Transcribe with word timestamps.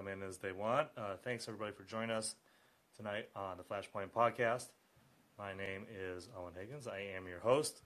come 0.00 0.08
in 0.08 0.22
as 0.22 0.38
they 0.38 0.52
want. 0.52 0.88
Uh, 0.96 1.16
thanks 1.22 1.46
everybody 1.46 1.72
for 1.72 1.82
joining 1.82 2.10
us 2.10 2.34
tonight 2.96 3.28
on 3.36 3.58
the 3.58 3.62
Flashpoint 3.62 4.08
Podcast. 4.08 4.68
My 5.36 5.52
name 5.52 5.84
is 5.94 6.26
Owen 6.38 6.54
Higgins. 6.58 6.86
I 6.86 7.00
am 7.14 7.26
your 7.26 7.40
host. 7.40 7.82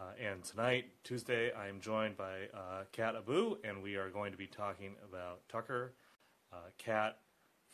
Uh, 0.00 0.12
and 0.18 0.42
tonight, 0.42 0.86
Tuesday, 1.02 1.52
I 1.52 1.68
am 1.68 1.82
joined 1.82 2.16
by 2.16 2.48
uh, 2.54 2.84
Kat 2.92 3.14
Abu, 3.14 3.58
and 3.62 3.82
we 3.82 3.96
are 3.96 4.08
going 4.08 4.32
to 4.32 4.38
be 4.38 4.46
talking 4.46 4.94
about 5.06 5.46
Tucker. 5.50 5.92
Uh, 6.50 6.56
Kat 6.78 7.18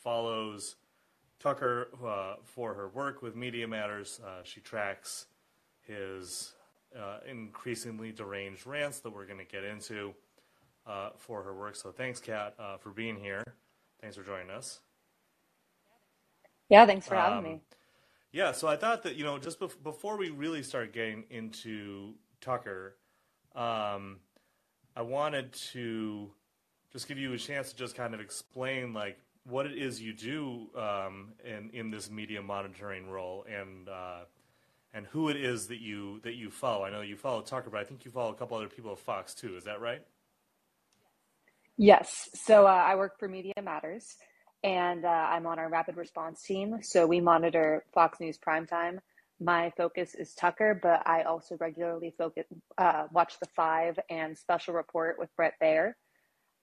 follows 0.03 0.75
Tucker 1.39 1.91
uh, 2.05 2.35
for 2.43 2.73
her 2.73 2.89
work 2.89 3.21
with 3.21 3.37
Media 3.37 3.69
Matters. 3.69 4.19
Uh, 4.21 4.41
she 4.43 4.59
tracks 4.59 5.27
his 5.87 6.55
uh, 6.93 7.19
increasingly 7.25 8.11
deranged 8.11 8.67
rants 8.67 8.99
that 8.99 9.15
we're 9.15 9.25
going 9.25 9.39
to 9.39 9.45
get 9.45 9.63
into 9.63 10.13
uh, 10.85 11.11
for 11.15 11.41
her 11.43 11.53
work. 11.53 11.77
So 11.77 11.91
thanks, 11.91 12.19
Kat, 12.19 12.53
uh, 12.59 12.75
for 12.75 12.89
being 12.89 13.15
here. 13.15 13.45
Thanks 14.01 14.17
for 14.17 14.23
joining 14.23 14.49
us. 14.51 14.81
Yeah, 16.69 16.85
thanks 16.85 17.07
for 17.07 17.15
having 17.15 17.39
Um, 17.39 17.43
me. 17.43 17.61
Yeah, 18.31 18.51
so 18.53 18.67
I 18.67 18.77
thought 18.77 19.03
that 19.03 19.15
you 19.15 19.23
know 19.25 19.39
just 19.39 19.59
bef- 19.59 19.81
before 19.83 20.17
we 20.17 20.29
really 20.29 20.63
start 20.63 20.93
getting 20.93 21.25
into 21.31 22.15
Tucker, 22.41 22.97
um, 23.55 24.19
I 24.95 25.01
wanted 25.03 25.53
to 25.73 26.31
just 26.93 27.07
give 27.07 27.17
you 27.17 27.33
a 27.33 27.37
chance 27.37 27.71
to 27.71 27.77
just 27.77 27.95
kind 27.95 28.13
of 28.13 28.21
explain 28.21 28.93
like 28.93 29.19
what 29.45 29.65
it 29.65 29.77
is 29.77 30.01
you 30.01 30.13
do 30.13 30.69
um, 30.77 31.33
in 31.45 31.71
in 31.73 31.91
this 31.91 32.09
media 32.11 32.41
monitoring 32.41 33.09
role 33.09 33.45
and 33.49 33.89
uh, 33.89 34.25
and 34.93 35.07
who 35.07 35.29
it 35.29 35.37
is 35.37 35.67
that 35.67 35.81
you 35.81 36.19
that 36.21 36.35
you 36.35 36.51
follow. 36.51 36.85
I 36.85 36.91
know 36.91 37.01
you 37.01 37.17
follow 37.17 37.41
Tucker, 37.41 37.69
but 37.71 37.79
I 37.81 37.83
think 37.85 38.05
you 38.05 38.11
follow 38.11 38.31
a 38.31 38.35
couple 38.35 38.57
other 38.57 38.69
people 38.69 38.91
at 38.93 38.99
Fox 38.99 39.33
too. 39.35 39.57
Is 39.57 39.65
that 39.65 39.81
right? 39.81 40.03
Yes, 41.81 42.29
so 42.35 42.67
uh, 42.67 42.69
I 42.69 42.93
work 42.93 43.17
for 43.17 43.27
Media 43.27 43.55
Matters, 43.59 44.15
and 44.63 45.03
uh, 45.03 45.07
I'm 45.07 45.47
on 45.47 45.57
our 45.57 45.67
rapid 45.67 45.97
response 45.97 46.43
team. 46.43 46.77
So 46.83 47.07
we 47.07 47.21
monitor 47.21 47.85
Fox 47.91 48.19
News 48.19 48.37
primetime. 48.37 48.99
My 49.39 49.73
focus 49.75 50.13
is 50.13 50.35
Tucker, 50.35 50.79
but 50.79 51.01
I 51.07 51.23
also 51.23 51.57
regularly 51.59 52.13
focus 52.15 52.45
uh, 52.77 53.07
watch 53.11 53.33
the 53.39 53.47
Five 53.55 53.97
and 54.11 54.37
Special 54.37 54.75
Report 54.75 55.15
with 55.17 55.35
Bret 55.35 55.55
Baier. 55.59 55.93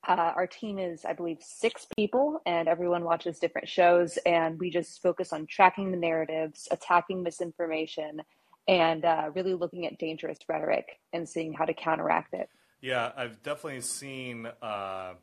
Uh, 0.06 0.34
our 0.36 0.46
team 0.46 0.78
is, 0.78 1.04
I 1.04 1.14
believe, 1.14 1.38
six 1.40 1.84
people, 1.96 2.40
and 2.46 2.68
everyone 2.68 3.02
watches 3.02 3.40
different 3.40 3.68
shows. 3.68 4.18
And 4.24 4.56
we 4.60 4.70
just 4.70 5.02
focus 5.02 5.32
on 5.32 5.46
tracking 5.46 5.90
the 5.90 5.96
narratives, 5.96 6.68
attacking 6.70 7.24
misinformation, 7.24 8.22
and 8.68 9.04
uh, 9.04 9.30
really 9.34 9.54
looking 9.54 9.84
at 9.84 9.98
dangerous 9.98 10.38
rhetoric 10.48 11.00
and 11.12 11.28
seeing 11.28 11.54
how 11.54 11.64
to 11.64 11.74
counteract 11.74 12.34
it. 12.34 12.48
Yeah, 12.80 13.10
I've 13.16 13.42
definitely 13.42 13.80
seen 13.80 14.46
uh, 14.62 14.64
uh, 14.64 15.14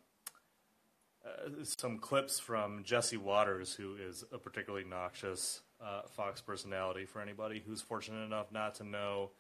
some 1.64 1.98
clips 2.00 2.40
from 2.40 2.84
Jesse 2.84 3.18
Watters, 3.18 3.74
who 3.74 3.96
is 3.96 4.24
a 4.34 4.38
particularly 4.38 4.86
noxious 4.86 5.62
uh, 5.82 6.02
Fox 6.10 6.42
personality 6.42 7.06
for 7.06 7.22
anybody 7.22 7.64
who's 7.66 7.82
fortunate 7.82 8.26
enough 8.26 8.52
not 8.52 8.76
to 8.76 8.84
know 8.84 9.32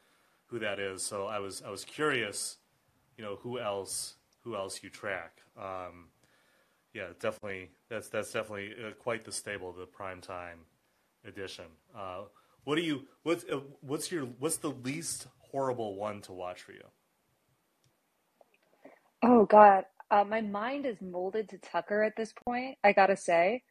who 0.47 0.59
that 0.59 0.79
is. 0.79 1.03
So 1.03 1.27
I 1.27 1.39
was 1.39 1.61
I 1.61 1.69
was 1.69 1.83
curious, 1.83 2.57
you 3.17 3.23
know, 3.23 3.35
who 3.37 3.59
else 3.59 4.15
who 4.43 4.55
else 4.55 4.81
you 4.81 4.89
track. 4.89 5.41
Um, 5.57 6.09
yeah, 6.93 7.07
definitely 7.19 7.71
that's 7.89 8.07
that's 8.07 8.31
definitely 8.31 8.73
uh, 8.81 8.91
quite 8.93 9.25
the 9.25 9.31
stable, 9.31 9.73
the 9.73 9.85
prime 9.85 10.21
time 10.21 10.59
edition. 11.27 11.65
Uh, 11.95 12.21
what 12.63 12.75
do 12.75 12.81
you 12.81 13.03
what's 13.23 13.43
uh, 13.51 13.59
what's 13.81 14.11
your 14.11 14.25
what's 14.39 14.57
the 14.57 14.71
least 14.71 15.27
horrible 15.51 15.95
one 15.95 16.21
to 16.21 16.31
watch 16.31 16.61
for 16.61 16.71
you? 16.71 16.85
Oh 19.27 19.45
God, 19.45 19.85
uh, 20.11 20.23
my 20.23 20.41
mind 20.41 20.85
is 20.85 21.01
molded 21.01 21.49
to 21.49 21.57
Tucker 21.57 22.03
at 22.03 22.15
this 22.15 22.31
point. 22.45 22.77
I 22.83 22.93
gotta 22.93 23.17
say, 23.17 23.63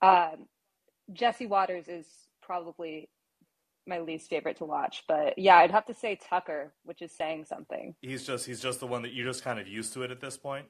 um, 0.00 0.46
Jesse 1.12 1.46
Watters 1.46 1.86
is 1.86 2.06
probably 2.42 3.10
my 3.86 3.98
least 3.98 4.30
favorite 4.30 4.56
to 4.56 4.64
watch, 4.64 5.04
but 5.06 5.38
yeah, 5.38 5.58
I'd 5.58 5.70
have 5.70 5.84
to 5.86 5.94
say 5.94 6.18
Tucker, 6.30 6.72
which 6.84 7.02
is 7.02 7.12
saying 7.12 7.44
something. 7.44 7.94
He's 8.00 8.26
just 8.26 8.46
he's 8.46 8.60
just 8.60 8.80
the 8.80 8.86
one 8.86 9.02
that 9.02 9.12
you're 9.12 9.26
just 9.26 9.44
kind 9.44 9.60
of 9.60 9.68
used 9.68 9.92
to 9.92 10.02
it 10.02 10.10
at 10.10 10.20
this 10.20 10.38
point. 10.38 10.64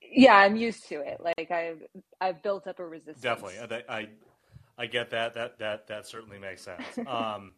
Yeah, 0.00 0.36
I'm 0.36 0.56
used 0.56 0.88
to 0.88 1.00
it. 1.00 1.20
Like 1.20 1.50
I've 1.50 1.82
I've 2.18 2.42
built 2.42 2.66
up 2.66 2.78
a 2.78 2.86
resistance. 2.86 3.20
Definitely, 3.20 3.58
I 3.58 3.94
I, 3.94 4.08
I 4.78 4.86
get 4.86 5.10
that. 5.10 5.34
That 5.34 5.58
that 5.58 5.86
that 5.88 6.06
certainly 6.06 6.38
makes 6.38 6.62
sense. 6.62 6.82
um, 7.06 7.52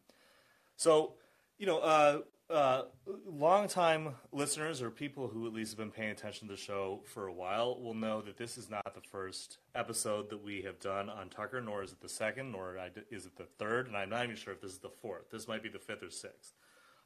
so 0.76 1.14
you 1.58 1.66
know, 1.66 1.78
uh, 1.78 2.18
uh, 2.50 2.82
longtime 3.26 4.14
listeners 4.32 4.82
or 4.82 4.90
people 4.90 5.28
who 5.28 5.46
at 5.46 5.52
least 5.52 5.72
have 5.72 5.78
been 5.78 5.90
paying 5.90 6.10
attention 6.10 6.46
to 6.48 6.54
the 6.54 6.60
show 6.60 7.00
for 7.04 7.26
a 7.26 7.32
while 7.32 7.80
will 7.80 7.94
know 7.94 8.20
that 8.20 8.36
this 8.36 8.58
is 8.58 8.68
not 8.68 8.94
the 8.94 9.00
first 9.00 9.58
episode 9.74 10.28
that 10.30 10.44
we 10.44 10.62
have 10.62 10.78
done 10.78 11.08
on 11.08 11.30
Tucker, 11.30 11.60
nor 11.60 11.82
is 11.82 11.92
it 11.92 12.00
the 12.00 12.08
second, 12.08 12.52
nor 12.52 12.76
is 13.10 13.24
it 13.26 13.36
the 13.36 13.46
third, 13.58 13.86
and 13.86 13.96
I'm 13.96 14.10
not 14.10 14.24
even 14.24 14.36
sure 14.36 14.52
if 14.52 14.60
this 14.60 14.72
is 14.72 14.78
the 14.78 14.90
fourth. 14.90 15.30
This 15.30 15.48
might 15.48 15.62
be 15.62 15.70
the 15.70 15.78
fifth 15.78 16.02
or 16.02 16.10
sixth. 16.10 16.52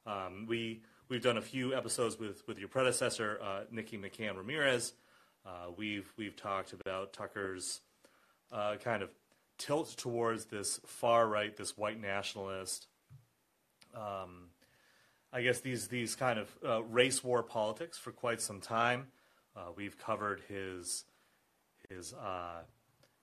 Um, 0.07 0.47
we 0.49 0.83
we've 1.09 1.23
done 1.23 1.37
a 1.37 1.43
few 1.43 1.75
episodes 1.75 2.19
with 2.19 2.47
with 2.49 2.59
your 2.59 2.69
predecessor, 2.69 3.39
uh, 3.43 3.61
Nikki 3.71 3.97
McCann 3.97 4.37
Ramirez. 4.37 4.95
Uh, 5.47 5.71
we've 5.77 6.13
we've 6.17 6.37
talked 6.37 6.73
about 6.73 7.13
Tucker's 7.13 7.81
uh, 8.51 8.77
kind 8.83 9.03
of 9.03 9.11
tilt 9.57 9.95
towards 9.97 10.47
this 10.47 10.81
far 10.87 11.29
right, 11.29 11.57
this 11.57 11.77
white 11.77 12.01
nationalist. 12.01 12.87
Um, 13.95 14.51
I 15.33 15.43
guess 15.43 15.61
these 15.61 15.89
these 15.89 16.15
kind 16.15 16.39
of 16.39 16.57
uh, 16.67 16.83
race 16.85 17.23
war 17.23 17.43
politics 17.43 17.99
for 17.99 18.13
quite 18.13 18.41
some 18.41 18.61
time. 18.61 19.09
Uh, 19.57 19.73
we've 19.77 19.99
covered 19.99 20.43
his 20.49 21.05
his 21.89 22.15
uh, 22.15 22.63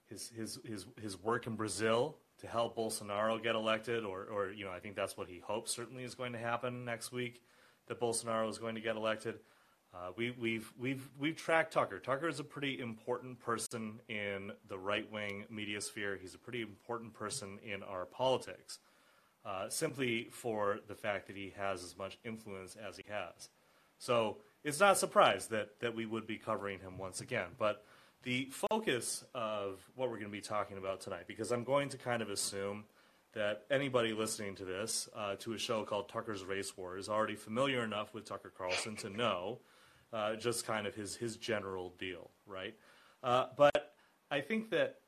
his 0.07 0.29
his 0.29 0.59
his 0.65 0.85
his 1.01 1.21
work 1.21 1.47
in 1.47 1.55
Brazil 1.55 2.17
to 2.39 2.47
help 2.47 2.75
Bolsonaro 2.75 3.41
get 3.41 3.55
elected, 3.55 4.03
or 4.03 4.25
or 4.25 4.51
you 4.51 4.65
know 4.65 4.71
I 4.71 4.79
think 4.79 4.95
that's 4.95 5.17
what 5.17 5.27
he 5.27 5.39
hopes 5.39 5.71
certainly 5.73 6.03
is 6.03 6.15
going 6.15 6.33
to 6.33 6.39
happen 6.39 6.85
next 6.85 7.11
week, 7.11 7.41
that 7.87 7.99
Bolsonaro 7.99 8.49
is 8.49 8.57
going 8.57 8.75
to 8.75 8.81
get 8.81 8.95
elected. 8.95 9.39
Uh, 9.93 10.11
we, 10.17 10.31
we've 10.31 10.73
we've 10.77 11.09
we've 11.17 11.37
tracked 11.37 11.73
Tucker. 11.73 11.99
Tucker 11.99 12.27
is 12.27 12.39
a 12.39 12.43
pretty 12.43 12.79
important 12.79 13.39
person 13.39 14.01
in 14.09 14.51
the 14.67 14.77
right 14.77 15.09
wing 15.11 15.45
media 15.49 15.79
sphere. 15.79 16.17
He's 16.21 16.35
a 16.35 16.37
pretty 16.37 16.61
important 16.61 17.13
person 17.13 17.59
in 17.63 17.81
our 17.81 18.05
politics, 18.05 18.79
uh, 19.45 19.69
simply 19.69 20.27
for 20.31 20.79
the 20.87 20.95
fact 20.95 21.27
that 21.27 21.35
he 21.35 21.53
has 21.57 21.83
as 21.83 21.97
much 21.97 22.17
influence 22.23 22.75
as 22.75 22.97
he 22.97 23.03
has. 23.09 23.49
So 23.97 24.37
it's 24.63 24.79
not 24.79 24.93
a 24.93 24.95
surprise 24.95 25.47
that 25.47 25.79
that 25.79 25.95
we 25.95 26.05
would 26.05 26.27
be 26.27 26.37
covering 26.37 26.79
him 26.79 26.97
once 26.97 27.21
again. 27.21 27.49
But 27.57 27.83
the 28.23 28.49
focus 28.69 29.23
of 29.35 29.79
what 29.95 30.09
we're 30.09 30.17
going 30.17 30.31
to 30.31 30.31
be 30.31 30.41
talking 30.41 30.77
about 30.77 30.99
tonight, 30.99 31.25
because 31.27 31.51
I'm 31.51 31.63
going 31.63 31.89
to 31.89 31.97
kind 31.97 32.21
of 32.21 32.29
assume 32.29 32.85
that 33.33 33.65
anybody 33.69 34.13
listening 34.13 34.55
to 34.55 34.65
this, 34.65 35.07
uh, 35.15 35.35
to 35.35 35.53
a 35.53 35.57
show 35.57 35.83
called 35.83 36.09
Tucker's 36.09 36.43
Race 36.43 36.75
War, 36.75 36.97
is 36.97 37.09
already 37.09 37.35
familiar 37.35 37.83
enough 37.83 38.13
with 38.13 38.25
Tucker 38.25 38.51
Carlson 38.57 38.95
to 38.97 39.09
know 39.09 39.59
uh, 40.11 40.35
just 40.35 40.65
kind 40.65 40.87
of 40.87 40.95
his 40.95 41.15
his 41.15 41.37
general 41.37 41.93
deal, 41.99 42.31
right? 42.47 42.73
Uh, 43.21 43.47
but 43.55 43.93
I 44.31 44.41
think 44.41 44.71
that 44.71 44.99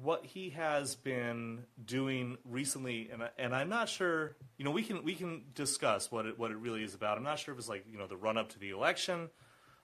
what 0.00 0.24
he 0.24 0.50
has 0.50 0.94
been 0.94 1.64
doing 1.84 2.38
recently, 2.44 3.10
and 3.12 3.22
I, 3.22 3.30
and 3.38 3.54
I'm 3.54 3.68
not 3.68 3.88
sure. 3.88 4.36
You 4.58 4.64
know, 4.64 4.70
we 4.70 4.82
can 4.82 5.02
we 5.04 5.14
can 5.14 5.42
discuss 5.54 6.10
what 6.10 6.26
it 6.26 6.38
what 6.38 6.50
it 6.50 6.56
really 6.56 6.82
is 6.82 6.94
about. 6.94 7.18
I'm 7.18 7.24
not 7.24 7.38
sure 7.38 7.52
if 7.52 7.58
it's 7.58 7.68
like 7.68 7.84
you 7.90 7.98
know 7.98 8.06
the 8.06 8.16
run 8.16 8.38
up 8.38 8.50
to 8.50 8.58
the 8.58 8.70
election, 8.70 9.28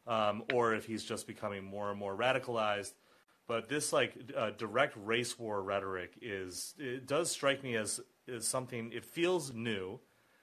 um, 0.07 0.45
or 0.53 0.75
if 0.75 0.85
he's 0.85 1.05
just 1.05 1.27
becoming 1.27 1.65
more 1.65 1.91
and 1.91 1.99
more 1.99 2.17
radicalized. 2.17 2.93
But 3.47 3.69
this 3.69 3.93
like 3.93 4.15
uh, 4.37 4.51
direct 4.51 4.97
race 4.97 5.39
war 5.39 5.63
rhetoric 5.63 6.13
is 6.23 6.75
it 6.79 7.07
does 7.07 7.31
strike 7.31 7.63
me 7.63 7.77
as 7.77 8.01
is 8.27 8.47
something. 8.47 8.93
It 8.93 9.05
feels 9.05 9.53
new, 9.53 10.01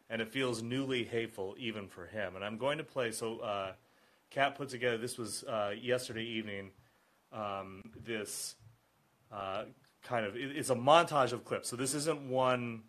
and 0.10 0.22
it 0.22 0.30
feels 0.30 0.62
newly 0.62 1.04
hateful 1.06 1.56
even 1.58 1.88
for 1.88 2.06
him. 2.06 2.36
And 2.36 2.44
I'm 2.44 2.58
going 2.58 2.78
to 2.78 2.84
play. 2.84 3.12
So, 3.12 3.40
uh, 3.40 3.74
Kat 4.30 4.56
put 4.56 4.70
together. 4.70 4.98
This 4.98 5.18
was 5.18 5.44
uh, 5.44 5.74
yesterday 5.80 6.26
evening. 6.26 6.72
Um, 7.32 7.84
this 8.04 8.56
uh, 9.32 9.64
kind 10.04 10.26
of 10.26 10.36
it, 10.36 10.58
it's 10.58 10.70
a 10.70 10.76
montage 10.76 11.32
of 11.32 11.46
clips. 11.46 11.70
So 11.70 11.76
this 11.76 11.94
isn't 11.94 12.30
one 12.30 12.84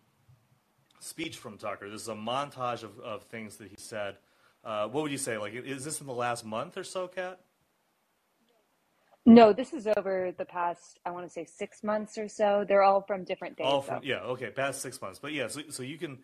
speech 0.99 1.37
from 1.37 1.57
Tucker. 1.57 1.89
This 1.89 2.01
is 2.01 2.07
a 2.07 2.15
montage 2.15 2.83
of, 2.83 2.99
of 2.99 3.23
things 3.23 3.57
that 3.57 3.69
he 3.69 3.75
said. 3.77 4.17
Uh, 4.63 4.87
what 4.87 5.03
would 5.03 5.11
you 5.11 5.17
say? 5.17 5.37
Like, 5.37 5.53
is 5.53 5.83
this 5.83 6.01
in 6.01 6.07
the 6.07 6.13
last 6.13 6.45
month 6.45 6.77
or 6.77 6.83
so, 6.83 7.07
Kat? 7.07 7.39
No, 9.25 9.53
this 9.53 9.73
is 9.73 9.87
over 9.97 10.33
the 10.35 10.45
past, 10.45 10.99
I 11.05 11.11
want 11.11 11.27
to 11.27 11.29
say 11.31 11.45
six 11.45 11.83
months 11.83 12.17
or 12.17 12.27
so. 12.27 12.65
They're 12.67 12.81
all 12.81 13.01
from 13.01 13.23
different 13.23 13.55
days. 13.55 13.67
All 13.67 13.81
from 13.81 14.01
though. 14.01 14.07
yeah, 14.07 14.19
okay, 14.21 14.49
past 14.49 14.81
six 14.81 14.99
months. 15.01 15.19
But 15.19 15.33
yeah, 15.33 15.47
so, 15.47 15.61
so 15.69 15.83
you 15.83 15.97
can, 15.97 16.19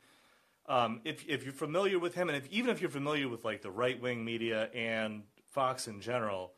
um, 0.67 1.01
if 1.05 1.23
if 1.27 1.43
you're 1.43 1.53
familiar 1.53 1.99
with 1.99 2.15
him, 2.15 2.27
and 2.29 2.37
if, 2.37 2.47
even 2.49 2.71
if 2.71 2.81
you're 2.81 2.89
familiar 2.89 3.29
with 3.29 3.45
like 3.45 3.61
the 3.61 3.69
right 3.69 4.01
wing 4.01 4.25
media 4.25 4.69
and 4.73 5.23
Fox 5.51 5.87
in 5.87 6.01
general, 6.01 6.53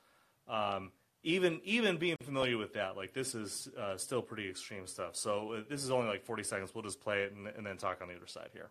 um, 0.47 0.91
even 1.23 1.59
even 1.63 1.97
being 1.97 2.15
familiar 2.23 2.57
with 2.57 2.73
that, 2.73 2.95
like 2.95 3.13
this 3.13 3.35
is 3.35 3.69
uh, 3.77 3.97
still 3.97 4.21
pretty 4.21 4.49
extreme 4.49 4.87
stuff. 4.87 5.15
So 5.15 5.53
uh, 5.53 5.61
this 5.69 5.83
is 5.83 5.91
only 5.91 6.07
like 6.07 6.23
40 6.23 6.43
seconds. 6.43 6.71
We'll 6.73 6.83
just 6.83 7.01
play 7.01 7.23
it 7.23 7.33
and, 7.33 7.47
and 7.47 7.65
then 7.65 7.77
talk 7.77 8.01
on 8.01 8.07
the 8.07 8.15
other 8.15 8.27
side 8.27 8.49
here. 8.53 8.69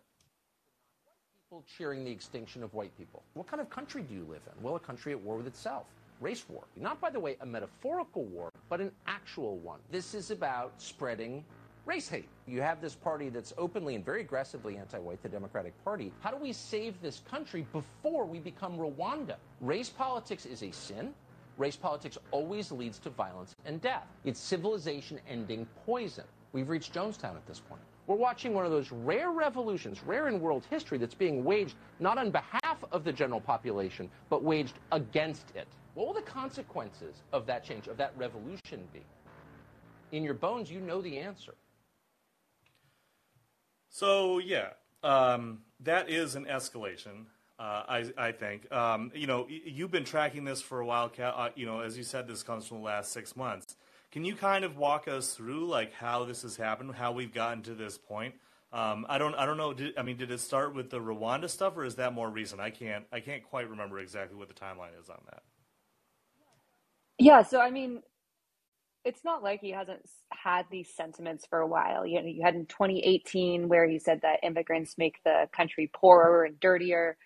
people 1.49 1.63
cheering 1.77 2.03
the 2.03 2.11
extinction 2.11 2.63
of 2.63 2.73
white 2.73 2.95
people. 2.97 3.23
What 3.33 3.47
kind 3.47 3.61
of 3.61 3.69
country 3.69 4.01
do 4.01 4.13
you 4.15 4.25
live 4.29 4.41
in? 4.55 4.63
Well, 4.63 4.75
a 4.75 4.79
country 4.79 5.11
at 5.11 5.19
war 5.21 5.37
with 5.37 5.47
itself. 5.47 5.85
race 6.21 6.45
war. 6.49 6.63
Not, 6.75 6.99
by 6.99 7.09
the 7.11 7.19
way, 7.19 7.37
a 7.41 7.45
metaphorical 7.45 8.25
war, 8.25 8.51
but 8.67 8.81
an 8.81 8.91
actual 9.07 9.57
one. 9.57 9.79
This 9.91 10.13
is 10.15 10.31
about 10.31 10.73
spreading 10.77 11.43
race 11.85 12.09
hate. 12.09 12.27
You 12.47 12.61
have 12.61 12.81
this 12.81 12.95
party 12.95 13.29
that's 13.29 13.53
openly 13.57 13.95
and 13.95 14.03
very 14.05 14.21
aggressively 14.21 14.77
anti 14.77 14.99
white, 14.99 15.21
the 15.23 15.29
Democratic 15.29 15.73
Party. 15.83 16.11
How 16.21 16.31
do 16.31 16.37
we 16.37 16.53
save 16.53 16.99
this 17.01 17.21
country 17.29 17.65
before 17.73 18.25
we 18.25 18.39
become 18.39 18.77
Rwanda? 18.77 19.35
Race 19.61 19.89
politics 19.89 20.45
is 20.45 20.63
a 20.63 20.71
sin. 20.71 21.13
Race 21.59 21.75
politics 21.75 22.17
always 22.31 22.71
leads 22.71 22.99
to 22.99 23.09
violence 23.09 23.53
and 23.65 23.81
death. 23.81 24.07
It's 24.23 24.39
civilization 24.39 25.19
ending 25.27 25.67
poison. 25.85 26.23
We've 26.53 26.69
reached 26.69 26.93
Jonestown 26.93 27.35
at 27.35 27.45
this 27.45 27.59
point. 27.59 27.81
We're 28.07 28.15
watching 28.15 28.53
one 28.53 28.65
of 28.65 28.71
those 28.71 28.91
rare 28.91 29.31
revolutions, 29.31 30.01
rare 30.03 30.29
in 30.29 30.39
world 30.39 30.65
history, 30.69 30.97
that's 30.97 31.13
being 31.13 31.43
waged 31.43 31.75
not 31.99 32.17
on 32.17 32.31
behalf 32.31 32.83
of 32.93 33.03
the 33.03 33.11
general 33.11 33.41
population, 33.41 34.09
but 34.29 34.41
waged 34.41 34.79
against 34.93 35.51
it. 35.53 35.67
What 35.95 36.07
will 36.07 36.13
the 36.13 36.21
consequences 36.21 37.23
of 37.33 37.45
that 37.47 37.65
change, 37.65 37.87
of 37.87 37.97
that 37.97 38.13
revolution 38.17 38.87
be? 38.93 39.01
In 40.13 40.23
your 40.23 40.33
bones, 40.35 40.71
you 40.71 40.79
know 40.79 41.01
the 41.01 41.19
answer. 41.19 41.53
So, 43.89 44.39
yeah, 44.39 44.69
um, 45.03 45.59
that 45.81 46.09
is 46.09 46.35
an 46.35 46.45
escalation. 46.45 47.25
Uh, 47.59 47.83
I, 47.89 48.05
I, 48.17 48.31
think. 48.31 48.71
Um, 48.71 49.11
you 49.13 49.27
know, 49.27 49.45
you've 49.49 49.91
been 49.91 50.05
tracking 50.05 50.45
this 50.45 50.61
for 50.61 50.79
a 50.79 50.85
while. 50.85 51.11
Uh, 51.21 51.49
you 51.55 51.65
know, 51.65 51.81
as 51.81 51.97
you 51.97 52.05
said, 52.05 52.25
this 52.25 52.41
comes 52.41 52.65
from 52.65 52.77
the 52.77 52.83
last 52.83 53.11
six 53.11 53.35
months. 53.35 53.75
Can 54.13 54.23
you 54.23 54.33
kind 54.33 54.63
of 54.63 54.77
walk 54.77 55.09
us 55.09 55.33
through 55.35 55.67
like 55.67 55.93
how 55.93 56.23
this 56.23 56.43
has 56.43 56.55
happened, 56.55 56.95
how 56.95 57.11
we've 57.11 57.33
gotten 57.33 57.61
to 57.63 57.73
this 57.73 57.97
point? 57.97 58.35
Um, 58.71 59.05
I 59.09 59.17
don't, 59.17 59.35
I 59.35 59.45
don't 59.45 59.57
know. 59.57 59.73
Did, 59.73 59.97
I 59.97 60.03
mean, 60.03 60.15
did 60.15 60.31
it 60.31 60.39
start 60.39 60.73
with 60.73 60.89
the 60.89 60.99
Rwanda 60.99 61.49
stuff, 61.49 61.75
or 61.75 61.83
is 61.83 61.95
that 61.95 62.13
more 62.13 62.29
recent? 62.29 62.61
I 62.61 62.69
can't, 62.69 63.05
I 63.11 63.19
can't 63.19 63.43
quite 63.43 63.69
remember 63.69 63.99
exactly 63.99 64.37
what 64.37 64.47
the 64.47 64.53
timeline 64.53 64.97
is 64.99 65.09
on 65.09 65.19
that. 65.25 65.43
Yeah, 67.17 67.41
so 67.41 67.59
I 67.59 67.71
mean, 67.71 68.01
it's 69.03 69.23
not 69.25 69.43
like 69.43 69.59
he 69.59 69.71
hasn't 69.71 70.01
had 70.31 70.65
these 70.71 70.89
sentiments 70.95 71.45
for 71.45 71.59
a 71.59 71.67
while. 71.67 72.05
You 72.05 72.21
know, 72.21 72.27
you 72.27 72.43
had 72.43 72.55
in 72.55 72.65
2018 72.67 73.67
where 73.67 73.87
he 73.87 73.99
said 73.99 74.21
that 74.21 74.39
immigrants 74.43 74.97
make 74.97 75.21
the 75.23 75.47
country 75.51 75.89
poorer 75.93 76.45
and 76.45 76.59
dirtier, 76.59 77.17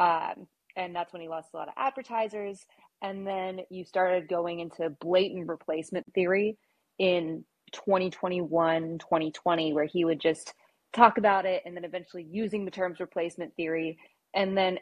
um, 0.00 0.48
and 0.76 0.96
that's 0.96 1.12
when 1.12 1.22
he 1.22 1.28
lost 1.28 1.50
a 1.52 1.56
lot 1.56 1.68
of 1.68 1.74
advertisers. 1.76 2.64
And 3.02 3.26
then 3.26 3.60
you 3.70 3.84
started 3.84 4.28
going 4.28 4.60
into 4.60 4.90
blatant 5.00 5.46
replacement 5.46 6.12
theory 6.14 6.56
in 6.98 7.44
2021 7.72 8.98
2020 8.98 9.72
where 9.72 9.84
he 9.84 10.04
would 10.04 10.20
just 10.20 10.52
talk 10.92 11.18
about 11.18 11.46
it 11.46 11.62
and 11.64 11.76
then 11.76 11.84
eventually 11.84 12.26
using 12.28 12.64
the 12.64 12.70
terms 12.70 12.98
replacement 12.98 13.54
theory. 13.54 13.98
And 14.34 14.56
then 14.56 14.78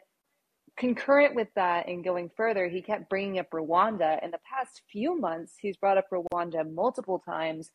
concurrent 0.77 1.35
with 1.35 1.49
that 1.57 1.89
and 1.89 2.05
going 2.05 2.31
further 2.37 2.69
he 2.69 2.81
kept 2.81 3.11
bringing 3.11 3.39
up 3.39 3.51
rwanda. 3.51 4.23
In 4.23 4.31
the 4.31 4.39
past 4.49 4.83
few 4.91 5.19
months 5.19 5.55
he's 5.61 5.77
brought 5.77 5.99
up 5.99 6.07
rwanda 6.13 6.71
multiple 6.73 7.21
times 7.27 7.71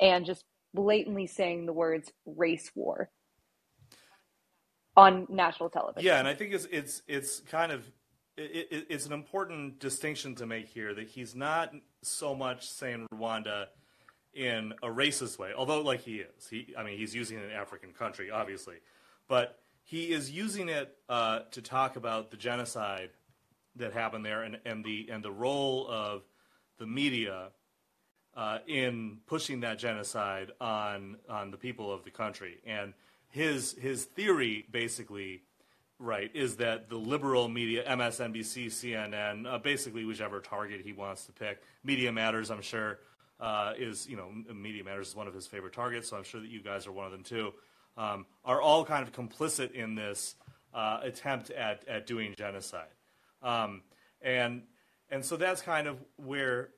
and 0.00 0.24
just 0.24 0.44
blatantly 0.72 1.26
saying 1.26 1.66
the 1.66 1.72
words 1.72 2.12
race 2.26 2.70
war 2.74 3.10
on 4.96 5.26
national 5.28 5.68
television 5.68 6.04
yeah 6.04 6.18
and 6.18 6.28
i 6.28 6.34
think 6.34 6.52
it's 6.52 6.66
it's 6.70 7.02
it's 7.08 7.40
kind 7.40 7.72
of 7.72 7.90
it, 8.36 8.68
it, 8.70 8.86
it's 8.90 9.06
an 9.06 9.12
important 9.12 9.78
distinction 9.78 10.34
to 10.36 10.46
make 10.46 10.68
here 10.68 10.92
that 10.94 11.08
he's 11.08 11.34
not 11.34 11.72
so 12.02 12.34
much 12.34 12.68
saying 12.68 13.06
Rwanda 13.14 13.66
in 14.34 14.72
a 14.82 14.88
racist 14.88 15.38
way, 15.38 15.52
although 15.56 15.80
like 15.80 16.00
he 16.00 16.16
is. 16.16 16.48
He, 16.48 16.74
I 16.76 16.82
mean, 16.82 16.98
he's 16.98 17.14
using 17.14 17.38
an 17.38 17.50
African 17.50 17.92
country, 17.92 18.30
obviously, 18.30 18.76
but 19.28 19.60
he 19.84 20.12
is 20.12 20.30
using 20.30 20.68
it 20.68 20.96
uh, 21.08 21.40
to 21.52 21.62
talk 21.62 21.96
about 21.96 22.30
the 22.30 22.36
genocide 22.36 23.10
that 23.76 23.92
happened 23.92 24.24
there 24.24 24.42
and, 24.42 24.58
and 24.64 24.84
the 24.84 25.08
and 25.10 25.22
the 25.22 25.30
role 25.30 25.86
of 25.88 26.22
the 26.78 26.86
media 26.86 27.50
uh, 28.36 28.58
in 28.66 29.18
pushing 29.26 29.60
that 29.60 29.78
genocide 29.78 30.50
on 30.60 31.18
on 31.28 31.50
the 31.50 31.56
people 31.56 31.92
of 31.92 32.02
the 32.04 32.10
country. 32.10 32.58
And 32.66 32.94
his 33.34 33.72
his 33.72 34.04
theory 34.04 34.64
basically 34.70 35.42
right, 35.98 36.30
is 36.34 36.56
that 36.56 36.88
the 36.88 36.96
liberal 36.96 37.48
media, 37.48 37.84
MSNBC, 37.88 38.66
CNN, 38.66 39.46
uh, 39.46 39.58
basically 39.58 40.04
whichever 40.04 40.40
target 40.40 40.82
he 40.84 40.92
wants 40.92 41.24
to 41.26 41.32
pick, 41.32 41.62
Media 41.82 42.12
Matters, 42.12 42.50
I'm 42.50 42.62
sure, 42.62 42.98
uh, 43.40 43.72
is, 43.76 44.08
you 44.08 44.16
know, 44.16 44.30
Media 44.52 44.84
Matters 44.84 45.08
is 45.08 45.16
one 45.16 45.26
of 45.26 45.34
his 45.34 45.46
favorite 45.46 45.72
targets, 45.72 46.10
so 46.10 46.16
I'm 46.16 46.24
sure 46.24 46.40
that 46.40 46.50
you 46.50 46.62
guys 46.62 46.86
are 46.86 46.92
one 46.92 47.06
of 47.06 47.12
them 47.12 47.22
too, 47.22 47.52
um, 47.96 48.26
are 48.44 48.60
all 48.60 48.84
kind 48.84 49.06
of 49.06 49.12
complicit 49.12 49.72
in 49.72 49.94
this 49.94 50.34
uh, 50.74 51.00
attempt 51.02 51.50
at, 51.50 51.86
at 51.88 52.06
doing 52.06 52.34
genocide. 52.36 52.88
Um, 53.42 53.82
and, 54.20 54.62
and 55.10 55.24
so 55.24 55.36
that's 55.36 55.62
kind 55.62 55.86
of 55.86 55.98
where, 56.16 56.70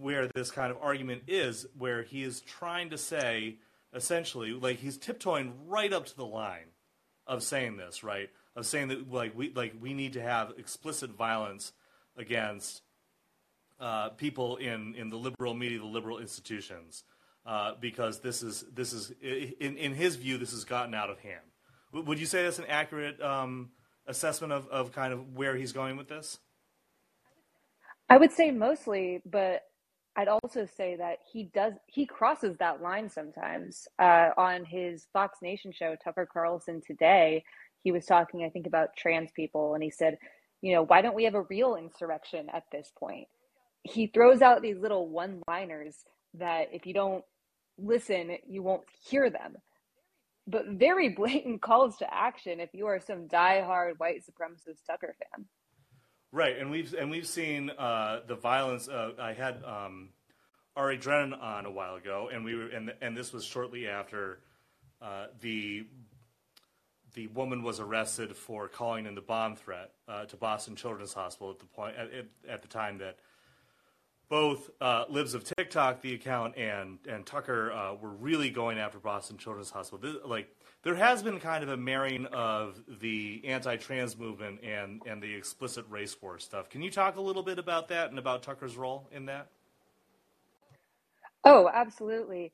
where 0.00 0.28
this 0.28 0.50
kind 0.50 0.70
of 0.70 0.78
argument 0.80 1.24
is, 1.26 1.66
where 1.76 2.02
he 2.02 2.22
is 2.22 2.40
trying 2.40 2.90
to 2.90 2.98
say, 2.98 3.56
essentially, 3.96 4.52
like 4.52 4.78
he's 4.78 4.98
tiptoeing 4.98 5.54
right 5.66 5.92
up 5.92 6.06
to 6.06 6.16
the 6.16 6.26
line 6.26 6.68
of 7.26 7.42
saying 7.42 7.78
this, 7.78 8.04
right? 8.04 8.28
Of 8.54 8.66
saying 8.66 8.88
that 8.88 9.10
like 9.10 9.36
we 9.36 9.52
like 9.52 9.74
we 9.80 9.94
need 9.94 10.12
to 10.12 10.22
have 10.22 10.52
explicit 10.58 11.10
violence 11.10 11.72
against 12.16 12.82
uh, 13.80 14.10
people 14.10 14.56
in, 14.56 14.94
in 14.94 15.10
the 15.10 15.16
liberal 15.16 15.54
media, 15.54 15.78
the 15.78 15.86
liberal 15.86 16.18
institutions, 16.18 17.04
uh, 17.44 17.72
because 17.80 18.20
this 18.20 18.42
is 18.42 18.64
this 18.72 18.92
is 18.92 19.12
in 19.20 19.76
in 19.76 19.94
his 19.94 20.16
view 20.16 20.38
this 20.38 20.52
has 20.52 20.64
gotten 20.64 20.94
out 20.94 21.10
of 21.10 21.18
hand. 21.18 21.40
W- 21.92 22.06
would 22.06 22.20
you 22.20 22.26
say 22.26 22.44
that's 22.44 22.58
an 22.58 22.66
accurate 22.68 23.20
um, 23.20 23.70
assessment 24.06 24.52
of, 24.52 24.68
of 24.68 24.92
kind 24.92 25.12
of 25.12 25.34
where 25.34 25.56
he's 25.56 25.72
going 25.72 25.96
with 25.96 26.08
this? 26.08 26.38
I 28.08 28.18
would 28.18 28.30
say 28.30 28.52
mostly, 28.52 29.20
but 29.26 29.62
I'd 30.16 30.28
also 30.28 30.66
say 30.66 30.96
that 30.96 31.18
he 31.30 31.50
does 31.54 31.74
he 31.86 32.06
crosses 32.06 32.56
that 32.58 32.80
line 32.80 33.08
sometimes. 33.08 33.86
Uh, 33.98 34.30
on 34.38 34.64
his 34.64 35.06
Fox 35.12 35.38
Nation 35.42 35.72
show, 35.72 35.94
Tucker 36.02 36.26
Carlson 36.30 36.80
today, 36.86 37.44
he 37.82 37.92
was 37.92 38.06
talking, 38.06 38.42
I 38.42 38.48
think, 38.48 38.66
about 38.66 38.96
trans 38.96 39.30
people, 39.32 39.74
and 39.74 39.82
he 39.82 39.90
said, 39.90 40.16
you 40.62 40.72
know, 40.72 40.82
why 40.82 41.02
don't 41.02 41.14
we 41.14 41.24
have 41.24 41.34
a 41.34 41.42
real 41.42 41.76
insurrection 41.76 42.48
at 42.52 42.64
this 42.72 42.90
point? 42.98 43.28
He 43.82 44.06
throws 44.08 44.42
out 44.42 44.62
these 44.62 44.78
little 44.78 45.08
one-liners 45.08 45.96
that 46.34 46.68
if 46.72 46.86
you 46.86 46.94
don't 46.94 47.24
listen, 47.78 48.38
you 48.48 48.62
won't 48.62 48.82
hear 49.08 49.30
them. 49.30 49.54
But 50.48 50.66
very 50.70 51.10
blatant 51.10 51.60
calls 51.62 51.96
to 51.98 52.12
action 52.12 52.58
if 52.58 52.70
you 52.72 52.86
are 52.86 53.00
some 53.00 53.28
die-hard 53.28 53.98
white 53.98 54.22
supremacist 54.24 54.78
Tucker 54.88 55.14
fan. 55.18 55.44
Right, 56.32 56.58
and 56.58 56.70
we've 56.70 56.92
and 56.94 57.10
we've 57.10 57.26
seen 57.26 57.70
uh, 57.70 58.20
the 58.26 58.34
violence. 58.34 58.88
Uh, 58.88 59.12
I 59.18 59.32
had 59.32 59.62
um, 59.64 60.10
Ari 60.76 60.98
Drennen 60.98 61.40
on 61.40 61.66
a 61.66 61.70
while 61.70 61.94
ago, 61.94 62.28
and 62.32 62.44
we 62.44 62.54
were 62.54 62.68
and 62.68 62.92
and 63.00 63.16
this 63.16 63.32
was 63.32 63.44
shortly 63.44 63.88
after 63.88 64.40
uh, 65.00 65.26
the 65.40 65.86
the 67.14 67.28
woman 67.28 67.62
was 67.62 67.80
arrested 67.80 68.36
for 68.36 68.68
calling 68.68 69.06
in 69.06 69.14
the 69.14 69.20
bomb 69.22 69.56
threat 69.56 69.92
uh, 70.06 70.26
to 70.26 70.36
Boston 70.36 70.76
Children's 70.76 71.14
Hospital 71.14 71.50
at 71.50 71.58
the 71.58 71.64
point 71.64 71.96
at, 71.96 72.10
at 72.48 72.62
the 72.62 72.68
time 72.68 72.98
that 72.98 73.16
both 74.28 74.70
uh, 74.80 75.04
Libs 75.08 75.34
of 75.34 75.44
TikTok, 75.44 76.02
the 76.02 76.14
account, 76.14 76.56
and 76.58 76.98
and 77.08 77.24
Tucker 77.24 77.72
uh, 77.72 77.94
were 77.94 78.10
really 78.10 78.50
going 78.50 78.78
after 78.78 78.98
Boston 78.98 79.38
Children's 79.38 79.70
Hospital. 79.70 79.98
This, 79.98 80.22
like 80.24 80.48
there 80.82 80.94
has 80.94 81.22
been 81.22 81.40
kind 81.40 81.62
of 81.62 81.70
a 81.70 81.76
marrying 81.76 82.26
of 82.26 82.80
the 83.00 83.42
anti-trans 83.44 84.16
movement 84.16 84.60
and 84.62 85.02
and 85.06 85.22
the 85.22 85.34
explicit 85.34 85.84
race 85.88 86.16
war 86.20 86.38
stuff. 86.38 86.68
Can 86.70 86.82
you 86.82 86.90
talk 86.90 87.16
a 87.16 87.20
little 87.20 87.42
bit 87.42 87.58
about 87.58 87.88
that 87.88 88.10
and 88.10 88.18
about 88.18 88.42
Tucker's 88.42 88.76
role 88.76 89.08
in 89.12 89.26
that? 89.26 89.48
Oh, 91.44 91.70
absolutely. 91.72 92.52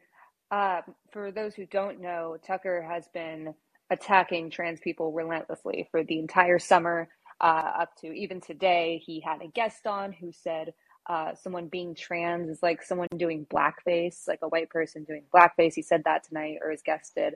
Uh, 0.51 0.83
for 1.13 1.31
those 1.31 1.55
who 1.55 1.65
don't 1.67 2.01
know, 2.01 2.37
Tucker 2.47 2.83
has 2.83 3.09
been 3.15 3.55
attacking 3.91 4.51
trans 4.51 4.81
people 4.81 5.13
relentlessly 5.13 5.89
for 5.91 6.05
the 6.05 6.19
entire 6.19 6.59
summer, 6.59 7.09
uh, 7.41 7.73
up 7.81 7.97
to 8.01 8.13
even 8.13 8.41
today. 8.41 9.03
He 9.05 9.21
had 9.21 9.41
a 9.43 9.49
guest 9.49 9.87
on 9.87 10.13
who 10.13 10.31
said 10.33 10.75
uh, 11.09 11.35
someone 11.35 11.69
being 11.69 11.95
trans 11.95 12.49
is 12.49 12.63
like 12.63 12.83
someone 12.83 13.09
doing 13.17 13.47
blackface, 13.53 14.29
like 14.29 14.41
a 14.43 14.49
white 14.49 14.71
person 14.71 15.05
doing 15.05 15.25
blackface. 15.35 15.75
He 15.75 15.83
said 15.83 16.03
that 16.05 16.25
tonight, 16.25 16.59
or 16.63 16.71
his 16.71 16.83
guest 16.83 17.15
did. 17.17 17.35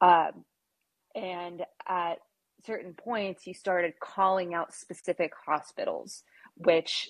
Um, 0.00 0.44
and 1.14 1.62
at 1.88 2.18
certain 2.64 2.94
points, 2.94 3.42
he 3.42 3.52
started 3.52 3.94
calling 4.02 4.54
out 4.54 4.74
specific 4.74 5.32
hospitals, 5.46 6.22
which 6.56 7.08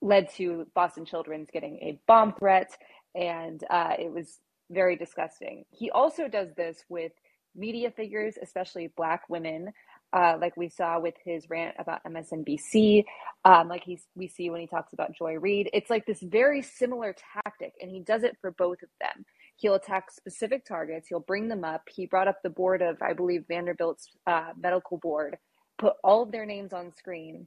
led 0.00 0.28
to 0.34 0.66
Boston 0.74 1.04
Children's 1.04 1.48
getting 1.52 1.76
a 1.76 1.98
bomb 2.06 2.34
threat. 2.34 2.76
And 3.14 3.62
uh, 3.70 3.94
it 3.98 4.12
was 4.12 4.38
very 4.70 4.96
disgusting. 4.96 5.64
He 5.70 5.90
also 5.90 6.28
does 6.28 6.48
this 6.56 6.84
with 6.88 7.12
media 7.54 7.90
figures, 7.90 8.34
especially 8.42 8.92
Black 8.96 9.22
women. 9.28 9.72
Uh, 10.12 10.36
like 10.40 10.56
we 10.58 10.68
saw 10.68 11.00
with 11.00 11.14
his 11.24 11.48
rant 11.48 11.74
about 11.78 12.04
MSNBC, 12.04 13.02
um, 13.46 13.66
like 13.68 13.82
he's 13.82 14.04
we 14.14 14.28
see 14.28 14.50
when 14.50 14.60
he 14.60 14.66
talks 14.66 14.92
about 14.92 15.16
Joy 15.16 15.38
Reid. 15.38 15.70
It's 15.72 15.88
like 15.88 16.04
this 16.04 16.20
very 16.22 16.60
similar 16.60 17.14
tactic, 17.32 17.72
and 17.80 17.90
he 17.90 18.00
does 18.00 18.22
it 18.22 18.36
for 18.42 18.50
both 18.50 18.82
of 18.82 18.90
them. 19.00 19.24
He'll 19.56 19.74
attack 19.74 20.10
specific 20.10 20.64
targets. 20.64 21.08
He'll 21.08 21.20
bring 21.20 21.48
them 21.48 21.64
up. 21.64 21.82
He 21.88 22.06
brought 22.06 22.28
up 22.28 22.38
the 22.42 22.50
board 22.50 22.82
of, 22.82 23.00
I 23.00 23.12
believe, 23.12 23.44
Vanderbilt's 23.48 24.08
uh, 24.26 24.50
medical 24.58 24.98
board, 24.98 25.36
put 25.78 25.94
all 26.02 26.22
of 26.22 26.32
their 26.32 26.46
names 26.46 26.72
on 26.72 26.92
screen, 26.96 27.46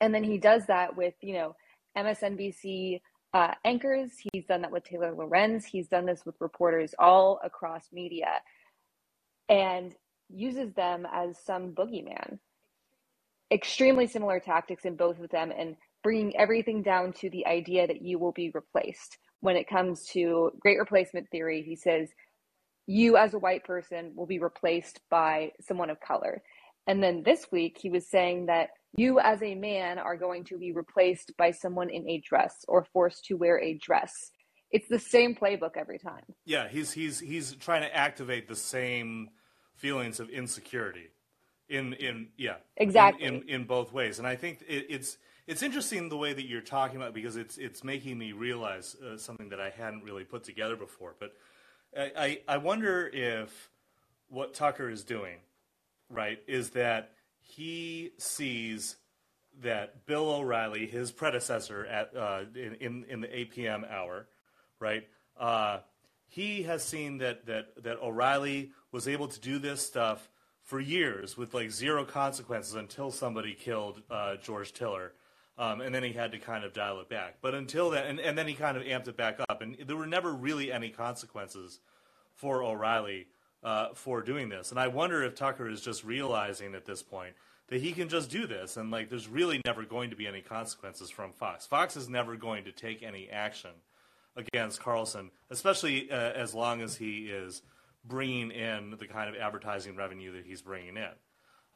And 0.00 0.14
then 0.14 0.24
he 0.24 0.38
does 0.38 0.66
that 0.66 0.96
with, 0.96 1.14
you 1.20 1.34
know, 1.34 1.56
MSNBC 1.96 3.00
uh, 3.34 3.54
anchors. 3.64 4.10
He's 4.32 4.46
done 4.46 4.62
that 4.62 4.72
with 4.72 4.84
Taylor 4.84 5.14
Lorenz. 5.14 5.64
He's 5.64 5.88
done 5.88 6.06
this 6.06 6.24
with 6.24 6.36
reporters 6.40 6.94
all 6.98 7.40
across 7.44 7.84
media 7.92 8.40
and 9.48 9.94
uses 10.28 10.72
them 10.74 11.06
as 11.12 11.36
some 11.44 11.72
boogeyman. 11.72 12.38
Extremely 13.52 14.06
similar 14.06 14.40
tactics 14.40 14.84
in 14.84 14.96
both 14.96 15.20
of 15.20 15.30
them 15.30 15.52
and 15.56 15.76
bringing 16.02 16.36
everything 16.36 16.82
down 16.82 17.12
to 17.12 17.30
the 17.30 17.46
idea 17.46 17.86
that 17.86 18.02
you 18.02 18.18
will 18.18 18.32
be 18.32 18.50
replaced. 18.54 19.18
When 19.40 19.56
it 19.56 19.68
comes 19.68 20.06
to 20.12 20.52
great 20.60 20.78
replacement 20.78 21.30
theory, 21.30 21.62
he 21.62 21.76
says, 21.76 22.08
you 22.86 23.16
as 23.16 23.34
a 23.34 23.38
white 23.38 23.64
person 23.64 24.12
will 24.14 24.26
be 24.26 24.38
replaced 24.38 25.00
by 25.10 25.52
someone 25.60 25.90
of 25.90 26.00
color. 26.00 26.42
And 26.86 27.02
then 27.02 27.22
this 27.24 27.46
week, 27.50 27.78
he 27.80 27.90
was 27.90 28.08
saying 28.08 28.46
that 28.46 28.70
you 28.96 29.18
as 29.18 29.42
a 29.42 29.54
man 29.54 29.98
are 29.98 30.16
going 30.16 30.44
to 30.44 30.58
be 30.58 30.72
replaced 30.72 31.32
by 31.36 31.50
someone 31.50 31.90
in 31.90 32.08
a 32.08 32.18
dress 32.18 32.64
or 32.68 32.86
forced 32.92 33.24
to 33.26 33.34
wear 33.34 33.60
a 33.60 33.74
dress. 33.74 34.30
It's 34.70 34.88
the 34.88 34.98
same 34.98 35.34
playbook 35.34 35.76
every 35.76 35.98
time. 35.98 36.22
Yeah, 36.44 36.68
he's 36.68 36.92
he's 36.92 37.20
he's 37.20 37.54
trying 37.56 37.82
to 37.82 37.94
activate 37.94 38.48
the 38.48 38.56
same 38.56 39.30
feelings 39.74 40.18
of 40.20 40.28
insecurity 40.30 41.08
in 41.68 41.92
in 41.94 42.28
yeah 42.36 42.56
exactly 42.76 43.26
in 43.26 43.42
in, 43.42 43.48
in 43.48 43.64
both 43.64 43.92
ways, 43.92 44.18
and 44.18 44.26
I 44.26 44.36
think 44.36 44.62
it, 44.66 44.86
it's 44.88 45.18
it's 45.46 45.62
interesting 45.62 46.08
the 46.08 46.16
way 46.16 46.32
that 46.32 46.46
you're 46.46 46.60
talking 46.60 46.96
about 46.96 47.14
because 47.14 47.36
it's 47.36 47.56
it's 47.58 47.84
making 47.84 48.18
me 48.18 48.32
realize 48.32 48.96
uh, 48.96 49.16
something 49.16 49.48
that 49.50 49.60
I 49.60 49.70
hadn't 49.70 50.02
really 50.02 50.24
put 50.24 50.44
together 50.44 50.76
before. 50.76 51.14
But 51.18 51.34
I, 51.96 52.40
I 52.48 52.54
I 52.54 52.56
wonder 52.58 53.06
if 53.06 53.70
what 54.28 54.54
Tucker 54.54 54.90
is 54.90 55.04
doing, 55.04 55.38
right, 56.10 56.42
is 56.46 56.70
that 56.70 57.12
he 57.40 58.10
sees 58.18 58.96
that 59.62 60.06
Bill 60.06 60.28
O'Reilly, 60.28 60.86
his 60.86 61.12
predecessor 61.12 61.86
at 61.86 62.16
uh, 62.16 62.40
in, 62.54 62.74
in, 62.74 63.04
in 63.08 63.20
the 63.20 63.28
APM 63.28 63.90
hour, 63.90 64.26
right? 64.80 65.06
Uh, 65.38 65.78
he 66.28 66.64
has 66.64 66.82
seen 66.82 67.18
that 67.18 67.46
that 67.46 67.82
that 67.84 67.98
O'Reilly 68.02 68.72
was 68.90 69.06
able 69.06 69.28
to 69.28 69.40
do 69.40 69.58
this 69.58 69.86
stuff 69.86 70.28
for 70.62 70.80
years 70.80 71.36
with 71.36 71.54
like 71.54 71.70
zero 71.70 72.04
consequences 72.04 72.74
until 72.74 73.12
somebody 73.12 73.54
killed 73.54 74.02
uh, 74.10 74.36
George 74.36 74.72
Tiller. 74.72 75.12
Um, 75.58 75.80
and 75.80 75.94
then 75.94 76.02
he 76.02 76.12
had 76.12 76.32
to 76.32 76.38
kind 76.38 76.64
of 76.64 76.74
dial 76.74 77.00
it 77.00 77.08
back. 77.08 77.36
But 77.40 77.54
until 77.54 77.90
then, 77.90 78.04
and, 78.06 78.20
and 78.20 78.36
then 78.36 78.46
he 78.46 78.54
kind 78.54 78.76
of 78.76 78.82
amped 78.82 79.08
it 79.08 79.16
back 79.16 79.40
up. 79.48 79.62
And 79.62 79.76
there 79.86 79.96
were 79.96 80.06
never 80.06 80.32
really 80.32 80.70
any 80.70 80.90
consequences 80.90 81.80
for 82.34 82.62
O'Reilly 82.62 83.28
uh, 83.62 83.88
for 83.94 84.22
doing 84.22 84.50
this. 84.50 84.70
And 84.70 84.78
I 84.78 84.88
wonder 84.88 85.22
if 85.22 85.34
Tucker 85.34 85.68
is 85.68 85.80
just 85.80 86.04
realizing 86.04 86.74
at 86.74 86.84
this 86.84 87.02
point 87.02 87.34
that 87.68 87.80
he 87.80 87.92
can 87.92 88.08
just 88.08 88.30
do 88.30 88.46
this, 88.46 88.76
and 88.76 88.90
like 88.90 89.10
there's 89.10 89.28
really 89.28 89.60
never 89.64 89.84
going 89.84 90.10
to 90.10 90.16
be 90.16 90.26
any 90.26 90.40
consequences 90.40 91.10
from 91.10 91.32
Fox. 91.32 91.66
Fox 91.66 91.96
is 91.96 92.08
never 92.08 92.36
going 92.36 92.64
to 92.64 92.72
take 92.72 93.02
any 93.02 93.28
action 93.28 93.72
against 94.36 94.80
Carlson, 94.80 95.30
especially 95.50 96.10
uh, 96.10 96.14
as 96.14 96.54
long 96.54 96.80
as 96.80 96.96
he 96.96 97.26
is 97.26 97.62
bringing 98.04 98.52
in 98.52 98.94
the 98.98 99.06
kind 99.06 99.28
of 99.28 99.34
advertising 99.34 99.96
revenue 99.96 100.32
that 100.32 100.44
he's 100.44 100.62
bringing 100.62 100.96
in. 100.96 101.10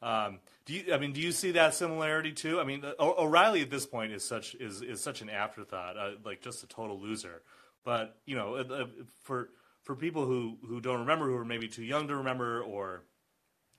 Um, 0.01 0.39
do 0.65 0.73
you? 0.73 0.93
I 0.93 0.97
mean, 0.97 1.13
do 1.13 1.21
you 1.21 1.31
see 1.31 1.51
that 1.51 1.73
similarity 1.73 2.31
too? 2.31 2.59
I 2.59 2.63
mean, 2.63 2.83
o- 2.99 3.23
O'Reilly 3.25 3.61
at 3.61 3.69
this 3.69 3.85
point 3.85 4.11
is 4.11 4.23
such 4.23 4.55
is 4.55 4.81
is 4.81 5.01
such 5.01 5.21
an 5.21 5.29
afterthought, 5.29 5.97
uh, 5.97 6.11
like 6.23 6.41
just 6.41 6.63
a 6.63 6.67
total 6.67 6.99
loser. 6.99 7.41
But 7.83 8.17
you 8.25 8.35
know, 8.35 8.55
uh, 8.55 8.85
for 9.23 9.49
for 9.83 9.95
people 9.95 10.25
who, 10.25 10.57
who 10.67 10.79
don't 10.79 10.99
remember, 10.99 11.25
who 11.25 11.35
are 11.35 11.45
maybe 11.45 11.67
too 11.67 11.83
young 11.83 12.07
to 12.07 12.15
remember, 12.15 12.61
or 12.61 13.03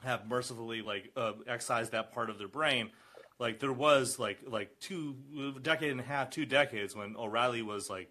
have 0.03 0.29
mercifully 0.29 0.83
like 0.83 1.11
uh, 1.17 1.33
excised 1.47 1.93
that 1.93 2.13
part 2.13 2.29
of 2.31 2.39
their 2.39 2.49
brain, 2.49 2.91
like 3.39 3.61
there 3.61 3.73
was 3.73 4.19
like 4.19 4.39
like 4.47 4.79
two 4.81 5.17
decade 5.63 5.91
and 5.93 6.01
a 6.01 6.05
half, 6.05 6.31
two 6.31 6.47
decades 6.47 6.95
when 6.97 7.17
O'Reilly 7.17 7.63
was 7.63 7.89
like 7.89 8.11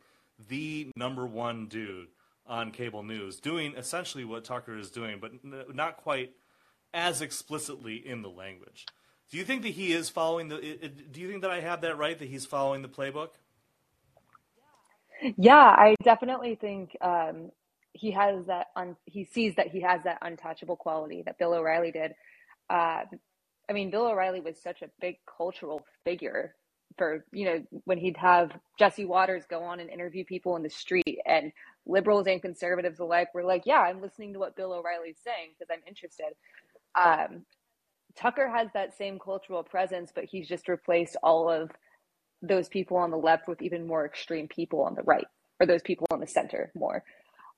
the 0.50 0.90
number 0.96 1.26
one 1.26 1.68
dude 1.68 2.08
on 2.48 2.72
cable 2.72 3.04
news, 3.04 3.40
doing 3.40 3.74
essentially 3.76 4.26
what 4.26 4.44
Tucker 4.44 4.78
is 4.78 4.90
doing, 4.90 5.20
but 5.20 5.32
n- 5.46 5.64
not 5.74 5.98
quite 5.98 6.32
as 6.94 7.22
explicitly 7.22 7.96
in 7.96 8.22
the 8.22 8.30
language. 8.30 8.86
Do 9.30 9.38
you 9.38 9.46
think 9.46 9.62
that 9.64 9.70
he 9.70 9.94
is 9.94 10.10
following 10.10 10.50
the? 10.50 10.58
Do 11.12 11.22
you 11.22 11.30
think 11.30 11.42
that 11.42 11.52
I 11.52 11.62
have 11.62 11.82
that 11.82 11.98
right? 11.98 12.20
That 12.20 12.28
he's 12.28 12.46
following 12.46 12.82
the 12.82 12.90
playbook? 12.90 13.30
Yeah, 15.38 15.56
I 15.56 15.96
definitely 16.04 16.56
think 16.56 16.98
um, 17.02 17.52
he 17.94 18.12
has 18.12 18.46
that 18.48 18.68
un, 18.76 18.98
he 19.06 19.24
sees 19.24 19.56
that 19.56 19.68
he 19.68 19.82
has 19.82 20.02
that 20.04 20.18
untouchable 20.22 20.76
quality 20.76 21.22
that 21.26 21.38
Bill 21.38 21.54
O'Reilly 21.54 21.92
did. 21.92 22.14
Uh, 22.70 23.04
I 23.70 23.74
mean, 23.74 23.90
Bill 23.90 24.08
O'Reilly 24.08 24.42
was 24.42 24.62
such 24.62 24.82
a 24.82 24.90
big 25.00 25.16
cultural 25.38 25.86
figure 26.04 26.56
for 26.98 27.24
you 27.32 27.46
know 27.46 27.64
when 27.86 27.98
he'd 27.98 28.18
have 28.18 28.52
Jesse 28.78 29.06
Watters 29.06 29.46
go 29.50 29.64
on 29.64 29.80
and 29.80 29.90
interview 29.90 30.26
people 30.26 30.58
in 30.58 30.64
the 30.64 30.70
street, 30.70 31.20
and 31.26 31.54
liberals 31.86 32.28
and 32.28 32.42
conservatives 32.42 33.00
alike 33.00 33.34
were 33.34 33.44
like, 33.44 33.64
"Yeah, 33.66 33.80
I'm 33.80 34.02
listening 34.02 34.34
to 34.34 34.40
what 34.40 34.58
Bill 34.58 34.74
O'Reilly's 34.74 35.20
saying 35.24 35.52
because 35.58 35.72
I'm 35.72 35.88
interested." 35.88 36.34
Um, 36.96 37.46
Tucker 38.16 38.50
has 38.50 38.68
that 38.74 38.98
same 38.98 39.20
cultural 39.20 39.64
presence, 39.64 40.12
but 40.14 40.26
he's 40.26 40.48
just 40.48 40.68
replaced 40.68 41.16
all 41.24 41.50
of 41.50 41.72
those 42.42 42.68
people 42.68 42.98
on 42.98 43.12
the 43.12 43.18
left 43.18 43.48
with 43.48 43.62
even 43.62 43.88
more 43.88 44.06
extreme 44.06 44.48
people 44.48 44.82
on 44.82 44.96
the 44.96 45.04
right, 45.04 45.28
or 45.60 45.66
those 45.66 45.82
people 45.84 46.08
on 46.12 46.20
the 46.20 46.28
center 46.28 46.72
more. 46.76 47.04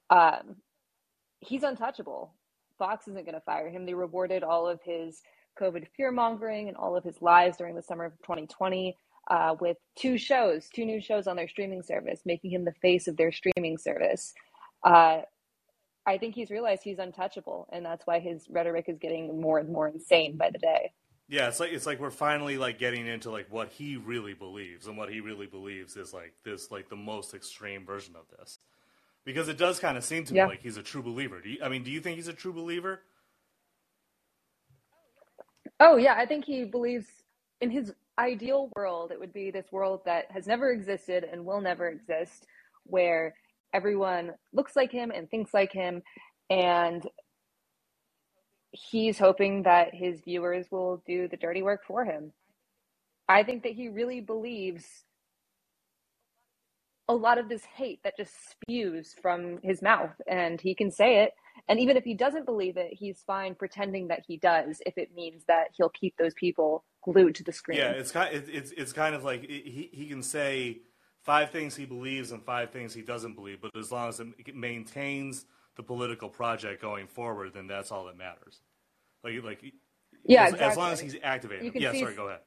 Um, 0.10 0.58
he's 1.40 1.64
untouchable. 1.64 2.34
Fox 2.78 3.08
isn't 3.08 3.26
going 3.26 3.36
to 3.36 3.42
fire 3.42 3.70
him. 3.70 3.86
They 3.86 3.94
rewarded 3.94 4.44
all 4.44 4.68
of 4.68 4.80
his 4.84 5.22
COVID 5.60 5.88
fear 5.96 6.12
mongering 6.12 6.68
and 6.68 6.78
all 6.78 6.96
of 6.96 7.04
his 7.04 7.22
lies 7.22 7.58
during 7.58 7.76
the 7.76 7.82
summer 7.82 8.06
of 8.06 8.14
2020 8.24 8.98
uh, 9.30 9.56
with 9.60 9.78
two 9.96 10.18
shows, 10.18 10.68
two 10.74 10.86
new 10.86 11.02
shows 11.02 11.28
on 11.28 11.36
their 11.36 11.48
streaming 11.48 11.82
service, 11.82 12.22
making 12.26 12.52
him 12.52 12.66
the 12.66 12.74
face 12.82 13.08
of 13.08 13.16
their 13.16 13.32
streaming 13.32 13.78
service. 13.78 14.34
Uh, 14.84 15.22
I 16.06 16.18
think 16.18 16.36
he's 16.36 16.50
realized 16.50 16.84
he's 16.84 17.00
untouchable, 17.00 17.68
and 17.72 17.86
that's 17.86 18.06
why 18.06 18.20
his 18.20 18.48
rhetoric 18.50 18.86
is 18.88 18.98
getting 19.00 19.40
more 19.40 19.60
and 19.60 19.70
more 19.70 19.88
insane 19.88 20.38
by 20.38 20.50
the 20.50 20.58
day. 20.58 20.92
Yeah, 21.30 21.48
it's 21.48 21.60
like 21.60 21.72
it's 21.72 21.86
like 21.86 22.00
we're 22.00 22.12
finally 22.12 22.58
like 22.58 22.78
getting 22.78 23.08
into 23.08 23.32
like 23.32 23.48
what 23.50 23.70
he 23.70 23.98
really 23.98 24.34
believes, 24.34 24.88
and 24.88 24.98
what 24.98 25.10
he 25.10 25.22
really 25.22 25.48
believes 25.48 25.96
is 25.96 26.14
like 26.14 26.34
this 26.44 26.72
like 26.72 26.90
the 26.90 26.96
most 26.96 27.34
extreme 27.34 27.86
version 27.86 28.16
of 28.16 28.26
this 28.38 28.60
because 29.26 29.48
it 29.48 29.58
does 29.58 29.80
kind 29.80 29.98
of 29.98 30.04
seem 30.04 30.26
to 30.26 30.34
yeah. 30.34 30.44
me 30.44 30.52
like 30.52 30.62
he's 30.62 30.78
a 30.78 30.84
true 30.84 31.02
believer. 31.02 31.40
Do 31.40 31.50
you, 31.50 31.58
I 31.64 31.70
mean, 31.70 31.84
do 31.84 31.92
you 31.92 32.02
think 32.02 32.18
he's 32.18 32.28
a 32.28 32.34
true 32.34 32.54
believer? 32.54 33.02
Oh 35.80 35.98
yeah, 35.98 36.16
I 36.16 36.26
think 36.26 36.46
he 36.46 36.66
believes 36.66 37.08
in 37.62 37.70
his 37.70 37.94
ideal 38.20 38.70
world. 38.76 39.12
It 39.12 39.20
would 39.20 39.34
be 39.34 39.52
this 39.52 39.72
world 39.72 40.02
that 40.06 40.30
has 40.32 40.48
never 40.48 40.72
existed 40.72 41.24
and 41.24 41.46
will 41.46 41.62
never 41.62 41.88
exist, 41.90 42.48
where 42.86 43.36
everyone 43.74 44.32
looks 44.54 44.76
like 44.76 44.92
him 44.92 45.12
and 45.12 45.30
thinks 45.30 45.54
like 45.54 45.72
him, 45.72 46.02
and 46.50 47.08
he's 48.72 49.20
hoping 49.20 49.64
that 49.64 49.94
his 49.94 50.22
viewers 50.22 50.68
will 50.72 51.02
do 51.06 51.28
the 51.28 51.38
dirty 51.38 51.62
work 51.62 51.82
for 51.86 52.06
him. 52.06 52.34
I 53.30 53.44
think 53.44 53.64
that 53.64 53.74
he 53.74 53.88
really 53.90 54.20
believes 54.20 54.86
a 57.10 57.14
lot 57.14 57.38
of 57.38 57.50
this 57.50 57.64
hate 57.66 58.00
that 58.04 58.18
just 58.18 58.32
spews 58.50 59.16
from 59.22 59.60
his 59.62 59.82
mouth 59.82 60.14
and 60.28 60.60
he 60.62 60.74
can 60.74 60.90
say 60.90 61.24
it 61.24 61.32
and 61.68 61.80
even 61.80 61.98
if 61.98 62.04
he 62.04 62.14
doesn't 62.14 62.46
believe 62.46 62.78
it 62.78 62.94
he's 62.94 63.22
fine 63.28 63.56
pretending 63.56 64.08
that 64.08 64.22
he 64.26 64.38
does 64.38 64.82
if 64.86 64.98
it 64.98 65.14
means 65.14 65.44
that 65.48 65.68
he'll 65.76 65.90
keep 65.90 66.16
those 66.18 66.34
people 66.36 66.84
glued 67.04 67.36
to 67.36 67.44
the 67.44 67.52
screen 67.52 67.78
yeah 67.78 67.90
it's 67.90 68.12
kind 68.12 68.34
of, 68.34 68.50
it's 68.50 68.72
it's 68.72 68.94
kind 68.94 69.16
of 69.16 69.24
like 69.26 69.42
he 69.44 69.90
he 69.92 70.08
can 70.08 70.24
say 70.24 70.80
five 71.24 71.52
things 71.52 71.76
he 71.76 71.86
believes 71.86 72.32
and 72.32 72.44
five 72.44 72.70
things 72.72 72.94
he 72.94 73.02
doesn't 73.02 73.34
believe 73.34 73.60
but 73.62 73.76
as 73.78 73.92
long 73.92 74.10
as 74.10 74.20
it 74.20 74.56
maintains 74.56 75.46
the 75.76 75.84
political 75.84 76.30
project 76.30 76.82
going 76.82 77.08
forward 77.08 77.52
then 77.54 77.68
that's 77.68 77.92
all 77.92 78.06
that 78.06 78.18
matters. 78.18 78.62
Like 79.24 79.44
like 79.44 79.74
yeah 80.26 80.44
as, 80.44 80.54
exactly. 80.54 80.72
as 80.72 80.78
long 80.78 80.92
as 80.92 81.00
he's 81.00 81.16
activated 81.24 81.72
yeah 81.76 81.94
sorry 81.94 82.16
go 82.16 82.28
ahead. 82.28 82.42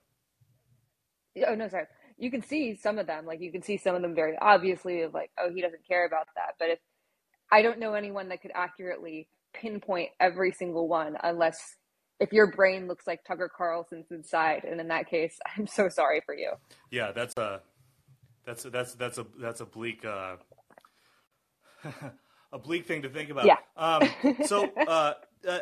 Oh 1.48 1.54
no 1.54 1.68
sorry. 1.68 1.86
You 2.18 2.30
can 2.30 2.42
see 2.42 2.76
some 2.76 2.98
of 2.98 3.06
them 3.06 3.26
like 3.26 3.40
you 3.40 3.50
can 3.50 3.62
see 3.62 3.76
some 3.76 3.94
of 3.94 4.02
them 4.02 4.14
very 4.14 4.36
obviously 4.40 5.02
of 5.02 5.14
like 5.14 5.30
oh 5.38 5.50
he 5.52 5.60
doesn't 5.60 5.86
care 5.86 6.06
about 6.06 6.28
that 6.36 6.54
but 6.58 6.70
if 6.70 6.78
i 7.50 7.62
don't 7.62 7.78
know 7.78 7.94
anyone 7.94 8.28
that 8.28 8.40
could 8.40 8.52
accurately 8.54 9.28
pinpoint 9.52 10.10
every 10.20 10.52
single 10.52 10.88
one 10.88 11.16
unless 11.24 11.76
if 12.20 12.32
your 12.32 12.50
brain 12.52 12.88
looks 12.88 13.06
like 13.06 13.20
tucker 13.24 13.50
carlson's 13.54 14.10
inside 14.10 14.64
and 14.64 14.80
in 14.80 14.88
that 14.88 15.08
case 15.08 15.38
i'm 15.56 15.66
so 15.66 15.88
sorry 15.88 16.22
for 16.24 16.34
you. 16.34 16.52
Yeah 16.90 17.12
that's 17.12 17.36
a 17.36 17.60
that's 18.46 18.64
a, 18.64 18.70
that's 18.70 18.94
that's 18.94 19.18
a 19.18 19.26
that's 19.38 19.60
a 19.60 19.66
bleak 19.66 20.04
uh 20.04 20.36
a 22.52 22.58
bleak 22.58 22.86
thing 22.86 23.02
to 23.02 23.08
think 23.08 23.30
about 23.30 23.46
yeah 23.46 23.56
um 23.76 24.08
so 24.46 24.70
uh 24.86 25.14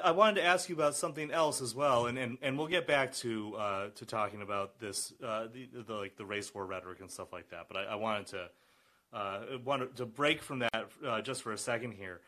I 0.02 0.12
wanted 0.12 0.40
to 0.40 0.44
ask 0.46 0.68
you 0.68 0.74
about 0.74 0.94
something 0.94 1.30
else 1.30 1.60
as 1.60 1.74
well, 1.74 2.06
and, 2.06 2.16
and, 2.16 2.38
and 2.40 2.56
we'll 2.56 2.68
get 2.68 2.86
back 2.86 3.12
to 3.16 3.54
uh, 3.56 3.88
to 3.96 4.06
talking 4.06 4.40
about 4.40 4.78
this 4.78 5.12
uh, 5.22 5.46
the, 5.52 5.68
the, 5.86 5.92
like 5.92 6.16
the 6.16 6.24
race 6.24 6.54
war 6.54 6.64
rhetoric 6.64 7.00
and 7.00 7.10
stuff 7.10 7.32
like 7.32 7.50
that. 7.50 7.66
But 7.68 7.76
I, 7.76 7.84
I 7.84 7.94
wanted 7.96 8.26
to 8.28 8.48
uh, 9.12 9.40
wanted 9.64 9.96
to 9.96 10.06
break 10.06 10.42
from 10.42 10.60
that 10.60 10.88
uh, 11.06 11.20
just 11.20 11.42
for 11.42 11.52
a 11.52 11.58
second 11.58 11.92
here. 11.92 12.20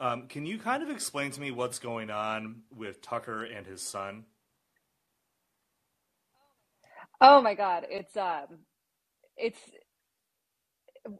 Um, 0.00 0.26
can 0.26 0.46
you 0.46 0.58
kind 0.58 0.82
of 0.82 0.90
explain 0.90 1.30
to 1.32 1.40
me 1.40 1.50
what's 1.50 1.78
going 1.78 2.10
on 2.10 2.62
with 2.74 3.02
Tucker 3.02 3.44
and 3.44 3.66
his 3.66 3.82
son? 3.82 4.24
Oh 7.20 7.42
my 7.42 7.54
god, 7.54 7.86
it's 7.90 8.16
um, 8.16 8.58
it's 9.36 9.60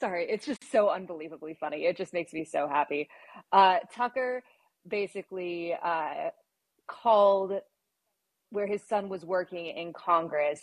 sorry, 0.00 0.26
it's 0.28 0.46
just 0.46 0.70
so 0.70 0.90
unbelievably 0.90 1.56
funny. 1.58 1.84
It 1.84 1.96
just 1.96 2.12
makes 2.12 2.32
me 2.32 2.44
so 2.44 2.68
happy. 2.68 3.08
Uh, 3.52 3.78
Tucker 3.94 4.42
basically 4.86 5.74
uh, 5.82 6.30
called 6.86 7.52
where 8.50 8.66
his 8.66 8.82
son 8.82 9.08
was 9.08 9.24
working 9.24 9.66
in 9.66 9.92
Congress 9.92 10.62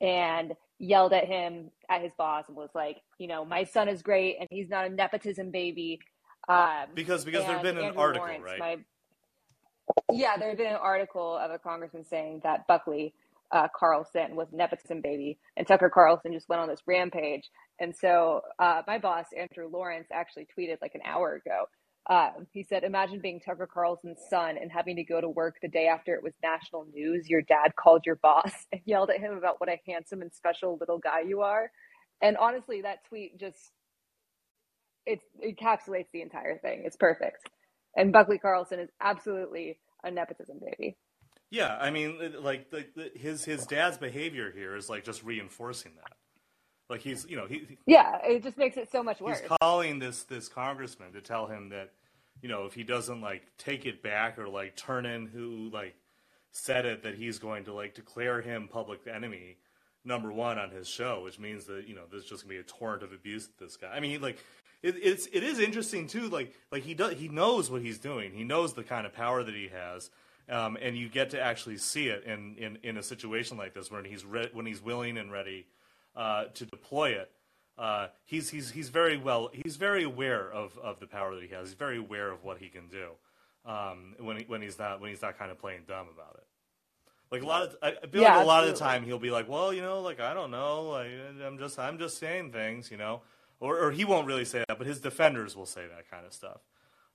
and 0.00 0.52
yelled 0.78 1.12
at 1.12 1.26
him 1.26 1.70
at 1.88 2.02
his 2.02 2.12
boss 2.16 2.44
and 2.48 2.56
was 2.56 2.70
like, 2.74 2.98
you 3.18 3.26
know, 3.26 3.44
my 3.44 3.64
son 3.64 3.88
is 3.88 4.02
great 4.02 4.36
and 4.38 4.48
he's 4.50 4.68
not 4.68 4.86
a 4.86 4.88
nepotism 4.88 5.50
baby. 5.50 5.98
Um, 6.48 6.86
because 6.94 7.24
because 7.24 7.46
there'd 7.46 7.62
been 7.62 7.78
an 7.78 7.86
Andrew 7.86 8.00
article, 8.00 8.26
Lawrence, 8.26 8.44
right? 8.44 8.58
my- 8.58 8.78
yeah, 10.12 10.36
there 10.38 10.48
had 10.48 10.58
been 10.58 10.68
an 10.68 10.76
article 10.76 11.36
of 11.36 11.50
a 11.50 11.58
congressman 11.58 12.04
saying 12.04 12.40
that 12.42 12.66
Buckley 12.66 13.14
uh, 13.52 13.68
Carlson 13.76 14.36
was 14.36 14.48
nepotism 14.52 15.00
baby, 15.00 15.38
and 15.56 15.66
Tucker 15.66 15.90
Carlson 15.92 16.32
just 16.32 16.48
went 16.48 16.60
on 16.60 16.68
this 16.68 16.82
rampage. 16.86 17.50
And 17.80 17.94
so 17.94 18.40
uh, 18.58 18.82
my 18.86 18.98
boss, 18.98 19.26
Andrew 19.38 19.68
Lawrence, 19.72 20.08
actually 20.12 20.46
tweeted 20.56 20.78
like 20.82 20.94
an 20.94 21.02
hour 21.04 21.34
ago. 21.34 21.64
Um, 22.10 22.46
he 22.52 22.62
said, 22.62 22.84
Imagine 22.84 23.20
being 23.20 23.40
Tucker 23.40 23.68
Carlson's 23.72 24.20
son 24.28 24.56
and 24.60 24.70
having 24.70 24.96
to 24.96 25.04
go 25.04 25.20
to 25.20 25.28
work 25.28 25.56
the 25.62 25.68
day 25.68 25.86
after 25.86 26.14
it 26.14 26.22
was 26.22 26.34
national 26.42 26.86
news. 26.92 27.28
Your 27.28 27.42
dad 27.42 27.74
called 27.76 28.02
your 28.04 28.16
boss 28.16 28.52
and 28.72 28.80
yelled 28.84 29.10
at 29.10 29.20
him 29.20 29.36
about 29.36 29.60
what 29.60 29.70
a 29.70 29.80
handsome 29.88 30.22
and 30.22 30.32
special 30.32 30.76
little 30.78 30.98
guy 30.98 31.20
you 31.20 31.40
are. 31.42 31.70
And 32.20 32.36
honestly, 32.36 32.82
that 32.82 33.04
tweet 33.08 33.38
just 33.38 33.72
it 35.06 35.20
encapsulates 35.44 36.10
the 36.12 36.22
entire 36.22 36.58
thing. 36.58 36.82
It's 36.84 36.96
perfect. 36.96 37.48
And 37.96 38.12
Buckley 38.12 38.38
Carlson 38.38 38.80
is 38.80 38.88
absolutely 39.00 39.78
a 40.02 40.10
nepotism 40.10 40.60
baby. 40.60 40.96
Yeah, 41.54 41.78
I 41.80 41.90
mean, 41.90 42.34
like 42.40 42.70
the, 42.70 42.84
the, 42.96 43.12
his 43.14 43.44
his 43.44 43.64
dad's 43.64 43.96
behavior 43.96 44.50
here 44.50 44.74
is 44.74 44.90
like 44.90 45.04
just 45.04 45.22
reinforcing 45.22 45.92
that. 46.02 46.16
Like 46.90 47.00
he's 47.00 47.24
you 47.28 47.36
know 47.36 47.46
he 47.46 47.78
Yeah, 47.86 48.18
it 48.24 48.42
just 48.42 48.58
makes 48.58 48.76
it 48.76 48.90
so 48.90 49.04
much 49.04 49.20
worse. 49.20 49.38
he's 49.38 49.48
calling 49.60 50.00
this 50.00 50.24
this 50.24 50.48
congressman 50.48 51.12
to 51.12 51.20
tell 51.20 51.46
him 51.46 51.68
that 51.68 51.92
you 52.42 52.48
know 52.48 52.66
if 52.66 52.74
he 52.74 52.82
doesn't 52.82 53.20
like 53.20 53.42
take 53.56 53.86
it 53.86 54.02
back 54.02 54.36
or 54.36 54.48
like 54.48 54.74
turn 54.74 55.06
in 55.06 55.26
who 55.26 55.70
like 55.72 55.94
said 56.50 56.86
it 56.86 57.04
that 57.04 57.14
he's 57.14 57.38
going 57.38 57.64
to 57.66 57.72
like 57.72 57.94
declare 57.94 58.40
him 58.40 58.68
public 58.68 59.06
enemy 59.06 59.56
number 60.04 60.32
one 60.32 60.58
on 60.58 60.70
his 60.70 60.88
show, 60.88 61.22
which 61.22 61.38
means 61.38 61.66
that 61.66 61.86
you 61.86 61.94
know 61.94 62.02
there's 62.10 62.24
just 62.24 62.42
gonna 62.42 62.54
be 62.54 62.60
a 62.60 62.64
torrent 62.64 63.04
of 63.04 63.12
abuse 63.12 63.44
at 63.46 63.58
this 63.58 63.76
guy. 63.76 63.92
I 63.94 64.00
mean, 64.00 64.20
like 64.20 64.38
it, 64.82 64.96
it's 65.00 65.26
it 65.32 65.44
is 65.44 65.60
interesting 65.60 66.08
too. 66.08 66.28
Like 66.28 66.52
like 66.72 66.82
he 66.82 66.94
does 66.94 67.14
he 67.14 67.28
knows 67.28 67.70
what 67.70 67.80
he's 67.80 67.98
doing. 67.98 68.32
He 68.32 68.42
knows 68.42 68.74
the 68.74 68.82
kind 68.82 69.06
of 69.06 69.14
power 69.14 69.44
that 69.44 69.54
he 69.54 69.68
has. 69.68 70.10
Um, 70.48 70.76
and 70.80 70.96
you 70.96 71.08
get 71.08 71.30
to 71.30 71.40
actually 71.40 71.78
see 71.78 72.08
it 72.08 72.24
in, 72.24 72.56
in, 72.58 72.78
in 72.82 72.96
a 72.98 73.02
situation 73.02 73.56
like 73.56 73.74
this 73.74 73.90
when 73.90 74.04
he's 74.04 74.24
re- 74.24 74.50
when 74.52 74.66
he's 74.66 74.82
willing 74.82 75.16
and 75.16 75.32
ready 75.32 75.66
uh, 76.16 76.46
to 76.54 76.66
deploy 76.66 77.10
it. 77.10 77.30
Uh, 77.78 78.08
he's 78.24 78.50
he's 78.50 78.70
he's 78.70 78.90
very 78.90 79.16
well 79.16 79.50
he's 79.52 79.76
very 79.76 80.04
aware 80.04 80.50
of, 80.52 80.78
of 80.78 81.00
the 81.00 81.06
power 81.06 81.34
that 81.34 81.42
he 81.42 81.48
has. 81.54 81.68
He's 81.68 81.78
very 81.78 81.98
aware 81.98 82.30
of 82.30 82.44
what 82.44 82.58
he 82.58 82.68
can 82.68 82.88
do 82.88 83.10
um, 83.64 84.14
when 84.18 84.36
he, 84.38 84.44
when 84.44 84.62
he's 84.62 84.78
not 84.78 85.00
when 85.00 85.10
he's 85.10 85.22
not 85.22 85.38
kind 85.38 85.50
of 85.50 85.58
playing 85.58 85.82
dumb 85.88 86.08
about 86.12 86.34
it. 86.36 86.46
Like 87.30 87.42
a 87.42 87.46
lot 87.46 87.62
of 87.62 87.76
I 87.82 87.96
I 88.02 88.06
feel 88.06 88.22
Yeah, 88.22 88.24
like 88.24 88.36
a 88.36 88.42
lot 88.42 88.64
of 88.64 88.70
the 88.72 88.78
time 88.78 89.04
he'll 89.04 89.18
be 89.18 89.30
like, 89.30 89.48
well, 89.48 89.72
you 89.72 89.82
know, 89.82 90.00
like 90.02 90.20
I 90.20 90.34
don't 90.34 90.50
know, 90.50 90.84
like 90.90 91.10
I'm 91.44 91.58
just 91.58 91.78
I'm 91.78 91.98
just 91.98 92.18
saying 92.18 92.52
things, 92.52 92.90
you 92.90 92.96
know, 92.96 93.22
or 93.60 93.78
or 93.78 93.90
he 93.92 94.04
won't 94.04 94.26
really 94.26 94.44
say 94.44 94.64
that, 94.68 94.78
but 94.78 94.86
his 94.86 95.00
defenders 95.00 95.56
will 95.56 95.66
say 95.66 95.86
that 95.88 96.10
kind 96.10 96.26
of 96.26 96.32
stuff. 96.32 96.60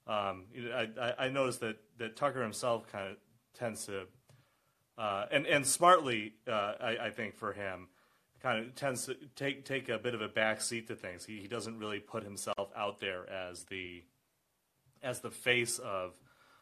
Um, 0.07 0.45
I, 0.73 1.13
I 1.19 1.29
noticed 1.29 1.59
that 1.61 1.77
that 1.97 2.15
Tucker 2.15 2.41
himself 2.41 2.87
kind 2.91 3.09
of 3.11 3.17
tends 3.53 3.85
to, 3.85 4.05
uh, 4.97 5.25
and 5.31 5.45
and 5.45 5.65
smartly, 5.65 6.33
uh, 6.47 6.73
I, 6.81 6.97
I 7.05 7.09
think 7.11 7.35
for 7.35 7.53
him, 7.53 7.87
kind 8.41 8.65
of 8.65 8.75
tends 8.75 9.05
to 9.05 9.15
take 9.35 9.65
take 9.65 9.89
a 9.89 9.99
bit 9.99 10.15
of 10.15 10.21
a 10.21 10.27
back 10.27 10.61
seat 10.61 10.87
to 10.87 10.95
things. 10.95 11.25
He 11.25 11.39
he 11.39 11.47
doesn't 11.47 11.77
really 11.77 11.99
put 11.99 12.23
himself 12.23 12.69
out 12.75 12.99
there 12.99 13.29
as 13.29 13.65
the 13.65 14.03
as 15.03 15.19
the 15.19 15.31
face 15.31 15.77
of 15.79 16.13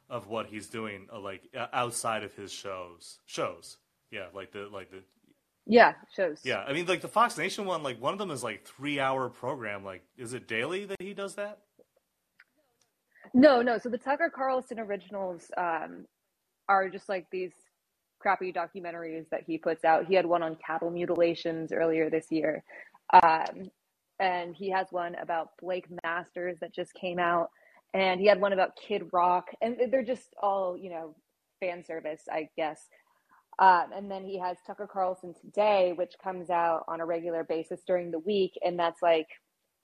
of 0.10 0.28
what 0.28 0.48
he's 0.48 0.68
doing, 0.68 1.08
uh, 1.14 1.20
like 1.20 1.44
uh, 1.58 1.68
outside 1.74 2.24
of 2.24 2.34
his 2.36 2.52
shows 2.52 3.20
shows. 3.26 3.78
Yeah, 4.12 4.28
like 4.34 4.52
the 4.52 4.68
like 4.72 4.92
the 4.92 5.04
Yeah, 5.66 5.94
shows. 6.16 6.40
yeah. 6.44 6.64
I 6.68 6.74
mean, 6.74 6.86
like 6.86 7.02
the 7.02 7.08
Fox 7.10 7.38
Nation 7.38 7.66
one, 7.66 7.84
like 7.84 8.02
one 8.02 8.14
of 8.14 8.20
them 8.20 8.32
is 8.32 8.44
like 8.44 8.66
three 8.66 9.00
hour 9.00 9.30
program. 9.30 9.84
Like, 9.84 10.04
is 10.18 10.34
it 10.34 10.48
daily 10.48 10.86
that 10.86 11.02
he 11.02 11.14
does 11.14 11.36
that? 11.36 11.60
No, 13.34 13.62
no. 13.62 13.78
So 13.80 13.90
the 13.90 13.98
Tucker 13.98 14.32
Carlson 14.34 14.80
originals 14.80 15.52
um, 15.58 16.06
are 16.70 16.90
just 16.90 17.10
like 17.10 17.28
these 17.32 17.54
crappy 18.20 18.54
documentaries 18.54 19.30
that 19.32 19.44
he 19.48 19.58
puts 19.58 19.86
out. 19.86 20.08
He 20.08 20.16
had 20.16 20.26
one 20.26 20.44
on 20.44 20.58
cattle 20.66 20.92
mutilations 20.92 21.72
earlier 21.72 22.10
this 22.10 22.28
year. 22.32 22.64
Um, 23.14 23.72
and 24.20 24.56
he 24.56 24.72
has 24.72 24.88
one 24.92 25.16
about 25.16 25.50
Blake 25.62 25.88
Masters 26.04 26.58
that 26.62 26.74
just 26.74 26.94
came 26.94 27.20
out. 27.20 27.50
And 27.94 28.20
he 28.20 28.28
had 28.28 28.42
one 28.42 28.54
about 28.54 28.78
Kid 28.78 29.04
Rock. 29.14 29.48
And 29.62 29.78
they're 29.92 30.04
just 30.04 30.30
all, 30.42 30.78
you 30.78 30.90
know, 30.90 31.16
fan 31.62 31.86
service, 31.86 32.24
I 32.32 32.50
guess. 32.58 32.82
Um, 33.60 33.88
and 33.96 34.12
then 34.12 34.26
he 34.26 34.40
has 34.40 34.58
Tucker 34.68 34.88
Carlson 34.92 35.34
Today, 35.42 35.94
which 35.96 36.14
comes 36.24 36.50
out 36.50 36.84
on 36.88 37.02
a 37.02 37.06
regular 37.06 37.44
basis 37.44 37.82
during 37.88 38.12
the 38.12 38.20
week. 38.20 38.54
And 38.64 38.80
that's 38.80 39.02
like 39.02 39.28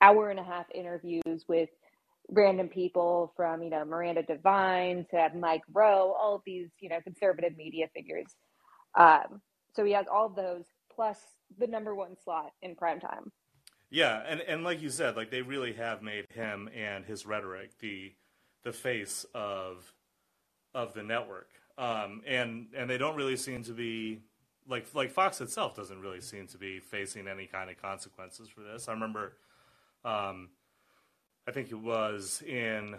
hour 0.02 0.30
and 0.30 0.40
a 0.40 0.44
half 0.44 0.66
interviews 0.74 1.46
with 1.48 1.70
random 2.30 2.70
people 2.70 3.34
from 3.36 3.62
you 3.64 3.70
know 3.70 3.86
Miranda 3.86 4.24
Devine 4.24 5.06
to 5.12 5.30
Mike 5.38 5.64
Rowe, 5.72 6.14
all 6.14 6.36
of 6.36 6.42
these 6.46 6.70
you 6.80 6.90
know 6.90 7.02
conservative 7.02 7.56
media 7.58 7.88
figures. 7.94 8.34
Um, 8.96 9.42
so 9.76 9.84
he 9.84 9.94
has 9.94 10.06
all 10.12 10.28
of 10.28 10.36
those 10.36 10.66
plus 10.94 11.18
the 11.58 11.68
number 11.68 11.96
one 11.96 12.16
slot 12.24 12.52
in 12.62 12.76
prime 12.76 13.00
time. 13.00 13.32
Yeah, 13.90 14.24
and 14.28 14.42
and 14.42 14.64
like 14.64 14.82
you 14.82 14.90
said, 14.90 15.16
like 15.16 15.30
they 15.30 15.42
really 15.42 15.74
have 15.74 16.02
made 16.02 16.26
him 16.34 16.70
and 16.76 17.06
his 17.06 17.26
rhetoric 17.26 17.78
the 17.80 18.14
the 18.64 18.74
face 18.74 19.26
of 19.34 19.94
of 20.74 20.94
the 20.94 21.04
network. 21.04 21.50
Um, 21.78 22.22
and 22.26 22.68
and 22.76 22.90
they 22.90 22.98
don't 22.98 23.16
really 23.16 23.38
seem 23.38 23.64
to 23.64 23.72
be 23.72 24.22
like 24.68 24.88
like 24.94 25.12
Fox 25.12 25.42
itself 25.42 25.76
doesn't 25.76 26.00
really 26.00 26.22
seem 26.22 26.48
to 26.48 26.58
be 26.58 26.80
facing 26.80 27.28
any 27.28 27.46
kind 27.46 27.70
of 27.70 27.82
consequences 27.82 28.48
for 28.48 28.62
this. 28.62 28.88
I 28.88 28.94
remember, 28.94 29.34
um, 30.06 30.50
I 31.48 31.52
think 31.52 31.72
it 31.72 31.80
was 31.80 32.44
in 32.48 32.96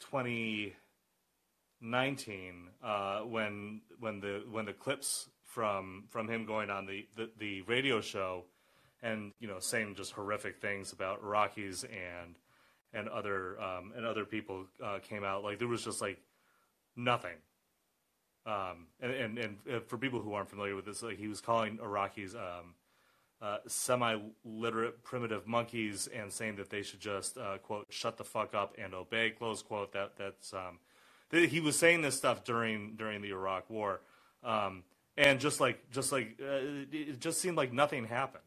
2019 0.00 2.68
uh, 2.82 3.20
when 3.20 3.82
when 3.98 4.20
the 4.20 4.44
when 4.50 4.64
the 4.66 4.72
clips 4.72 5.28
from 5.42 6.04
from 6.08 6.28
him 6.28 6.46
going 6.46 6.70
on 6.70 6.86
the, 6.86 7.08
the, 7.16 7.30
the 7.38 7.62
radio 7.62 8.00
show 8.00 8.44
and 9.02 9.32
you 9.40 9.48
know 9.48 9.58
saying 9.58 9.96
just 9.96 10.12
horrific 10.12 10.60
things 10.60 10.92
about 10.92 11.20
Iraqis 11.22 11.84
and 11.84 12.36
and 12.92 13.08
other 13.08 13.60
um, 13.60 13.92
and 13.96 14.06
other 14.06 14.24
people 14.24 14.66
uh, 14.82 15.00
came 15.00 15.24
out 15.24 15.42
like 15.42 15.58
there 15.58 15.66
was 15.66 15.82
just 15.84 16.00
like 16.00 16.20
nothing. 16.96 17.38
Um, 18.46 18.86
and, 19.00 19.12
and 19.12 19.38
and 19.38 19.58
uh, 19.70 19.80
for 19.80 19.98
people 19.98 20.20
who 20.20 20.32
aren't 20.32 20.48
familiar 20.48 20.76
with 20.76 20.86
this, 20.86 21.02
like 21.02 21.18
he 21.18 21.26
was 21.26 21.40
calling 21.40 21.78
Iraqis 21.78 22.36
um, 22.36 22.76
uh, 23.42 23.58
semi-literate 23.66 25.02
primitive 25.02 25.46
monkeys 25.46 26.08
and 26.14 26.32
saying 26.32 26.56
that 26.56 26.70
they 26.70 26.82
should 26.82 27.00
just 27.00 27.38
uh, 27.38 27.58
quote 27.58 27.86
shut 27.90 28.16
the 28.16 28.24
fuck 28.24 28.54
up 28.54 28.74
and 28.78 28.94
obey 28.94 29.30
close 29.30 29.62
quote. 29.62 29.92
That 29.92 30.12
that's 30.18 30.52
um, 30.54 30.78
th- 31.30 31.50
he 31.50 31.60
was 31.60 31.78
saying 31.78 32.02
this 32.02 32.16
stuff 32.16 32.44
during 32.44 32.96
during 32.96 33.22
the 33.22 33.30
Iraq 33.30 33.70
War, 33.70 34.00
um, 34.44 34.84
and 35.16 35.40
just 35.40 35.60
like 35.60 35.90
just 35.90 36.12
like 36.12 36.38
uh, 36.42 36.46
it, 36.52 36.88
it 36.92 37.20
just 37.20 37.40
seemed 37.40 37.56
like 37.56 37.72
nothing 37.72 38.04
happened. 38.04 38.44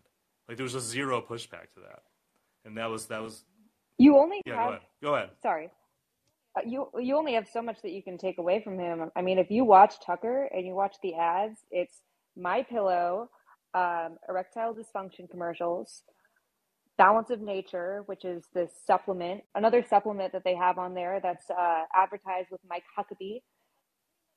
Like 0.48 0.58
there 0.58 0.64
was 0.64 0.74
just 0.74 0.90
zero 0.90 1.22
pushback 1.22 1.72
to 1.76 1.82
that, 1.88 2.04
and 2.66 2.78
that 2.78 2.90
was 2.90 3.08
that 3.08 3.22
was 3.24 3.46
You 3.98 4.18
only 4.18 4.42
yeah. 4.46 4.56
have 4.56 4.66
Go 4.66 4.70
ahead. 4.70 4.82
Go 5.02 5.16
ahead. 5.16 5.30
sorry. 5.42 5.70
Uh, 6.56 6.62
you 6.68 6.88
you 7.00 7.18
only 7.18 7.34
have 7.34 7.48
so 7.52 7.62
much 7.62 7.82
that 7.82 7.92
you 7.92 8.04
can 8.04 8.18
take 8.18 8.38
away 8.38 8.62
from 8.64 8.78
him. 8.80 9.12
I 9.16 9.22
mean, 9.24 9.40
if 9.40 9.50
you 9.52 9.64
watch 9.66 9.96
Tucker 10.06 10.50
and 10.54 10.66
you 10.68 10.76
watch 10.76 10.96
the 11.02 11.16
ads, 11.16 11.62
it's 11.72 12.02
My 12.38 12.64
Pillow, 12.64 13.30
um, 13.74 14.18
erectile 14.30 14.74
dysfunction 14.74 15.30
commercials, 15.30 16.04
Balance 16.98 17.30
of 17.32 17.42
Nature, 17.42 18.04
which 18.06 18.24
is 18.24 18.44
this 18.54 18.72
supplement, 18.86 19.42
another 19.56 19.84
supplement 19.84 20.32
that 20.34 20.44
they 20.44 20.56
have 20.56 20.78
on 20.78 20.94
there 20.94 21.20
that's 21.22 21.50
uh, 21.50 21.84
advertised 21.96 22.50
with 22.52 22.62
Mike 22.70 22.84
Huckabee, 22.98 23.42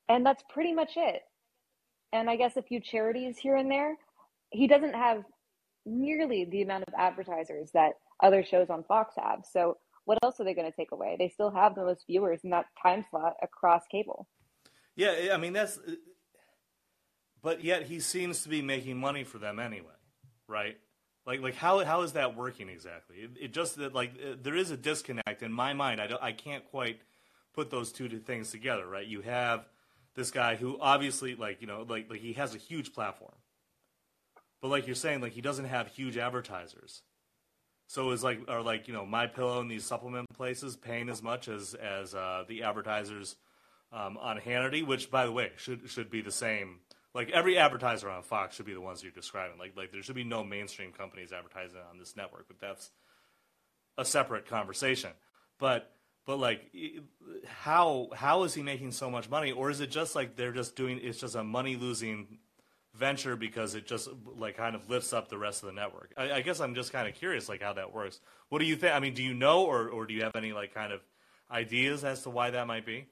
and 0.09 0.25
that's 0.25 0.43
pretty 0.49 0.73
much 0.73 0.91
it. 0.95 1.21
And 2.13 2.29
I 2.29 2.35
guess 2.35 2.57
a 2.57 2.61
few 2.61 2.79
charities 2.79 3.37
here 3.37 3.55
and 3.55 3.69
there. 3.69 3.95
He 4.49 4.67
doesn't 4.67 4.95
have 4.95 5.23
nearly 5.85 6.45
the 6.49 6.61
amount 6.61 6.85
of 6.87 6.93
advertisers 6.97 7.69
that 7.73 7.93
other 8.23 8.43
shows 8.43 8.69
on 8.69 8.83
Fox 8.83 9.15
have. 9.17 9.43
So 9.51 9.77
what 10.05 10.17
else 10.23 10.39
are 10.39 10.45
they 10.45 10.53
going 10.53 10.69
to 10.71 10.75
take 10.75 10.93
away? 10.93 11.17
They 11.19 11.29
still 11.29 11.51
have 11.51 11.75
the 11.75 11.83
most 11.83 12.05
viewers 12.07 12.39
in 12.43 12.49
that 12.51 12.65
time 12.81 13.05
slot 13.09 13.33
across 13.43 13.83
cable. 13.91 14.27
Yeah, 14.95 15.31
I 15.33 15.37
mean 15.37 15.53
that's, 15.53 15.79
but 17.47 17.63
yet 17.63 17.83
he 17.83 18.01
seems 18.01 18.43
to 18.43 18.49
be 18.49 18.61
making 18.61 18.97
money 18.97 19.23
for 19.23 19.37
them 19.37 19.57
anyway, 19.57 19.87
right? 20.49 20.77
Like, 21.25 21.39
like 21.39 21.55
how 21.55 21.81
how 21.85 22.01
is 22.01 22.11
that 22.11 22.35
working 22.35 22.67
exactly? 22.67 23.19
It, 23.19 23.31
it 23.39 23.53
just 23.53 23.77
that 23.77 23.95
like 23.95 24.11
uh, 24.21 24.35
there 24.43 24.57
is 24.57 24.69
a 24.69 24.75
disconnect 24.75 25.41
in 25.41 25.53
my 25.53 25.71
mind. 25.71 26.01
I 26.01 26.07
don't, 26.07 26.21
I 26.21 26.33
can't 26.33 26.65
quite 26.65 26.99
put 27.53 27.69
those 27.69 27.93
two 27.93 28.09
things 28.09 28.51
together, 28.51 28.85
right? 28.85 29.07
You 29.07 29.21
have 29.21 29.65
this 30.13 30.29
guy 30.29 30.57
who 30.57 30.77
obviously 30.81 31.35
like 31.35 31.61
you 31.61 31.67
know 31.67 31.85
like 31.87 32.09
like 32.09 32.19
he 32.19 32.33
has 32.33 32.53
a 32.53 32.57
huge 32.57 32.91
platform, 32.91 33.35
but 34.61 34.67
like 34.67 34.85
you're 34.85 34.93
saying, 34.93 35.21
like 35.21 35.31
he 35.31 35.39
doesn't 35.39 35.69
have 35.69 35.87
huge 35.87 36.17
advertisers. 36.17 37.01
So 37.87 38.11
is 38.11 38.25
like 38.25 38.41
are 38.49 38.61
like 38.61 38.89
you 38.89 38.93
know 38.93 39.05
my 39.05 39.25
pillow 39.25 39.61
and 39.61 39.71
these 39.71 39.85
supplement 39.85 40.27
places 40.33 40.75
paying 40.75 41.07
as 41.07 41.23
much 41.23 41.47
as 41.47 41.75
as 41.75 42.13
uh, 42.13 42.43
the 42.45 42.63
advertisers 42.63 43.37
um, 43.93 44.17
on 44.17 44.37
Hannity, 44.37 44.85
which 44.85 45.09
by 45.09 45.25
the 45.25 45.31
way 45.31 45.53
should 45.55 45.89
should 45.89 46.09
be 46.09 46.19
the 46.19 46.29
same. 46.29 46.79
Like 47.17 47.31
every 47.31 47.57
advertiser 47.57 48.11
on 48.11 48.21
Fox 48.21 48.55
should 48.55 48.67
be 48.67 48.75
the 48.75 48.79
ones 48.79 49.01
you're 49.01 49.11
describing. 49.11 49.57
Like 49.57 49.75
like 49.75 49.91
there 49.91 50.03
should 50.03 50.15
be 50.15 50.23
no 50.23 50.43
mainstream 50.43 50.91
companies 50.91 51.33
advertising 51.33 51.79
on 51.89 51.97
this 51.97 52.15
network, 52.15 52.47
but 52.47 52.59
that's 52.61 52.91
a 53.97 54.05
separate 54.05 54.45
conversation. 54.45 55.09
But 55.57 55.91
but 56.27 56.37
like 56.37 56.71
how 57.47 58.09
how 58.13 58.43
is 58.43 58.53
he 58.53 58.61
making 58.61 58.91
so 58.91 59.09
much 59.09 59.31
money, 59.31 59.51
or 59.51 59.71
is 59.71 59.81
it 59.81 59.89
just 59.89 60.13
like 60.15 60.35
they're 60.35 60.51
just 60.51 60.75
doing? 60.75 60.99
It's 61.01 61.19
just 61.19 61.33
a 61.33 61.43
money 61.43 61.75
losing 61.75 62.37
venture 62.93 63.35
because 63.35 63.73
it 63.73 63.87
just 63.87 64.09
like 64.35 64.55
kind 64.55 64.75
of 64.75 64.87
lifts 64.87 65.11
up 65.11 65.27
the 65.27 65.39
rest 65.39 65.63
of 65.63 65.67
the 65.69 65.73
network. 65.73 66.13
I, 66.15 66.33
I 66.33 66.41
guess 66.41 66.59
I'm 66.59 66.75
just 66.75 66.93
kind 66.93 67.07
of 67.07 67.15
curious, 67.15 67.49
like 67.49 67.63
how 67.63 67.73
that 67.73 67.95
works. 67.95 68.19
What 68.49 68.59
do 68.59 68.65
you 68.65 68.75
think? 68.75 68.93
I 68.93 68.99
mean, 68.99 69.15
do 69.15 69.23
you 69.23 69.33
know, 69.33 69.65
or 69.65 69.89
or 69.89 70.05
do 70.05 70.13
you 70.13 70.21
have 70.21 70.35
any 70.35 70.53
like 70.53 70.71
kind 70.71 70.93
of 70.93 71.01
ideas 71.49 72.03
as 72.03 72.21
to 72.23 72.29
why 72.29 72.51
that 72.51 72.67
might 72.67 72.85
be? 72.85 73.07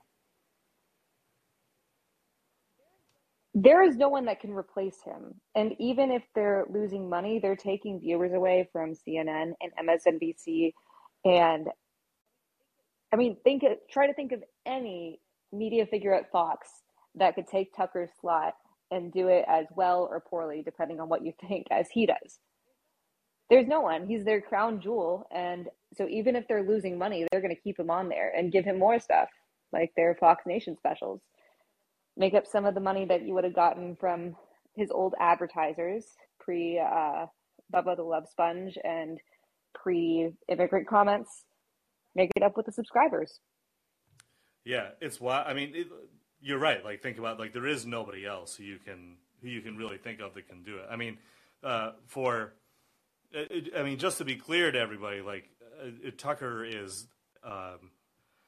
There 3.57 3.81
is 3.83 3.95
no 3.95 4.09
one 4.09 4.25
that 4.25 4.41
can 4.41 4.51
replace 4.51 5.01
him, 5.01 5.35
and 5.55 5.73
even 5.79 6.11
if 6.11 6.23
they're 6.35 6.65
losing 6.69 7.09
money, 7.09 7.39
they're 7.39 7.55
taking 7.55 8.01
viewers 8.01 8.33
away 8.33 8.67
from 8.73 8.93
CNN 8.93 9.53
and 9.61 9.89
MSNBC, 9.89 10.73
and 11.23 11.69
I 13.13 13.15
mean, 13.15 13.37
think 13.45 13.63
try 13.89 14.07
to 14.07 14.13
think 14.13 14.33
of 14.33 14.43
any 14.65 15.21
media 15.53 15.85
figure 15.85 16.13
at 16.13 16.31
Fox 16.31 16.67
that 17.15 17.35
could 17.35 17.47
take 17.47 17.73
Tucker's 17.73 18.09
slot 18.19 18.55
and 18.91 19.11
do 19.11 19.29
it 19.29 19.45
as 19.47 19.67
well 19.75 20.07
or 20.11 20.19
poorly, 20.19 20.61
depending 20.61 20.99
on 20.99 21.07
what 21.07 21.25
you 21.25 21.33
think, 21.47 21.65
as 21.71 21.87
he 21.89 22.05
does. 22.05 22.39
There's 23.49 23.67
no 23.67 23.79
one. 23.81 24.05
He's 24.05 24.25
their 24.25 24.41
crown 24.41 24.81
jewel. 24.81 25.27
And 25.31 25.69
so 25.95 26.07
even 26.09 26.35
if 26.35 26.47
they're 26.47 26.63
losing 26.63 26.97
money, 26.97 27.25
they're 27.31 27.41
going 27.41 27.55
to 27.55 27.61
keep 27.61 27.79
him 27.79 27.89
on 27.89 28.09
there 28.09 28.33
and 28.35 28.51
give 28.51 28.65
him 28.65 28.79
more 28.79 28.99
stuff, 28.99 29.29
like 29.71 29.93
their 29.95 30.15
Fox 30.15 30.45
Nation 30.45 30.75
specials. 30.77 31.21
Make 32.17 32.33
up 32.33 32.47
some 32.47 32.65
of 32.65 32.75
the 32.75 32.81
money 32.81 33.05
that 33.05 33.25
you 33.25 33.33
would 33.33 33.43
have 33.43 33.55
gotten 33.55 33.95
from 33.95 34.35
his 34.75 34.91
old 34.91 35.13
advertisers 35.19 36.05
pre 36.39 36.79
uh, 36.79 37.25
Bubba 37.73 37.95
the 37.95 38.03
Love 38.03 38.27
Sponge 38.29 38.77
and 38.83 39.19
pre 39.73 40.31
immigrant 40.47 40.87
comments. 40.87 41.43
Make 42.15 42.31
it 42.35 42.43
up 42.43 42.55
with 42.55 42.65
the 42.65 42.71
subscribers. 42.71 43.39
Yeah, 44.63 44.89
it's 45.01 45.19
why. 45.19 45.43
I 45.43 45.53
mean, 45.53 45.73
it, 45.75 45.87
you're 46.41 46.59
right. 46.59 46.83
Like 46.83 47.01
think 47.01 47.17
about 47.17 47.39
like 47.39 47.53
there 47.53 47.67
is 47.67 47.85
nobody 47.85 48.25
else 48.25 48.55
who 48.55 48.63
you 48.63 48.77
can 48.77 49.17
who 49.41 49.49
you 49.49 49.61
can 49.61 49.77
really 49.77 49.97
think 49.97 50.21
of 50.21 50.33
that 50.35 50.47
can 50.47 50.63
do 50.63 50.77
it. 50.77 50.85
I 50.89 50.95
mean, 50.95 51.17
uh, 51.63 51.91
for 52.07 52.53
I 53.35 53.83
mean, 53.83 53.97
just 53.97 54.19
to 54.19 54.25
be 54.25 54.35
clear 54.35 54.71
to 54.71 54.79
everybody, 54.79 55.21
like 55.21 55.49
uh, 55.81 56.11
Tucker 56.17 56.63
is, 56.63 57.07
um, 57.43 57.91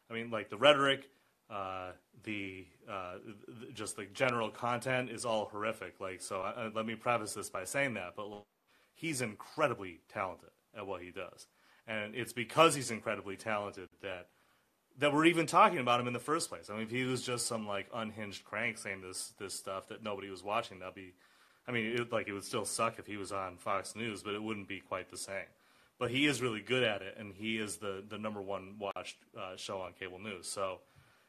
I 0.10 0.14
mean, 0.14 0.30
like 0.30 0.50
the 0.50 0.58
rhetoric, 0.58 1.10
uh, 1.50 1.92
the 2.24 2.66
uh, 2.90 3.16
just 3.74 3.96
the 3.96 4.06
general 4.06 4.50
content 4.50 5.10
is 5.10 5.26
all 5.26 5.46
horrific. 5.46 6.00
Like, 6.00 6.22
so 6.22 6.42
uh, 6.42 6.70
let 6.74 6.86
me 6.86 6.96
preface 6.96 7.34
this 7.34 7.50
by 7.50 7.64
saying 7.64 7.94
that, 7.96 8.14
but 8.16 8.28
he's 8.94 9.22
incredibly 9.22 10.00
talented 10.12 10.50
at 10.76 10.86
what 10.86 11.02
he 11.02 11.12
does, 11.12 11.48
and 11.88 12.16
it's 12.16 12.34
because 12.34 12.76
he's 12.76 12.92
incredibly 12.92 13.36
talented 13.36 13.90
that 14.02 14.28
that 15.00 15.14
we're 15.14 15.26
even 15.26 15.46
talking 15.46 15.78
about 15.78 16.00
him 16.00 16.08
in 16.08 16.14
the 16.14 16.20
first 16.20 16.50
place. 16.50 16.70
I 16.70 16.74
mean, 16.74 16.84
if 16.84 16.92
he 16.92 17.04
was 17.04 17.22
just 17.22 17.46
some 17.48 17.68
like 17.68 17.88
unhinged 17.94 18.44
crank 18.44 18.78
saying 18.78 19.02
this 19.02 19.34
this 19.38 19.54
stuff 19.54 19.88
that 19.90 20.04
nobody 20.04 20.30
was 20.30 20.44
watching, 20.44 20.80
that'd 20.80 20.96
be, 20.96 21.14
I 21.68 21.72
mean, 21.72 21.86
it, 21.98 22.12
like 22.12 22.28
it 22.28 22.34
would 22.34 22.44
still 22.44 22.66
suck 22.66 23.00
if 23.00 23.06
he 23.06 23.18
was 23.18 23.32
on 23.32 23.58
Fox 23.58 23.96
News, 23.96 24.24
but 24.24 24.34
it 24.34 24.42
wouldn't 24.42 24.68
be 24.68 24.80
quite 24.80 25.10
the 25.10 25.18
same. 25.18 25.46
But 26.00 26.12
he 26.12 26.28
is 26.28 26.42
really 26.42 26.62
good 26.62 26.84
at 26.84 27.02
it, 27.02 27.16
and 27.18 27.34
he 27.34 27.58
is 27.58 27.78
the 27.78 28.04
the 28.08 28.18
number 28.18 28.42
one 28.42 28.76
watched 28.80 29.18
uh, 29.38 29.56
show 29.56 29.82
on 29.82 29.94
cable 29.94 30.20
news. 30.20 30.48
So, 30.48 30.80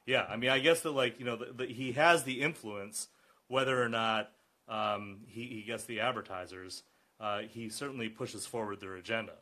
yeah, 0.08 0.24
I 0.26 0.36
mean, 0.36 0.48
I 0.48 0.58
guess 0.58 0.80
that 0.80 0.92
like 0.92 1.18
you 1.18 1.26
know 1.26 1.36
the, 1.36 1.52
the, 1.52 1.66
he 1.66 1.92
has 1.92 2.24
the 2.24 2.40
influence, 2.40 3.08
whether 3.46 3.80
or 3.80 3.90
not 3.90 4.30
um, 4.66 5.20
he 5.26 5.46
he 5.46 5.62
gets 5.62 5.84
the 5.84 6.00
advertisers. 6.00 6.82
Uh, 7.20 7.40
he 7.40 7.68
certainly 7.68 8.08
pushes 8.08 8.46
forward 8.46 8.80
their 8.80 8.94
agenda. 8.94 9.34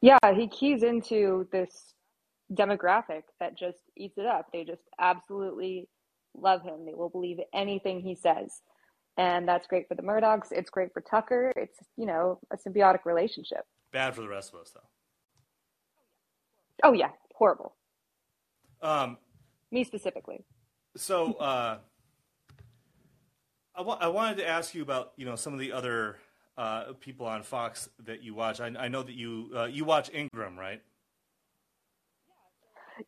Yeah, 0.00 0.18
he 0.34 0.48
keys 0.48 0.82
into 0.82 1.48
this 1.52 1.92
demographic 2.54 3.24
that 3.40 3.58
just 3.58 3.78
eats 3.96 4.16
it 4.16 4.26
up. 4.26 4.46
They 4.52 4.64
just 4.64 4.82
absolutely 4.98 5.88
love 6.34 6.62
him. 6.62 6.86
They 6.86 6.94
will 6.94 7.10
believe 7.10 7.40
anything 7.52 8.00
he 8.00 8.14
says. 8.14 8.62
And 9.18 9.46
that's 9.46 9.66
great 9.66 9.88
for 9.88 9.96
the 9.96 10.02
Murdochs. 10.02 10.52
It's 10.52 10.70
great 10.70 10.92
for 10.92 11.00
Tucker. 11.00 11.52
It's, 11.56 11.78
you 11.96 12.06
know, 12.06 12.38
a 12.52 12.56
symbiotic 12.56 13.04
relationship. 13.04 13.64
Bad 13.92 14.14
for 14.14 14.20
the 14.20 14.28
rest 14.28 14.54
of 14.54 14.60
us, 14.60 14.70
though. 14.70 14.80
Oh, 16.84 16.92
yeah. 16.92 17.10
Horrible. 17.40 17.74
Um, 18.82 19.16
Me 19.72 19.82
specifically. 19.82 20.44
So, 20.96 21.32
uh, 21.34 21.78
I, 23.74 23.80
wa- 23.80 23.98
I 23.98 24.08
wanted 24.08 24.36
to 24.38 24.46
ask 24.48 24.74
you 24.74 24.82
about, 24.82 25.12
you 25.16 25.24
know, 25.24 25.36
some 25.36 25.54
of 25.54 25.58
the 25.58 25.72
other 25.72 26.18
uh, 26.58 26.92
people 27.00 27.24
on 27.24 27.42
Fox 27.42 27.88
that 28.04 28.22
you 28.22 28.34
watch. 28.34 28.60
I, 28.60 28.66
I 28.78 28.88
know 28.88 29.02
that 29.02 29.14
you 29.14 29.50
uh, 29.56 29.64
you 29.64 29.86
watch 29.86 30.10
Ingraham, 30.12 30.58
right? 30.58 30.82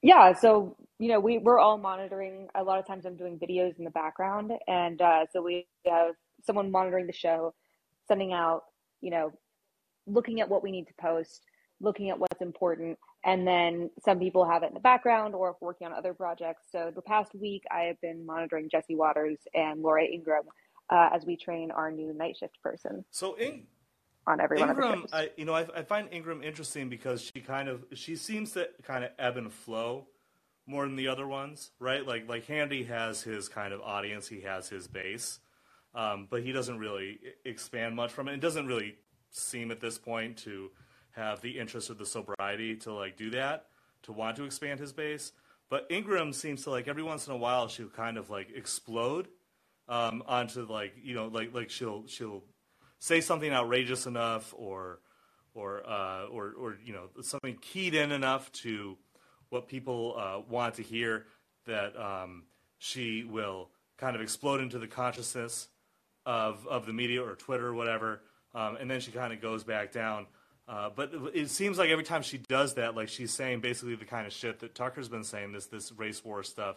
Yeah, 0.01 0.33
so 0.33 0.77
you 0.99 1.09
know 1.09 1.21
we 1.21 1.37
we're 1.37 1.59
all 1.59 1.77
monitoring. 1.77 2.49
A 2.55 2.63
lot 2.63 2.79
of 2.79 2.87
times, 2.87 3.05
I'm 3.05 3.17
doing 3.17 3.39
videos 3.39 3.77
in 3.79 3.85
the 3.85 3.91
background, 3.91 4.53
and 4.67 5.03
uh, 5.03 5.27
so 5.31 5.43
we 5.43 5.67
have 5.87 6.15
someone 6.43 6.71
monitoring 6.71 7.07
the 7.07 7.13
show, 7.13 7.53
sending 8.09 8.33
out, 8.33 8.63
you 9.03 9.11
know, 9.11 9.33
looking 10.07 10.41
at 10.41 10.49
what 10.49 10.63
we 10.63 10.71
need 10.71 10.87
to 10.87 10.95
post, 10.99 11.43
looking 11.81 12.09
at 12.09 12.19
what's 12.19 12.41
important, 12.41 12.97
and 13.25 13.47
then 13.47 13.91
some 14.05 14.19
people 14.19 14.45
have 14.45 14.63
it 14.63 14.69
in 14.69 14.75
the 14.75 14.81
background 14.81 15.35
or 15.35 15.57
working 15.61 15.87
on 15.87 15.93
other 15.93 16.13
projects. 16.13 16.65
So 16.71 16.91
the 16.95 17.03
past 17.03 17.35
week, 17.35 17.63
I 17.71 17.83
have 17.83 18.01
been 18.01 18.27
monitoring 18.27 18.69
Jesse 18.69 18.97
Watters 18.97 19.39
and 19.55 19.81
Laura 19.81 20.05
Ingraham 20.05 20.45
uh, 20.91 21.11
as 21.13 21.25
we 21.25 21.37
train 21.37 21.71
our 21.71 21.91
new 21.91 22.13
night 22.13 22.37
shift 22.37 22.61
person. 22.63 23.05
So 23.11 23.35
in, 23.35 23.65
on 24.27 24.41
every 24.41 24.61
of 24.61 25.07
I, 25.13 25.31
you 25.37 25.45
know, 25.45 25.55
I, 25.55 25.67
I, 25.75 25.83
find 25.83 26.09
Ingraham 26.13 26.43
interesting 26.43 26.89
because 26.89 27.23
she 27.23 27.41
kind 27.41 27.69
of 27.69 27.85
she 27.95 28.17
seems 28.17 28.53
to 28.53 28.69
kind 28.83 29.05
of 29.05 29.11
ebb 29.19 29.37
and 29.37 29.53
flow 29.53 30.07
more 30.67 30.85
than 30.85 30.97
the 30.97 31.09
other 31.09 31.27
ones, 31.27 31.71
right? 31.79 32.07
Like 32.07 32.29
like 32.29 32.47
Hannity 32.47 32.87
has 32.89 33.23
his 33.23 33.49
kind 33.49 33.73
of 33.73 33.81
audience, 33.81 34.29
he 34.29 34.43
has 34.43 34.69
his 34.69 34.87
base, 34.87 35.41
um, 35.95 36.29
but 36.31 36.43
he 36.43 36.53
doesn't 36.53 36.79
really 36.79 37.19
expand 37.45 37.97
much 37.97 38.13
from 38.13 38.29
it. 38.29 38.35
It 38.35 38.41
doesn't 38.41 38.67
really 38.67 38.97
seem 39.31 39.71
at 39.71 39.81
this 39.81 39.99
point 39.99 40.37
to 40.39 40.71
have 41.13 41.41
the 41.41 41.59
interest 41.59 41.91
or 41.91 41.95
the 41.95 42.07
sobriety 42.07 42.77
to 42.77 42.93
like 42.93 43.17
do 43.17 43.31
that, 43.31 43.67
to 44.03 44.13
want 44.13 44.37
to 44.37 44.45
expand 44.45 44.81
his 44.81 44.93
base. 44.93 45.33
But 45.69 45.87
Ingraham 45.91 46.33
seems 46.33 46.65
to 46.65 46.71
like 46.71 46.89
every 46.89 47.03
once 47.03 47.27
in 47.27 47.33
a 47.33 47.37
while 47.37 47.69
she'll 47.69 47.89
kind 47.89 48.19
of 48.19 48.29
like 48.29 48.49
explode 48.55 49.29
um, 49.89 50.23
onto 50.27 50.67
like 50.67 50.95
you 51.03 51.15
know 51.15 51.29
like 51.29 51.55
like 51.55 51.71
she'll 51.71 52.07
she'll 52.07 52.43
say 52.99 53.21
something 53.21 53.53
outrageous 53.53 54.07
enough 54.07 54.55
or 54.57 55.01
or 55.55 55.89
uh, 55.89 56.25
or 56.27 56.53
or 56.59 56.79
you 56.85 56.93
know 56.93 57.09
something 57.23 57.57
keyed 57.61 57.95
in 57.95 58.13
enough 58.13 58.51
to 58.53 58.97
what 59.51 59.69
people 59.69 60.15
uh, 60.19 60.41
want 60.49 60.75
to 60.75 60.83
hear 60.83 61.27
that 61.67 61.99
um, 62.01 62.45
she 62.79 63.25
will 63.25 63.69
kind 63.99 64.17
of 64.17 64.23
explode 64.23 64.61
into 64.61 64.79
the 64.79 64.87
consciousness 64.87 65.69
of 66.25 66.67
of 66.67 66.87
the 66.87 66.93
media 66.93 67.23
or 67.23 67.35
Twitter 67.35 67.69
or 67.69 67.75
whatever, 67.75 68.23
um, 68.55 68.77
and 68.77 68.91
then 68.91 69.01
she 69.01 69.11
kind 69.11 69.33
of 69.33 69.41
goes 69.41 69.65
back 69.65 69.93
down. 69.93 70.27
Uh, 70.73 70.89
but 70.97 71.13
it 71.35 71.51
seems 71.51 71.77
like 71.77 71.91
every 71.91 72.05
time 72.05 72.23
she 72.23 72.39
does 72.39 72.75
that, 72.75 72.97
like 72.97 73.11
she's 73.11 73.31
saying 73.31 73.61
basically 73.61 73.95
the 73.95 74.07
kind 74.07 74.27
of 74.27 74.33
shit 74.33 74.59
that 74.61 74.75
Tucker's 74.75 75.07
been 75.07 75.23
saying, 75.23 75.53
this 75.53 75.67
this 75.67 75.93
race 75.93 76.25
war 76.25 76.43
stuff. 76.43 76.77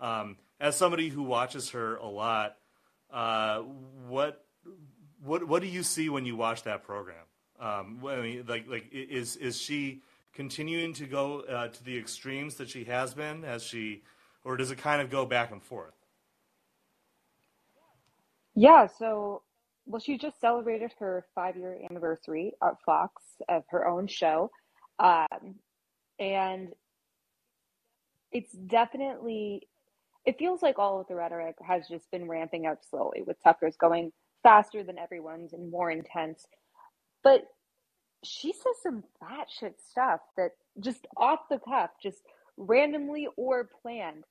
Um, 0.00 0.36
as 0.58 0.76
somebody 0.76 1.10
who 1.10 1.22
watches 1.22 1.70
her 1.70 1.94
a 1.98 2.08
lot, 2.08 2.56
uh, 3.12 3.60
what 4.08 4.44
what 5.22 5.46
what 5.46 5.62
do 5.62 5.68
you 5.68 5.84
see 5.84 6.08
when 6.08 6.24
you 6.24 6.34
watch 6.34 6.64
that 6.64 6.82
program? 6.82 7.22
Um, 7.60 8.02
I 8.08 8.16
mean, 8.16 8.44
like 8.48 8.66
like 8.68 8.88
is 8.92 9.36
is 9.36 9.56
she 9.60 10.02
continuing 10.34 10.92
to 10.94 11.06
go 11.06 11.42
uh, 11.42 11.68
to 11.68 11.84
the 11.84 11.96
extremes 11.96 12.56
that 12.56 12.68
she 12.68 12.82
has 12.84 13.14
been? 13.14 13.44
Has 13.44 13.62
she, 13.62 14.02
or 14.42 14.56
does 14.56 14.72
it 14.72 14.78
kind 14.78 15.00
of 15.00 15.08
go 15.08 15.24
back 15.24 15.52
and 15.52 15.62
forth? 15.62 15.94
Yeah. 18.56 18.88
So, 18.88 19.42
well, 19.86 20.00
she 20.00 20.18
just 20.18 20.40
celebrated 20.40 20.92
her 20.98 21.24
five 21.34 21.56
year 21.56 21.78
anniversary 21.88 22.52
at 22.62 22.74
Fox 22.84 23.22
of 23.48 23.64
her 23.70 23.86
own 23.86 24.06
show, 24.06 24.50
um, 24.98 25.56
and 26.18 26.72
it's 28.32 28.52
definitely 28.52 29.66
it 30.24 30.38
feels 30.38 30.60
like 30.60 30.78
all 30.78 31.00
of 31.00 31.06
the 31.06 31.14
rhetoric 31.14 31.54
has 31.64 31.86
just 31.88 32.10
been 32.10 32.28
ramping 32.28 32.66
up 32.66 32.80
slowly 32.90 33.22
with 33.22 33.36
Tucker's 33.42 33.76
going 33.76 34.12
faster 34.42 34.82
than 34.82 34.98
everyone's 34.98 35.52
and 35.52 35.70
more 35.70 35.90
intense. 35.90 36.46
But 37.22 37.44
she 38.24 38.52
says 38.52 38.74
some 38.82 39.04
fat 39.20 39.46
shit 39.48 39.76
stuff 39.88 40.20
that 40.36 40.50
just 40.80 41.06
off 41.16 41.40
the 41.48 41.60
cuff, 41.60 41.90
just 42.02 42.18
randomly 42.56 43.28
or 43.36 43.70
planned, 43.82 44.24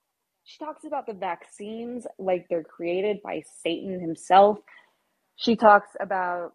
she 0.44 0.58
talks 0.64 0.84
about 0.86 1.08
the 1.08 1.14
vaccines 1.14 2.06
like 2.20 2.46
they're 2.50 2.64
created 2.64 3.22
by 3.24 3.42
Satan 3.64 4.00
himself. 4.00 4.60
She 5.36 5.56
talks 5.56 5.90
about, 6.00 6.54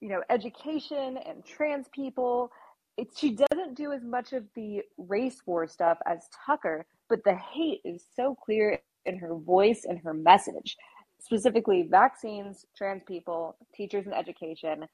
you 0.00 0.08
know, 0.08 0.22
education 0.30 1.18
and 1.18 1.44
trans 1.44 1.86
people. 1.94 2.50
It, 2.96 3.08
she 3.16 3.36
doesn't 3.36 3.76
do 3.76 3.92
as 3.92 4.02
much 4.02 4.32
of 4.32 4.44
the 4.54 4.82
race 4.96 5.40
war 5.46 5.66
stuff 5.66 5.98
as 6.06 6.28
Tucker, 6.46 6.86
but 7.08 7.24
the 7.24 7.34
hate 7.34 7.80
is 7.84 8.04
so 8.14 8.34
clear 8.34 8.80
in 9.06 9.18
her 9.18 9.34
voice 9.36 9.82
and 9.84 9.98
her 10.00 10.14
message, 10.14 10.76
specifically 11.20 11.86
vaccines, 11.88 12.66
trans 12.76 13.02
people, 13.06 13.56
teachers, 13.74 14.06
and 14.06 14.14
education. 14.14 14.86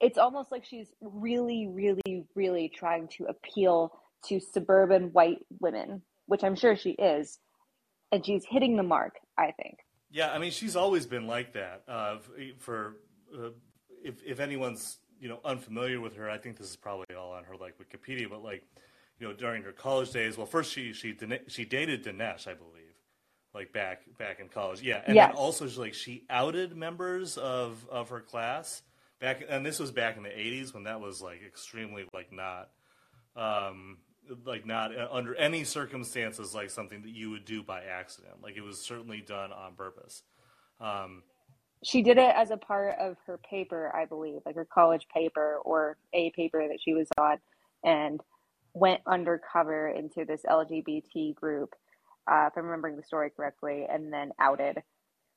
It's 0.00 0.18
almost 0.18 0.52
like 0.52 0.64
she's 0.64 0.88
really, 1.00 1.68
really, 1.68 2.26
really 2.34 2.70
trying 2.74 3.08
to 3.18 3.24
appeal 3.24 3.92
to 4.26 4.40
suburban 4.40 5.12
white 5.12 5.44
women 5.60 6.02
which 6.26 6.44
I'm 6.44 6.56
sure 6.56 6.76
she 6.76 6.90
is, 6.90 7.38
and 8.12 8.24
she's 8.24 8.44
hitting 8.48 8.76
the 8.76 8.82
mark. 8.82 9.14
I 9.38 9.52
think. 9.52 9.78
Yeah, 10.10 10.32
I 10.32 10.38
mean, 10.38 10.50
she's 10.50 10.76
always 10.76 11.06
been 11.06 11.26
like 11.26 11.52
that. 11.54 11.82
Uh, 11.88 12.18
for 12.58 12.96
uh, 13.34 13.50
if 14.02 14.22
if 14.24 14.40
anyone's 14.40 14.98
you 15.20 15.28
know 15.28 15.40
unfamiliar 15.44 16.00
with 16.00 16.16
her, 16.16 16.30
I 16.30 16.38
think 16.38 16.56
this 16.58 16.70
is 16.70 16.76
probably 16.76 17.14
all 17.16 17.32
on 17.32 17.44
her 17.44 17.56
like 17.56 17.74
Wikipedia. 17.78 18.28
But 18.30 18.42
like, 18.42 18.62
you 19.18 19.26
know, 19.26 19.34
during 19.34 19.62
her 19.62 19.72
college 19.72 20.12
days, 20.12 20.36
well, 20.36 20.46
first 20.46 20.72
she 20.72 20.92
she 20.92 21.16
she 21.48 21.64
dated 21.64 22.04
Dinesh, 22.04 22.46
I 22.46 22.54
believe, 22.54 22.94
like 23.54 23.72
back 23.72 24.02
back 24.18 24.40
in 24.40 24.48
college. 24.48 24.82
Yeah, 24.82 25.02
and 25.06 25.16
yes. 25.16 25.28
then 25.28 25.36
also 25.36 25.66
she, 25.66 25.78
like 25.78 25.94
she 25.94 26.24
outed 26.30 26.76
members 26.76 27.36
of 27.36 27.86
of 27.90 28.10
her 28.10 28.20
class 28.20 28.82
back, 29.20 29.42
and 29.48 29.66
this 29.66 29.78
was 29.78 29.90
back 29.90 30.16
in 30.16 30.22
the 30.22 30.28
'80s 30.28 30.72
when 30.72 30.84
that 30.84 31.00
was 31.00 31.20
like 31.20 31.42
extremely 31.44 32.06
like 32.14 32.32
not. 32.32 32.70
Um, 33.34 33.98
like 34.44 34.66
not 34.66 34.96
uh, 34.96 35.08
under 35.10 35.34
any 35.34 35.64
circumstances 35.64 36.54
like 36.54 36.70
something 36.70 37.02
that 37.02 37.10
you 37.10 37.30
would 37.30 37.44
do 37.44 37.62
by 37.62 37.82
accident. 37.82 38.34
Like 38.42 38.56
it 38.56 38.62
was 38.62 38.78
certainly 38.78 39.20
done 39.20 39.52
on 39.52 39.74
purpose. 39.74 40.22
Um, 40.80 41.22
she 41.82 42.02
did 42.02 42.18
it 42.18 42.34
as 42.34 42.50
a 42.50 42.56
part 42.56 42.96
of 42.98 43.16
her 43.26 43.38
paper, 43.38 43.94
I 43.94 44.06
believe, 44.06 44.40
like 44.44 44.54
her 44.54 44.64
college 44.64 45.06
paper 45.12 45.58
or 45.64 45.96
a 46.12 46.30
paper 46.30 46.66
that 46.68 46.78
she 46.82 46.94
was 46.94 47.08
on, 47.18 47.38
and 47.84 48.20
went 48.74 49.00
undercover 49.06 49.88
into 49.88 50.24
this 50.24 50.42
LGBT 50.48 51.34
group, 51.34 51.74
uh, 52.30 52.48
if 52.50 52.56
I'm 52.56 52.64
remembering 52.64 52.96
the 52.96 53.02
story 53.02 53.30
correctly, 53.30 53.86
and 53.88 54.12
then 54.12 54.32
outed 54.38 54.82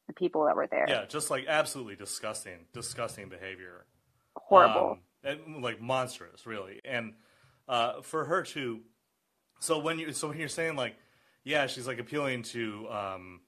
the 0.07 0.13
people 0.13 0.45
that 0.45 0.55
were 0.55 0.67
there. 0.67 0.85
Yeah, 0.87 1.05
just 1.05 1.29
like 1.29 1.45
absolutely 1.47 1.95
disgusting, 1.95 2.65
disgusting 2.73 3.29
behavior. 3.29 3.85
Horrible. 4.35 4.91
Um, 4.91 4.99
and 5.23 5.63
like 5.63 5.81
monstrous, 5.81 6.45
really. 6.45 6.79
And 6.83 7.13
uh, 7.69 8.01
for 8.01 8.25
her 8.25 8.41
to 8.41 8.81
so 9.59 9.79
when 9.79 9.99
you 9.99 10.11
so 10.11 10.27
when 10.27 10.39
you're 10.39 10.49
saying 10.49 10.75
like 10.75 10.95
yeah 11.43 11.67
she's 11.67 11.87
like 11.87 11.99
appealing 11.99 12.43
to 12.43 12.87
um, 12.89 13.41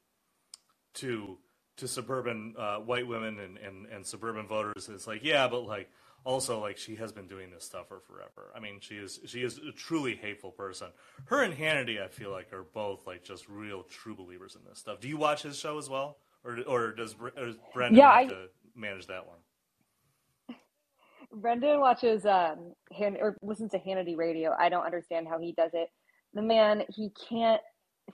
to 0.93 1.37
to 1.77 1.87
suburban 1.87 2.53
uh, 2.57 2.77
white 2.77 3.07
women 3.07 3.39
and, 3.39 3.57
and, 3.57 3.87
and 3.87 4.05
suburban 4.05 4.47
voters 4.47 4.87
it's 4.93 5.07
like 5.07 5.21
yeah 5.23 5.47
but 5.47 5.61
like 5.61 5.89
also 6.23 6.59
like 6.61 6.77
she 6.77 6.95
has 6.95 7.11
been 7.11 7.27
doing 7.27 7.49
this 7.49 7.65
stuff 7.65 7.87
for 7.87 7.99
forever. 7.99 8.51
I 8.55 8.59
mean 8.59 8.79
she 8.79 8.95
is 8.95 9.19
she 9.25 9.41
is 9.41 9.57
a 9.57 9.71
truly 9.71 10.15
hateful 10.15 10.51
person. 10.51 10.89
Her 11.25 11.41
and 11.41 11.53
hannity 11.53 11.99
i 11.99 12.07
feel 12.07 12.31
like 12.31 12.53
are 12.53 12.63
both 12.63 13.07
like 13.07 13.23
just 13.23 13.49
real 13.49 13.83
true 13.83 14.15
believers 14.15 14.55
in 14.55 14.61
this 14.69 14.77
stuff. 14.77 14.99
Do 14.99 15.07
you 15.07 15.17
watch 15.17 15.41
his 15.41 15.57
show 15.57 15.79
as 15.79 15.89
well? 15.89 16.17
Or 16.43 16.59
or 16.67 16.91
does, 16.91 17.15
or 17.19 17.31
does 17.31 17.55
brendan 17.73 17.97
yeah, 17.97 18.19
have 18.19 18.25
I, 18.25 18.33
to 18.33 18.47
manage 18.75 19.07
that 19.07 19.27
one 19.27 19.37
Brendan 21.33 21.79
watches 21.79 22.25
um 22.25 22.73
Han- 22.97 23.17
or 23.19 23.37
listens 23.41 23.71
to 23.71 23.79
Hannity 23.79 24.17
radio. 24.17 24.53
I 24.57 24.69
don't 24.69 24.85
understand 24.85 25.27
how 25.27 25.39
he 25.39 25.53
does 25.53 25.71
it. 25.73 25.89
The 26.33 26.41
man, 26.41 26.83
he 26.89 27.11
can't 27.29 27.61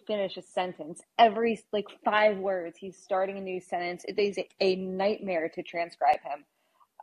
finish 0.06 0.38
a 0.38 0.42
sentence. 0.42 1.02
Every 1.18 1.60
like 1.74 1.88
five 2.06 2.38
words, 2.38 2.78
he's 2.80 2.98
starting 2.98 3.38
a 3.38 3.42
new 3.42 3.60
sentence. 3.60 4.04
It 4.08 4.20
is 4.20 4.38
a 4.60 4.76
nightmare 4.76 5.50
to 5.56 5.64
transcribe 5.64 6.22
him. 6.24 6.46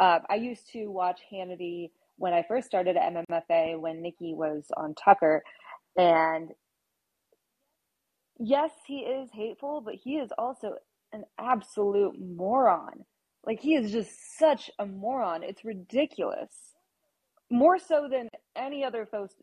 Uh, 0.00 0.20
I 0.28 0.36
used 0.36 0.70
to 0.72 0.86
watch 0.88 1.20
Hannity 1.32 1.90
when 2.16 2.32
I 2.32 2.44
first 2.46 2.66
started 2.66 2.96
at 2.96 3.12
MMFA 3.12 3.78
when 3.78 4.02
Nikki 4.02 4.34
was 4.34 4.66
on 4.76 4.94
Tucker, 4.94 5.42
and 5.96 6.50
yes, 8.38 8.70
he 8.86 8.98
is 9.00 9.30
hateful, 9.32 9.80
but 9.80 9.94
he 9.94 10.16
is 10.16 10.30
also 10.38 10.74
an 11.12 11.24
absolute 11.38 12.14
moron. 12.20 13.04
Like 13.46 13.60
he 13.60 13.74
is 13.74 13.92
just 13.92 14.38
such 14.38 14.70
a 14.78 14.86
moron. 14.86 15.42
It's 15.42 15.64
ridiculous. 15.64 16.50
More 17.50 17.78
so 17.78 18.08
than 18.10 18.30
any 18.56 18.84
other 18.84 19.06
host, 19.12 19.34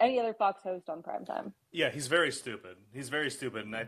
any 0.00 0.20
other 0.20 0.34
Fox 0.34 0.62
host 0.62 0.88
on 0.88 1.02
primetime. 1.02 1.52
Yeah, 1.72 1.90
he's 1.90 2.06
very 2.06 2.30
stupid. 2.30 2.76
He's 2.92 3.08
very 3.08 3.30
stupid, 3.30 3.64
and 3.64 3.74
I. 3.74 3.86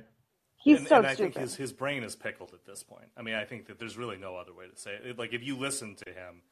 He's 0.56 0.78
and, 0.78 0.88
so 0.88 0.96
and 0.96 1.06
I 1.06 1.14
think 1.14 1.36
his, 1.36 1.54
his 1.54 1.72
brain 1.72 2.02
is 2.02 2.16
pickled 2.16 2.52
at 2.52 2.66
this 2.66 2.82
point. 2.82 3.08
I 3.16 3.22
mean, 3.22 3.34
I 3.34 3.44
think 3.44 3.66
that 3.66 3.78
there's 3.78 3.96
really 3.96 4.18
no 4.18 4.36
other 4.36 4.54
way 4.54 4.66
to 4.66 4.76
say 4.78 4.92
it. 5.02 5.18
Like 5.18 5.32
if 5.32 5.42
you 5.42 5.56
listen 5.56 5.94
to 6.06 6.10
him, 6.10 6.42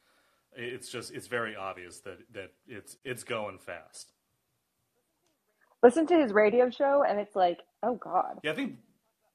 it's 0.53 0.89
just 0.89 1.13
it's 1.13 1.27
very 1.27 1.55
obvious 1.55 1.99
that 2.01 2.19
that 2.33 2.51
it's 2.67 2.97
it's 3.03 3.23
going 3.23 3.59
fast. 3.59 4.13
Listen 5.81 6.05
to 6.07 6.15
his 6.15 6.33
radio 6.33 6.69
show, 6.69 7.03
and 7.07 7.19
it's 7.19 7.35
like, 7.35 7.59
oh 7.83 7.95
god. 7.95 8.39
Yeah, 8.43 8.51
I 8.51 8.55
think 8.55 8.77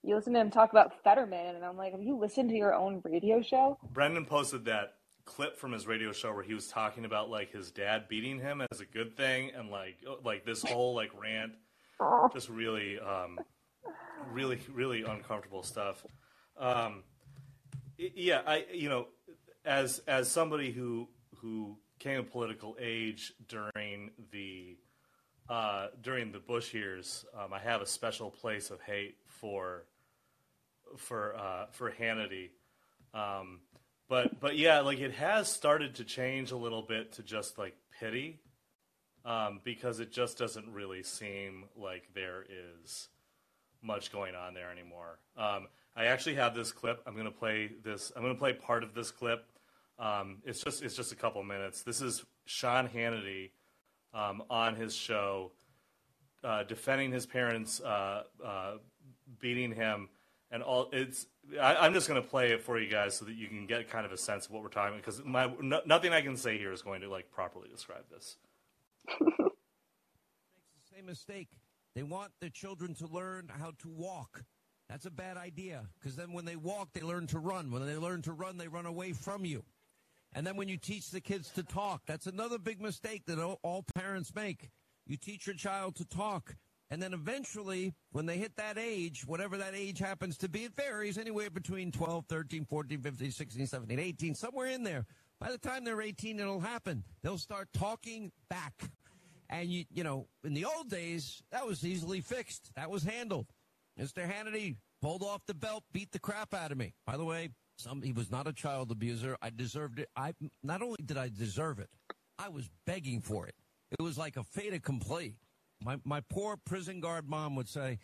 you 0.04 0.14
listen 0.14 0.34
to 0.34 0.40
him 0.40 0.50
talk 0.50 0.70
about 0.70 1.02
Fetterman, 1.02 1.56
and 1.56 1.64
I'm 1.64 1.76
like, 1.76 1.92
have 1.92 2.02
you 2.02 2.18
listened 2.18 2.50
to 2.50 2.56
your 2.56 2.74
own 2.74 3.00
radio 3.04 3.40
show? 3.40 3.78
Brendan 3.92 4.26
posted 4.26 4.66
that 4.66 4.94
clip 5.24 5.56
from 5.58 5.72
his 5.72 5.86
radio 5.86 6.12
show 6.12 6.32
where 6.34 6.42
he 6.42 6.52
was 6.52 6.68
talking 6.68 7.06
about 7.06 7.30
like 7.30 7.50
his 7.50 7.70
dad 7.70 8.06
beating 8.08 8.38
him 8.38 8.62
as 8.70 8.80
a 8.80 8.84
good 8.84 9.16
thing, 9.16 9.50
and 9.56 9.70
like 9.70 9.96
oh, 10.06 10.18
like 10.24 10.44
this 10.44 10.62
whole 10.62 10.94
like 10.94 11.10
rant, 11.18 11.52
just 12.32 12.50
really, 12.50 12.98
um, 12.98 13.38
really, 14.30 14.60
really 14.72 15.02
uncomfortable 15.02 15.62
stuff. 15.62 16.04
Um, 16.58 17.02
yeah, 17.96 18.42
I 18.46 18.66
you 18.72 18.90
know, 18.90 19.06
as 19.64 20.00
as 20.06 20.30
somebody 20.30 20.70
who 20.70 21.08
who 21.36 21.78
came 21.98 22.20
of 22.20 22.30
political 22.30 22.76
age 22.78 23.32
during 23.48 24.10
the 24.30 24.76
uh, 25.48 25.88
during 26.02 26.30
the 26.32 26.38
Bush 26.38 26.74
years, 26.74 27.24
um, 27.38 27.52
I 27.52 27.58
have 27.58 27.80
a 27.80 27.86
special 27.86 28.30
place 28.30 28.70
of 28.70 28.80
hate 28.82 29.16
for 29.26 29.84
for 30.96 31.36
uh, 31.36 31.66
for 31.70 31.90
Hannity. 31.90 32.50
Um, 33.12 33.60
but 34.08 34.40
but 34.40 34.56
yeah, 34.56 34.80
like 34.80 35.00
it 35.00 35.12
has 35.12 35.48
started 35.48 35.96
to 35.96 36.04
change 36.04 36.50
a 36.50 36.56
little 36.56 36.82
bit 36.82 37.12
to 37.12 37.22
just 37.22 37.58
like 37.58 37.74
pity, 38.00 38.40
um, 39.24 39.60
because 39.64 40.00
it 40.00 40.12
just 40.12 40.38
doesn't 40.38 40.72
really 40.72 41.02
seem 41.02 41.64
like 41.76 42.08
there 42.14 42.44
is 42.82 43.08
much 43.82 44.12
going 44.12 44.34
on 44.34 44.54
there 44.54 44.70
anymore. 44.70 45.18
Um, 45.36 45.68
I 45.96 46.06
actually 46.06 46.34
have 46.36 46.54
this 46.54 46.72
clip. 46.72 47.02
I'm 47.06 47.16
gonna 47.16 47.30
play 47.30 47.70
this. 47.82 48.12
I'm 48.14 48.22
gonna 48.22 48.34
play 48.34 48.52
part 48.52 48.82
of 48.82 48.94
this 48.94 49.10
clip. 49.10 49.46
Um, 49.98 50.38
it's 50.44 50.62
just 50.62 50.82
it's 50.82 50.96
just 50.96 51.12
a 51.12 51.16
couple 51.16 51.42
minutes. 51.42 51.82
This 51.82 52.00
is 52.00 52.24
Sean 52.46 52.88
Hannity 52.88 53.50
um, 54.12 54.42
on 54.50 54.74
his 54.74 54.94
show 54.94 55.52
uh, 56.44 56.62
defending 56.64 57.10
his 57.10 57.26
parents 57.26 57.80
uh, 57.80 58.22
uh, 58.44 58.72
beating 59.40 59.72
him 59.72 60.08
and 60.54 60.62
all 60.62 60.88
it's 60.92 61.26
I, 61.60 61.84
am 61.84 61.92
just 61.92 62.08
going 62.08 62.22
to 62.22 62.26
play 62.26 62.52
it 62.52 62.62
for 62.62 62.78
you 62.78 62.88
guys 62.88 63.16
so 63.16 63.26
that 63.26 63.34
you 63.34 63.48
can 63.48 63.66
get 63.66 63.90
kind 63.90 64.06
of 64.06 64.12
a 64.12 64.16
sense 64.16 64.46
of 64.46 64.52
what 64.52 64.62
we're 64.62 64.68
talking 64.68 64.94
about 64.94 65.04
because 65.04 65.22
my 65.24 65.50
no, 65.60 65.80
nothing 65.84 66.12
I 66.12 66.22
can 66.22 66.36
say 66.36 66.56
here 66.56 66.72
is 66.72 66.80
going 66.80 67.02
to 67.02 67.10
like 67.10 67.30
properly 67.30 67.68
describe 67.68 68.04
this. 68.10 68.36
Same 70.94 71.06
mistake. 71.06 71.48
They 71.94 72.04
want 72.04 72.32
the 72.40 72.50
children 72.50 72.94
to 72.94 73.06
learn 73.06 73.50
how 73.50 73.72
to 73.82 73.88
walk. 73.88 74.44
That's 74.88 75.06
a 75.06 75.10
bad 75.10 75.36
idea 75.36 75.86
because 75.98 76.16
then 76.16 76.32
when 76.32 76.44
they 76.44 76.56
walk, 76.56 76.92
they 76.92 77.02
learn 77.02 77.26
to 77.28 77.38
run. 77.38 77.70
When 77.70 77.84
they 77.84 77.96
learn 77.96 78.22
to 78.22 78.32
run, 78.32 78.56
they 78.56 78.68
run 78.68 78.86
away 78.86 79.12
from 79.12 79.44
you. 79.44 79.64
And 80.34 80.46
then 80.46 80.56
when 80.56 80.68
you 80.68 80.76
teach 80.76 81.10
the 81.10 81.20
kids 81.20 81.50
to 81.50 81.62
talk, 81.62 82.02
that's 82.06 82.26
another 82.26 82.58
big 82.58 82.80
mistake 82.80 83.24
that 83.26 83.38
all 83.40 83.84
parents 83.94 84.34
make. 84.34 84.70
You 85.06 85.16
teach 85.16 85.46
your 85.46 85.56
child 85.56 85.96
to 85.96 86.04
talk. 86.04 86.56
And 86.94 87.02
then 87.02 87.12
eventually, 87.12 87.92
when 88.12 88.24
they 88.24 88.36
hit 88.36 88.54
that 88.54 88.78
age, 88.78 89.26
whatever 89.26 89.56
that 89.56 89.74
age 89.74 89.98
happens 89.98 90.38
to 90.38 90.48
be, 90.48 90.62
it 90.62 90.76
varies 90.76 91.18
anywhere 91.18 91.50
between 91.50 91.90
12, 91.90 92.26
13, 92.28 92.64
14, 92.66 93.00
15, 93.00 93.30
16, 93.32 93.66
17, 93.66 93.98
18, 93.98 94.34
somewhere 94.36 94.68
in 94.68 94.84
there. 94.84 95.04
By 95.40 95.50
the 95.50 95.58
time 95.58 95.82
they're 95.82 96.00
18, 96.00 96.38
it'll 96.38 96.60
happen. 96.60 97.02
They'll 97.20 97.36
start 97.36 97.68
talking 97.74 98.30
back. 98.48 98.92
And 99.50 99.68
you, 99.68 99.86
you 99.92 100.04
know, 100.04 100.28
in 100.44 100.54
the 100.54 100.66
old 100.66 100.88
days, 100.88 101.42
that 101.50 101.66
was 101.66 101.84
easily 101.84 102.20
fixed. 102.20 102.70
That 102.76 102.90
was 102.90 103.02
handled. 103.02 103.46
Mr. 104.00 104.24
Hannity 104.24 104.76
pulled 105.02 105.24
off 105.24 105.44
the 105.46 105.54
belt, 105.54 105.82
beat 105.92 106.12
the 106.12 106.20
crap 106.20 106.54
out 106.54 106.70
of 106.70 106.78
me. 106.78 106.94
By 107.04 107.16
the 107.16 107.24
way, 107.24 107.48
some, 107.76 108.02
he 108.02 108.12
was 108.12 108.30
not 108.30 108.46
a 108.46 108.52
child 108.52 108.92
abuser. 108.92 109.36
I 109.42 109.50
deserved 109.50 109.98
it. 109.98 110.10
I 110.14 110.34
not 110.62 110.80
only 110.80 110.98
did 111.04 111.18
I 111.18 111.28
deserve 111.28 111.80
it, 111.80 111.90
I 112.38 112.50
was 112.50 112.70
begging 112.86 113.20
for 113.20 113.48
it. 113.48 113.56
It 113.98 114.00
was 114.00 114.16
like 114.16 114.36
a 114.36 114.44
fait 114.44 114.72
accompli. 114.72 115.34
My, 115.84 115.96
my 116.04 116.20
poor 116.30 116.56
prison 116.56 117.00
guard 117.00 117.28
mom 117.28 117.56
would 117.56 117.68
say, 117.68 117.98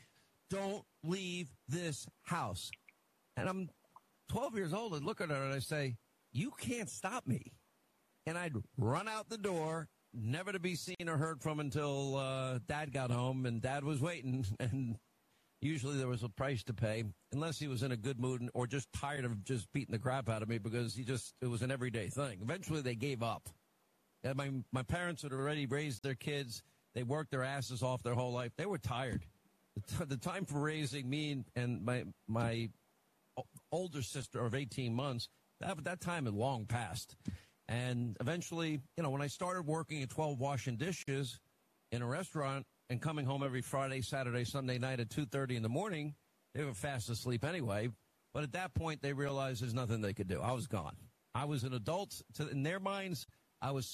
don't 0.51 0.85
leave 1.03 1.49
this 1.69 2.07
house. 2.23 2.71
And 3.37 3.49
I'm 3.49 3.71
12 4.29 4.57
years 4.57 4.75
old 4.75 4.95
and 4.95 5.05
look 5.05 5.21
at 5.21 5.31
her 5.31 5.43
and 5.43 5.55
I 5.55 5.61
say, 5.61 5.97
you 6.33 6.53
can't 6.59 6.91
stop 6.91 7.27
me. 7.27 7.53
And 8.27 8.37
I'd 8.37 8.55
run 8.77 9.09
out 9.09 9.29
the 9.29 9.39
door 9.39 9.89
never 10.13 10.53
to 10.53 10.59
be 10.59 10.75
seen 10.75 11.09
or 11.09 11.17
heard 11.17 11.41
from 11.41 11.61
until 11.61 12.17
uh, 12.17 12.59
Dad 12.69 12.93
got 12.93 13.11
home, 13.11 13.47
and 13.47 13.61
Dad 13.61 13.85
was 13.85 14.01
waiting, 14.01 14.45
and 14.61 14.97
usually 15.61 15.97
there 15.97 16.09
was 16.09 16.23
a 16.23 16.29
price 16.29 16.63
to 16.65 16.75
pay, 16.75 17.05
unless 17.33 17.59
he 17.59 17.69
was 17.69 17.83
in 17.83 17.93
a 17.93 17.97
good 17.97 18.21
mood 18.21 18.49
or 18.55 18.67
just 18.67 18.93
tired 18.93 19.25
of 19.25 19.45
just 19.45 19.73
beating 19.73 19.93
the 19.93 19.99
crap 19.99 20.29
out 20.29 20.43
of 20.43 20.49
me 20.49 20.59
because 20.59 20.95
he 20.95 21.05
just 21.05 21.35
it 21.41 21.47
was 21.47 21.63
an 21.63 21.71
everyday 21.71 22.09
thing. 22.09 22.39
Eventually, 22.43 22.83
they 22.83 22.95
gave 22.95 23.23
up. 23.23 23.49
And 24.23 24.37
my 24.37 24.51
my 24.73 24.83
parents 24.83 25.23
had 25.23 25.33
already 25.33 25.67
raised 25.67 26.03
their 26.03 26.15
kids. 26.15 26.63
They 26.95 27.03
worked 27.03 27.31
their 27.31 27.45
asses 27.45 27.83
off 27.83 28.03
their 28.03 28.15
whole 28.15 28.33
life. 28.33 28.53
They 28.57 28.67
were 28.67 28.79
tired. 28.79 29.25
The, 29.77 29.83
t- 29.83 30.05
the 30.05 30.17
time 30.17 30.45
for 30.45 30.61
raising 30.61 31.09
me 31.09 31.45
and 31.55 31.85
my 31.85 32.05
my 32.27 32.71
older 33.73 34.03
sister 34.03 34.45
of 34.45 34.55
18 34.55 34.95
months, 34.95 35.29
that, 35.61 35.83
that 35.85 36.01
time 36.01 36.27
had 36.27 36.35
long 36.35 36.67
passed. 36.67 37.17
And 37.69 38.17
eventually, 38.21 38.81
you 38.97 39.03
know, 39.03 39.11
when 39.11 39.23
I 39.23 39.29
started 39.29 39.67
working 39.67 40.03
at 40.03 40.11
12 40.11 40.41
washing 40.41 40.77
dishes 40.77 41.39
in 41.93 42.03
a 42.03 42.07
restaurant 42.07 42.67
and 42.89 43.01
coming 43.01 43.25
home 43.25 43.43
every 43.45 43.63
Friday, 43.63 44.03
Saturday, 44.03 44.45
Sunday 44.45 44.79
night 44.79 44.99
at 45.01 45.09
2.30 45.09 45.57
in 45.57 45.63
the 45.63 45.69
morning, 45.69 46.15
they 46.55 46.65
were 46.65 46.75
fast 46.75 47.09
asleep 47.09 47.45
anyway. 47.45 47.89
But 48.35 48.43
at 48.43 48.53
that 48.53 48.75
point, 48.75 49.03
they 49.03 49.13
realized 49.13 49.63
there's 49.63 49.75
nothing 49.75 50.01
they 50.01 50.13
could 50.13 50.29
do. 50.29 50.41
I 50.41 50.53
was 50.53 50.67
gone. 50.67 50.97
I 51.35 51.45
was 51.45 51.63
an 51.63 51.73
adult. 51.73 52.21
To, 52.35 52.49
in 52.49 52.63
their 52.63 52.81
minds, 52.81 53.27
I 53.63 53.71
was 53.71 53.87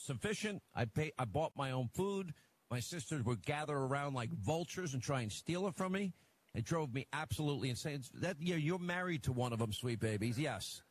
self-sufficient. 0.00 0.62
I, 0.74 0.84
pay, 0.86 1.12
I 1.18 1.24
bought 1.24 1.52
my 1.56 1.70
own 1.70 1.88
food. 1.94 2.32
My 2.70 2.80
sisters 2.80 3.24
would 3.24 3.44
gather 3.44 3.76
around 3.76 4.14
like 4.14 4.30
vultures 4.30 4.94
and 4.94 5.02
try 5.02 5.22
and 5.22 5.32
steal 5.32 5.66
it 5.66 5.74
from 5.74 5.92
me. 5.92 6.12
It 6.54 6.64
drove 6.64 6.92
me 6.92 7.06
absolutely 7.12 7.70
insane. 7.70 8.02
That 8.14 8.36
yeah, 8.40 8.56
you're 8.56 8.78
married 8.78 9.22
to 9.24 9.32
one 9.32 9.52
of 9.52 9.58
them, 9.58 9.72
sweet 9.72 10.00
babies. 10.00 10.38
Yes, 10.38 10.82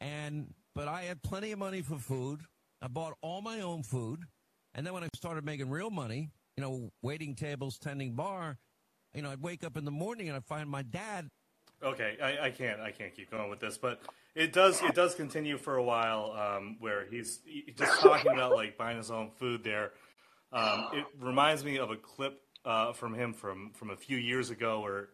and 0.00 0.54
but 0.74 0.88
I 0.88 1.02
had 1.02 1.22
plenty 1.22 1.52
of 1.52 1.58
money 1.58 1.82
for 1.82 1.98
food. 1.98 2.40
I 2.80 2.88
bought 2.88 3.12
all 3.20 3.42
my 3.42 3.60
own 3.60 3.82
food, 3.82 4.20
and 4.74 4.86
then 4.86 4.94
when 4.94 5.04
I 5.04 5.08
started 5.14 5.44
making 5.44 5.68
real 5.68 5.90
money, 5.90 6.30
you 6.56 6.62
know, 6.62 6.90
waiting 7.02 7.34
tables, 7.34 7.78
tending 7.78 8.14
bar, 8.14 8.56
you 9.14 9.20
know, 9.20 9.30
I'd 9.30 9.42
wake 9.42 9.62
up 9.62 9.76
in 9.76 9.84
the 9.84 9.90
morning 9.90 10.28
and 10.28 10.36
I'd 10.36 10.46
find 10.46 10.70
my 10.70 10.82
dad. 10.82 11.28
Okay, 11.82 12.16
I, 12.22 12.46
I 12.46 12.50
can't, 12.50 12.80
I 12.80 12.90
can't 12.90 13.14
keep 13.14 13.30
going 13.30 13.50
with 13.50 13.60
this, 13.60 13.76
but 13.76 14.00
it 14.34 14.52
does, 14.52 14.82
it 14.82 14.94
does 14.94 15.14
continue 15.14 15.58
for 15.58 15.76
a 15.76 15.82
while 15.82 16.32
um, 16.32 16.76
where 16.80 17.06
he's 17.06 17.40
just 17.76 18.00
talking 18.00 18.32
about 18.32 18.52
like 18.52 18.76
buying 18.76 18.96
his 18.96 19.10
own 19.10 19.30
food 19.30 19.62
there. 19.64 19.92
Um, 20.52 20.88
it 20.92 21.04
reminds 21.20 21.64
me 21.64 21.78
of 21.78 21.90
a 21.90 21.96
clip 21.96 22.40
uh, 22.64 22.92
from 22.92 23.14
him 23.14 23.32
from 23.32 23.70
from 23.74 23.90
a 23.90 23.96
few 23.96 24.16
years 24.16 24.50
ago 24.50 24.80
where 24.80 25.08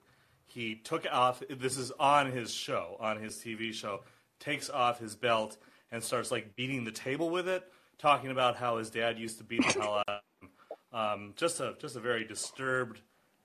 he 0.46 0.76
took 0.76 1.06
off. 1.11 1.42
This 1.48 1.76
is 1.76 1.92
on 1.98 2.30
his 2.30 2.52
show, 2.52 2.96
on 3.00 3.20
his 3.20 3.37
TV 3.37 3.72
show. 3.72 4.00
Takes 4.38 4.70
off 4.70 4.98
his 4.98 5.16
belt 5.16 5.56
and 5.92 6.02
starts 6.02 6.30
like 6.30 6.56
beating 6.56 6.85
the 6.85 6.90
table 6.92 7.30
with 7.30 7.48
it, 7.48 7.70
talking 7.98 8.30
about 8.30 8.56
how 8.56 8.78
his 8.78 8.90
dad 8.90 9.18
used 9.18 9.38
to 9.38 9.44
beat 9.44 9.66
the 9.66 9.80
hell 9.80 10.02
out 10.09 10.09
of 10.09 10.20
him. 10.40 10.48
Um, 10.92 11.33
just 11.37 11.61
a 11.61 11.74
just 11.78 11.96
a 11.96 12.00
very 12.00 12.24
disturbed 12.24 13.00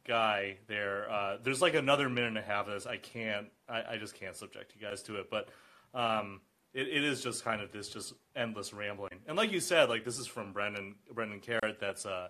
guy 0.08 0.58
there. 0.68 1.10
Uh, 1.10 1.38
there's 1.44 1.62
like 1.62 1.76
another 1.76 2.10
minute 2.10 2.30
and 2.30 2.38
a 2.38 2.42
half 2.42 2.68
of 2.68 2.74
this. 2.74 2.86
I 2.86 2.98
can't. 2.98 3.48
I, 3.68 3.84
I 3.92 3.98
just 3.98 4.16
can't 4.16 4.36
subject 4.36 4.74
you 4.76 4.86
guys 4.86 5.02
to 5.04 5.18
it, 5.18 5.30
but. 5.30 5.50
Um, 5.96 6.42
it, 6.74 6.90
it 6.90 7.04
is 7.04 7.24
just 7.24 7.44
kind 7.44 7.62
of 7.62 7.72
this 7.72 7.90
just 7.90 8.14
endless 8.36 8.74
rambling. 8.74 9.22
And 9.28 9.38
like 9.38 9.52
you 9.52 9.62
said, 9.62 9.90
like 9.90 10.04
this 10.04 10.20
is 10.20 10.28
from 10.28 10.52
Brendan 10.52 10.96
Brendan 11.12 11.40
Karet. 11.40 11.80
That's 11.80 12.06
uh, 12.06 12.28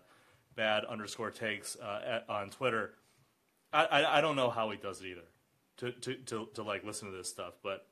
bad 0.55 0.85
underscore 0.85 1.31
takes 1.31 1.75
uh, 1.75 2.01
at, 2.05 2.29
on 2.29 2.51
Twitter. 2.51 2.93
I, 3.73 3.85
I, 3.85 4.17
I 4.17 4.21
don't 4.21 4.35
know 4.35 4.49
how 4.49 4.69
he 4.69 4.77
does 4.77 5.01
it 5.01 5.07
either 5.07 5.25
to, 5.77 5.91
to, 5.91 6.15
to, 6.15 6.47
to 6.53 6.63
like 6.63 6.85
listen 6.85 7.11
to 7.11 7.17
this 7.17 7.29
stuff, 7.29 7.55
but 7.63 7.85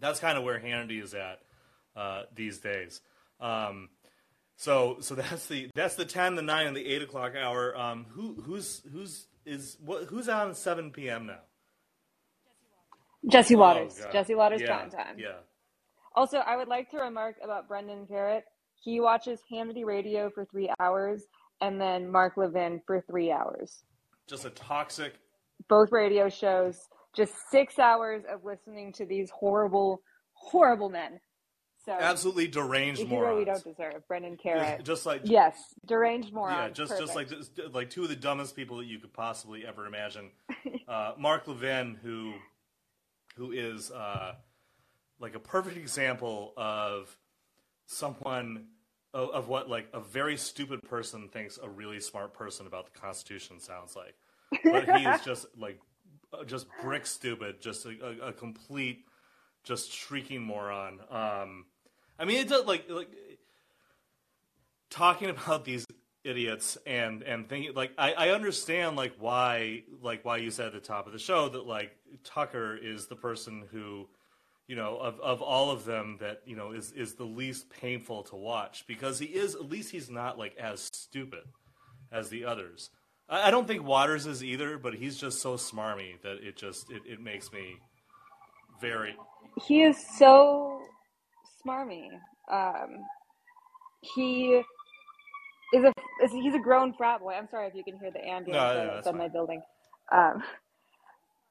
that's 0.00 0.18
kind 0.18 0.36
of 0.36 0.44
where 0.44 0.58
Hannity 0.58 1.02
is 1.02 1.14
at 1.14 1.40
uh, 1.94 2.22
these 2.34 2.58
days. 2.58 3.00
Um, 3.40 3.90
so 4.56 4.98
so 5.00 5.14
that's 5.14 5.46
the 5.46 5.68
that's 5.74 5.96
the 5.96 6.04
ten, 6.04 6.34
the 6.34 6.42
nine, 6.42 6.66
and 6.66 6.76
the 6.76 6.86
eight 6.86 7.02
o'clock 7.02 7.34
hour. 7.36 7.76
Um, 7.76 8.06
who 8.10 8.42
who's 8.42 8.82
who's 8.92 9.26
is 9.44 9.76
what 9.84 10.04
who's 10.04 10.28
on 10.28 10.54
seven 10.54 10.90
p.m. 10.90 11.26
now? 11.26 11.40
Jesse 13.28 13.56
Watters. 13.56 14.00
Oh, 14.04 14.12
Jesse 14.12 14.34
Watters 14.34 14.60
yeah. 14.60 14.88
Yeah. 15.16 15.26
Also, 16.14 16.38
I 16.38 16.56
would 16.56 16.68
like 16.68 16.90
to 16.90 16.98
remark 16.98 17.36
about 17.42 17.68
Brendan 17.68 18.06
Karet. 18.06 18.42
He 18.80 19.00
watches 19.00 19.40
Hannity 19.50 19.84
Radio 19.84 20.30
for 20.30 20.44
three 20.44 20.70
hours 20.78 21.24
and 21.60 21.80
then 21.80 22.10
Mark 22.10 22.36
Levin 22.36 22.80
for 22.86 23.00
three 23.00 23.32
hours. 23.32 23.82
Just 24.26 24.44
a 24.44 24.50
toxic. 24.50 25.14
Both 25.68 25.92
radio 25.92 26.28
shows, 26.28 26.88
just 27.14 27.32
six 27.50 27.78
hours 27.78 28.22
of 28.30 28.44
listening 28.44 28.92
to 28.94 29.06
these 29.06 29.30
horrible, 29.30 30.02
horrible 30.34 30.88
men. 30.88 31.20
So 31.84 31.92
absolutely 31.92 32.48
deranged 32.48 33.06
morons. 33.06 33.38
we 33.38 33.44
don't 33.44 33.62
deserve 33.62 34.08
Brendan 34.08 34.38
Karet. 34.42 34.82
Just 34.84 35.04
like 35.04 35.20
yes, 35.24 35.54
deranged 35.86 36.32
morons. 36.32 36.78
Yeah, 36.78 36.86
just 36.86 36.98
just 36.98 37.14
like 37.14 37.28
just, 37.28 37.60
like 37.72 37.90
two 37.90 38.04
of 38.04 38.08
the 38.08 38.16
dumbest 38.16 38.56
people 38.56 38.78
that 38.78 38.86
you 38.86 38.98
could 38.98 39.12
possibly 39.12 39.66
ever 39.66 39.86
imagine. 39.86 40.30
Uh, 40.86 41.14
Mark 41.18 41.48
Levin, 41.48 41.98
who 42.02 42.34
who 43.36 43.52
is 43.52 43.90
uh, 43.90 44.34
like 45.20 45.34
a 45.34 45.38
perfect 45.38 45.76
example 45.76 46.52
of 46.56 47.16
someone 47.86 48.66
of, 49.12 49.30
of, 49.30 49.48
what 49.48 49.68
like 49.68 49.88
a 49.92 50.00
very 50.00 50.36
stupid 50.36 50.82
person 50.82 51.28
thinks 51.28 51.58
a 51.62 51.68
really 51.68 52.00
smart 52.00 52.34
person 52.34 52.66
about 52.66 52.92
the 52.92 52.98
Constitution 52.98 53.60
sounds 53.60 53.94
like. 53.96 54.14
But 54.64 54.84
he 54.84 55.06
is 55.06 55.20
just 55.24 55.46
like 55.58 55.80
uh, 56.32 56.44
just 56.44 56.66
brick 56.82 57.06
stupid, 57.06 57.60
just 57.60 57.86
a, 57.86 57.96
a, 58.02 58.28
a 58.28 58.32
complete, 58.32 59.04
just 59.62 59.92
shrieking 59.92 60.42
moron. 60.42 61.00
Um, 61.10 61.66
I 62.18 62.24
mean, 62.24 62.38
it 62.38 62.48
does 62.48 62.66
like 62.66 62.88
like 62.88 63.10
talking 64.90 65.30
about 65.30 65.64
these 65.64 65.84
idiots 66.24 66.78
and 66.86 67.22
and 67.22 67.48
thinking 67.48 67.74
like 67.74 67.92
I, 67.98 68.12
I 68.12 68.28
understand 68.30 68.96
like 68.96 69.14
why 69.18 69.82
like 70.02 70.24
why 70.24 70.38
you 70.38 70.50
said 70.50 70.68
at 70.68 70.72
the 70.72 70.80
top 70.80 71.06
of 71.06 71.12
the 71.12 71.18
show 71.18 71.48
that 71.50 71.66
like 71.66 71.92
Tucker 72.24 72.76
is 72.76 73.06
the 73.06 73.16
person 73.16 73.64
who 73.70 74.08
you 74.66 74.74
know 74.74 74.96
of, 74.96 75.20
of 75.20 75.42
all 75.42 75.70
of 75.70 75.84
them 75.84 76.16
that 76.20 76.40
you 76.46 76.56
know 76.56 76.72
is 76.72 76.92
is 76.92 77.14
the 77.14 77.24
least 77.24 77.68
painful 77.68 78.22
to 78.24 78.36
watch 78.36 78.86
because 78.86 79.18
he 79.18 79.26
is 79.26 79.54
at 79.54 79.68
least 79.68 79.90
he's 79.90 80.08
not 80.08 80.38
like 80.38 80.56
as 80.56 80.88
stupid 80.92 81.44
as 82.10 82.30
the 82.30 82.44
others. 82.46 82.90
I, 83.28 83.48
I 83.48 83.50
don't 83.50 83.66
think 83.66 83.84
Watters 83.84 84.26
is 84.26 84.42
either 84.42 84.78
but 84.78 84.94
he's 84.94 85.18
just 85.18 85.40
so 85.40 85.54
smarmy 85.54 86.20
that 86.22 86.38
it 86.42 86.56
just 86.56 86.90
it, 86.90 87.02
it 87.06 87.20
makes 87.20 87.52
me 87.52 87.76
very 88.80 89.14
he 89.66 89.82
is 89.82 89.98
so 90.18 90.80
smarmy. 91.64 92.08
Um 92.50 93.04
he 94.00 94.62
is 95.72 95.84
a 95.84 95.92
is, 96.24 96.32
he's 96.32 96.54
a 96.54 96.58
grown 96.58 96.92
frat 96.92 97.20
boy 97.20 97.32
i'm 97.32 97.48
sorry 97.48 97.66
if 97.66 97.74
you 97.74 97.84
can 97.84 97.98
hear 97.98 98.10
the 98.10 98.24
ambulance 98.24 98.76
no, 98.76 98.96
outside 98.96 99.14
my 99.14 99.28
building 99.28 99.62
um 100.12 100.42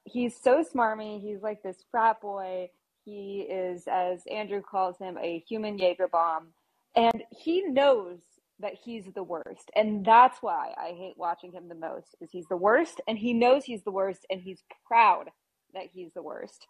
he's 0.05 0.35
so 0.41 0.63
smarmy 0.63 1.21
he's 1.21 1.41
like 1.41 1.61
this 1.63 1.83
frat 1.91 2.21
boy 2.21 2.69
he 3.05 3.45
is, 3.49 3.83
as 3.87 4.21
Andrew 4.31 4.61
calls 4.61 4.97
him, 4.97 5.17
a 5.17 5.43
human 5.47 5.77
Jaeger 5.77 6.07
bomb. 6.07 6.47
And 6.95 7.23
he 7.31 7.63
knows 7.63 8.19
that 8.59 8.73
he's 8.81 9.05
the 9.13 9.23
worst. 9.23 9.71
And 9.75 10.05
that's 10.05 10.41
why 10.41 10.73
I 10.77 10.89
hate 10.89 11.15
watching 11.17 11.51
him 11.51 11.67
the 11.67 11.75
most, 11.75 12.15
is 12.21 12.29
he's 12.31 12.47
the 12.49 12.57
worst 12.57 13.01
and 13.07 13.17
he 13.17 13.33
knows 13.33 13.65
he's 13.65 13.83
the 13.83 13.91
worst 13.91 14.25
and 14.29 14.39
he's 14.39 14.63
proud 14.87 15.29
that 15.73 15.87
he's 15.91 16.13
the 16.13 16.21
worst. 16.21 16.67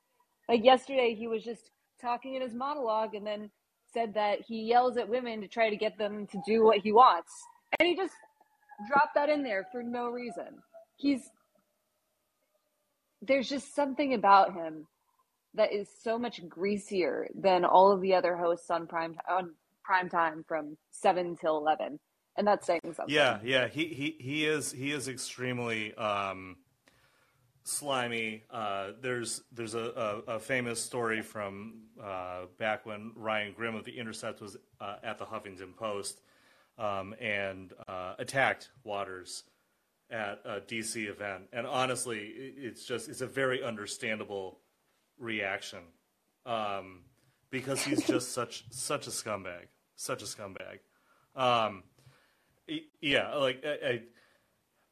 Like 0.50 0.64
yesterday 0.64 1.14
he 1.14 1.28
was 1.28 1.44
just 1.44 1.72
talking 2.02 2.36
in 2.36 2.42
his 2.42 2.54
monologue 2.54 3.16
and 3.16 3.28
then 3.28 3.52
said 3.94 4.14
that 4.16 4.42
he 4.42 4.64
yells 4.64 4.98
at 4.98 5.08
women 5.08 5.42
to 5.42 5.48
try 5.48 5.70
to 5.70 5.76
get 5.76 5.98
them 5.98 6.28
to 6.28 6.42
do 6.46 6.64
what 6.64 6.80
he 6.80 6.92
wants. 6.92 7.32
And 7.80 7.88
he 7.88 7.96
just 7.96 8.14
dropped 8.88 9.16
that 9.16 9.30
in 9.30 9.44
there 9.44 9.68
for 9.72 9.84
no 9.84 10.10
reason. 10.10 10.62
He's 10.98 11.30
there's 13.22 13.48
just 13.48 13.74
something 13.74 14.14
about 14.14 14.54
him 14.54 14.86
that 15.54 15.72
is 15.72 15.88
so 16.04 16.18
much 16.18 16.48
greasier 16.50 17.28
than 17.36 17.64
all 17.64 17.92
of 17.92 18.02
the 18.02 18.14
other 18.14 18.36
hosts 18.36 18.70
on 18.70 18.88
prime 18.88 19.16
on 19.30 19.54
prime 19.84 20.10
time 20.10 20.44
from 20.48 20.78
seven 20.92 21.36
till 21.36 21.58
eleven, 21.58 22.00
and 22.38 22.46
that's 22.46 22.66
saying 22.66 22.82
something. 22.84 23.06
Yeah, 23.08 23.40
yeah, 23.44 23.68
he 23.68 23.86
he 23.86 24.18
he 24.20 24.46
is 24.46 24.72
he 24.72 24.92
is 24.92 25.08
extremely 25.08 25.94
um, 25.96 26.58
slimy. 27.64 28.44
Uh, 28.52 28.92
there's 29.02 29.42
there's 29.52 29.76
a, 29.76 30.22
a, 30.28 30.34
a, 30.34 30.40
famous 30.40 30.82
story 30.82 31.22
from 31.22 31.84
uh, 32.02 32.42
back 32.58 32.86
when 32.86 33.12
Ryan 33.16 33.54
Grim 33.54 33.76
of 33.76 33.86
the 33.86 33.98
Intercept 33.98 34.42
was 34.42 34.58
uh, 34.82 34.96
at 35.04 35.18
the 35.18 35.26
Huffington 35.26 35.76
Post 35.76 36.22
um, 36.78 37.16
and 37.20 37.74
uh, 37.88 38.16
attacked 38.20 38.70
Watters 38.84 39.44
at 40.10 40.42
a 40.46 40.62
DC 40.62 41.10
event, 41.10 41.44
and 41.52 41.66
honestly, 41.66 42.20
it's 42.20 42.86
just 42.86 43.10
it's 43.10 43.22
a 43.22 43.28
very 43.28 43.64
understandable 43.64 44.60
reaction 45.18 45.80
um, 46.46 47.02
because 47.50 47.84
he's 47.84 48.04
just 48.08 48.32
such 48.34 48.66
such 48.70 49.08
a 49.08 49.10
scumbag, 49.10 49.68
such 49.96 50.22
a 50.22 50.26
scumbag. 50.26 50.80
Um, 51.36 51.84
yeah, 53.02 53.34
like 53.36 53.64
I, 53.66 53.88
I, 53.88 54.02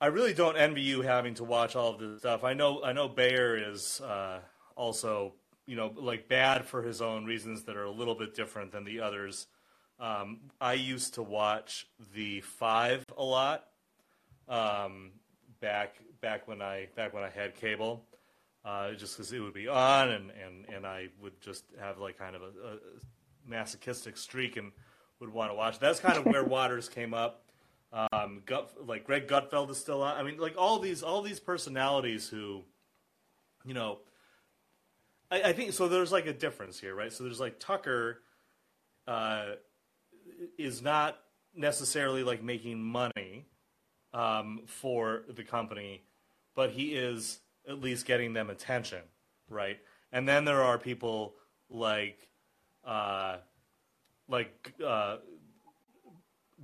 really 0.08 0.34
don't 0.34 0.58
envy 0.58 0.82
you 0.82 1.02
having 1.02 1.36
to 1.36 1.44
watch 1.44 1.76
all 1.76 1.94
of 1.94 2.00
this 2.00 2.20
stuff. 2.20 2.44
I 2.44 2.54
know 2.54 2.84
I 2.84 2.94
know 2.94 3.08
Baier 3.10 3.72
is 3.72 4.02
uh, 4.02 4.40
also 4.76 5.34
you 5.66 5.76
know 5.76 5.94
like 5.96 6.28
bad 6.28 6.66
for 6.66 6.82
his 6.82 7.02
own 7.02 7.26
reasons 7.26 7.64
that 7.64 7.78
are 7.78 7.86
a 7.86 7.92
little 7.92 8.16
bit 8.16 8.36
different 8.36 8.72
than 8.72 8.84
the 8.84 9.02
others. 9.02 9.48
um, 10.00 10.40
I 10.60 10.74
used 10.74 11.14
to 11.16 11.24
watch 11.24 11.88
the 12.16 12.42
Five 12.42 13.06
a 13.18 13.24
lot 13.24 13.66
um, 14.48 15.12
back 15.60 15.96
back 16.22 16.48
when 16.48 16.62
I 16.62 16.88
back 16.96 17.14
when 17.14 17.24
I 17.24 17.30
had 17.30 17.56
cable, 17.56 18.06
uh, 18.66 18.92
just 18.94 19.16
because 19.16 19.32
it 19.32 19.40
would 19.40 19.54
be 19.54 19.68
on, 19.68 20.10
and, 20.10 20.32
and, 20.32 20.66
and 20.74 20.86
I 20.86 21.08
would 21.22 21.40
just 21.42 21.66
have 21.80 21.98
like 22.00 22.18
kind 22.18 22.36
of 22.36 22.42
a, 22.42 22.46
a 22.46 22.78
masochistic 23.48 24.18
streak 24.18 24.58
and 24.58 24.72
would 25.20 25.32
want 25.32 25.52
to 25.52 25.56
watch. 25.56 25.80
That's 25.80 26.00
kind 26.00 26.18
of 26.18 26.26
where 26.26 26.44
Watters 26.48 26.90
came 26.90 27.14
up. 27.14 27.44
Um, 27.94 28.42
Gut, 28.46 28.72
like 28.88 29.06
Greg 29.06 29.28
Gutfeld 29.28 29.70
is 29.70 29.78
still 29.78 30.02
on. 30.02 30.18
I 30.18 30.24
mean, 30.24 30.38
like 30.38 30.56
all 30.58 30.80
these 30.80 31.04
all 31.04 31.22
these 31.22 31.40
personalities 31.40 32.30
who, 32.30 32.64
you 33.66 33.74
know, 33.74 34.00
I, 35.30 35.42
I 35.44 35.54
think 35.54 35.74
so. 35.74 35.88
There's 35.88 36.12
like 36.12 36.26
a 36.26 36.34
difference 36.34 36.80
here, 36.80 36.96
right? 36.96 37.12
So 37.12 37.24
there's 37.24 37.40
like 37.40 37.60
Tucker 37.60 38.22
uh, 39.08 39.56
is 40.58 40.82
not 40.82 41.20
necessarily 41.54 42.24
like 42.24 42.42
making 42.42 42.82
money 42.82 43.46
um, 44.14 44.62
for 44.68 45.24
the 45.30 45.44
company, 45.44 46.04
but 46.56 46.72
he 46.72 46.96
is 46.96 47.40
at 47.68 47.82
least 47.82 48.06
getting 48.06 48.34
them 48.34 48.50
attention, 48.50 49.02
right? 49.50 49.80
And 50.14 50.28
then 50.28 50.46
there 50.46 50.62
are 50.62 50.78
people 50.78 51.36
like 51.70 52.30
uh, 52.86 53.38
like 54.28 54.74
uh, 54.86 55.18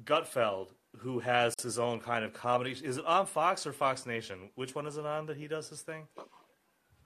Gutfeld 0.05 0.69
who 0.99 1.19
has 1.19 1.53
his 1.61 1.79
own 1.79 1.99
kind 1.99 2.23
of 2.23 2.33
comedy. 2.33 2.71
Is 2.71 2.97
it 2.97 3.05
on 3.05 3.25
Fox 3.25 3.65
or 3.65 3.73
Fox 3.73 4.05
Nation? 4.05 4.49
Which 4.55 4.75
one 4.75 4.87
is 4.87 4.97
it 4.97 5.05
on 5.05 5.25
that 5.27 5.37
he 5.37 5.47
does 5.47 5.69
his 5.69 5.81
thing? 5.81 6.07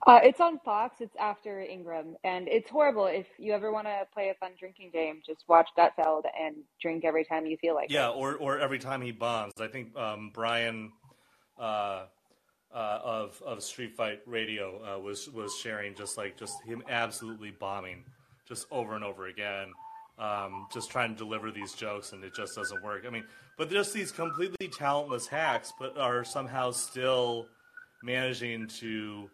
Uh, 0.08 0.20
it's 0.24 0.39
on 0.39 0.60
Fox. 0.66 0.96
It's 1.00 1.16
after 1.20 1.62
Ingraham, 1.62 2.16
and 2.24 2.48
it's 2.48 2.70
horrible. 2.70 3.06
If 3.06 3.28
you 3.38 3.54
ever 3.54 3.72
want 3.72 3.86
to 3.86 4.08
play 4.12 4.30
a 4.30 4.34
fun 4.34 4.52
drinking 4.58 4.89
game, 4.92 5.22
just 5.24 5.44
watch 5.48 5.70
Gutfeld 5.78 6.24
and 6.39 6.56
drink 6.82 7.06
every 7.06 7.24
time 7.24 7.46
you 7.46 7.56
feel 7.58 7.76
like 7.76 7.92
yeah, 7.92 8.10
it. 8.10 8.14
Yeah, 8.14 8.22
or 8.22 8.36
or 8.36 8.60
every 8.60 8.80
time 8.80 9.02
he 9.02 9.12
bombs. 9.12 9.54
I 9.60 9.68
think 9.68 9.96
um, 9.96 10.32
Brian 10.34 10.92
uh, 11.60 12.06
uh, 12.74 13.00
of 13.04 13.39
of 13.46 13.62
Street 13.62 13.96
Fight 13.96 14.22
Radio 14.26 14.82
uh, 14.84 15.00
was 15.00 15.30
was 15.30 15.56
sharing 15.56 15.94
just 15.94 16.18
like 16.18 16.36
just 16.36 16.64
him 16.64 16.82
absolutely 16.89 17.52
bombing, 17.52 18.04
just 18.48 18.66
over 18.72 18.96
and 18.96 19.04
over 19.04 19.28
again, 19.28 19.72
um, 20.20 20.68
just 20.72 20.91
trying 20.91 21.14
to 21.14 21.18
deliver 21.18 21.51
these 21.51 21.74
jokes, 21.74 22.14
and 22.14 22.24
it 22.24 22.34
just 22.34 22.55
doesn't 22.55 22.84
work. 22.84 23.05
I 23.07 23.09
mean, 23.09 23.26
but 23.57 23.70
just 23.70 23.93
these 23.93 24.12
completely 24.12 24.68
talentless 24.68 25.28
hacks, 25.28 25.74
but 25.80 25.97
are 25.97 26.24
somehow 26.24 26.72
still 26.72 27.47
managing 28.03 28.68
to 28.68 29.30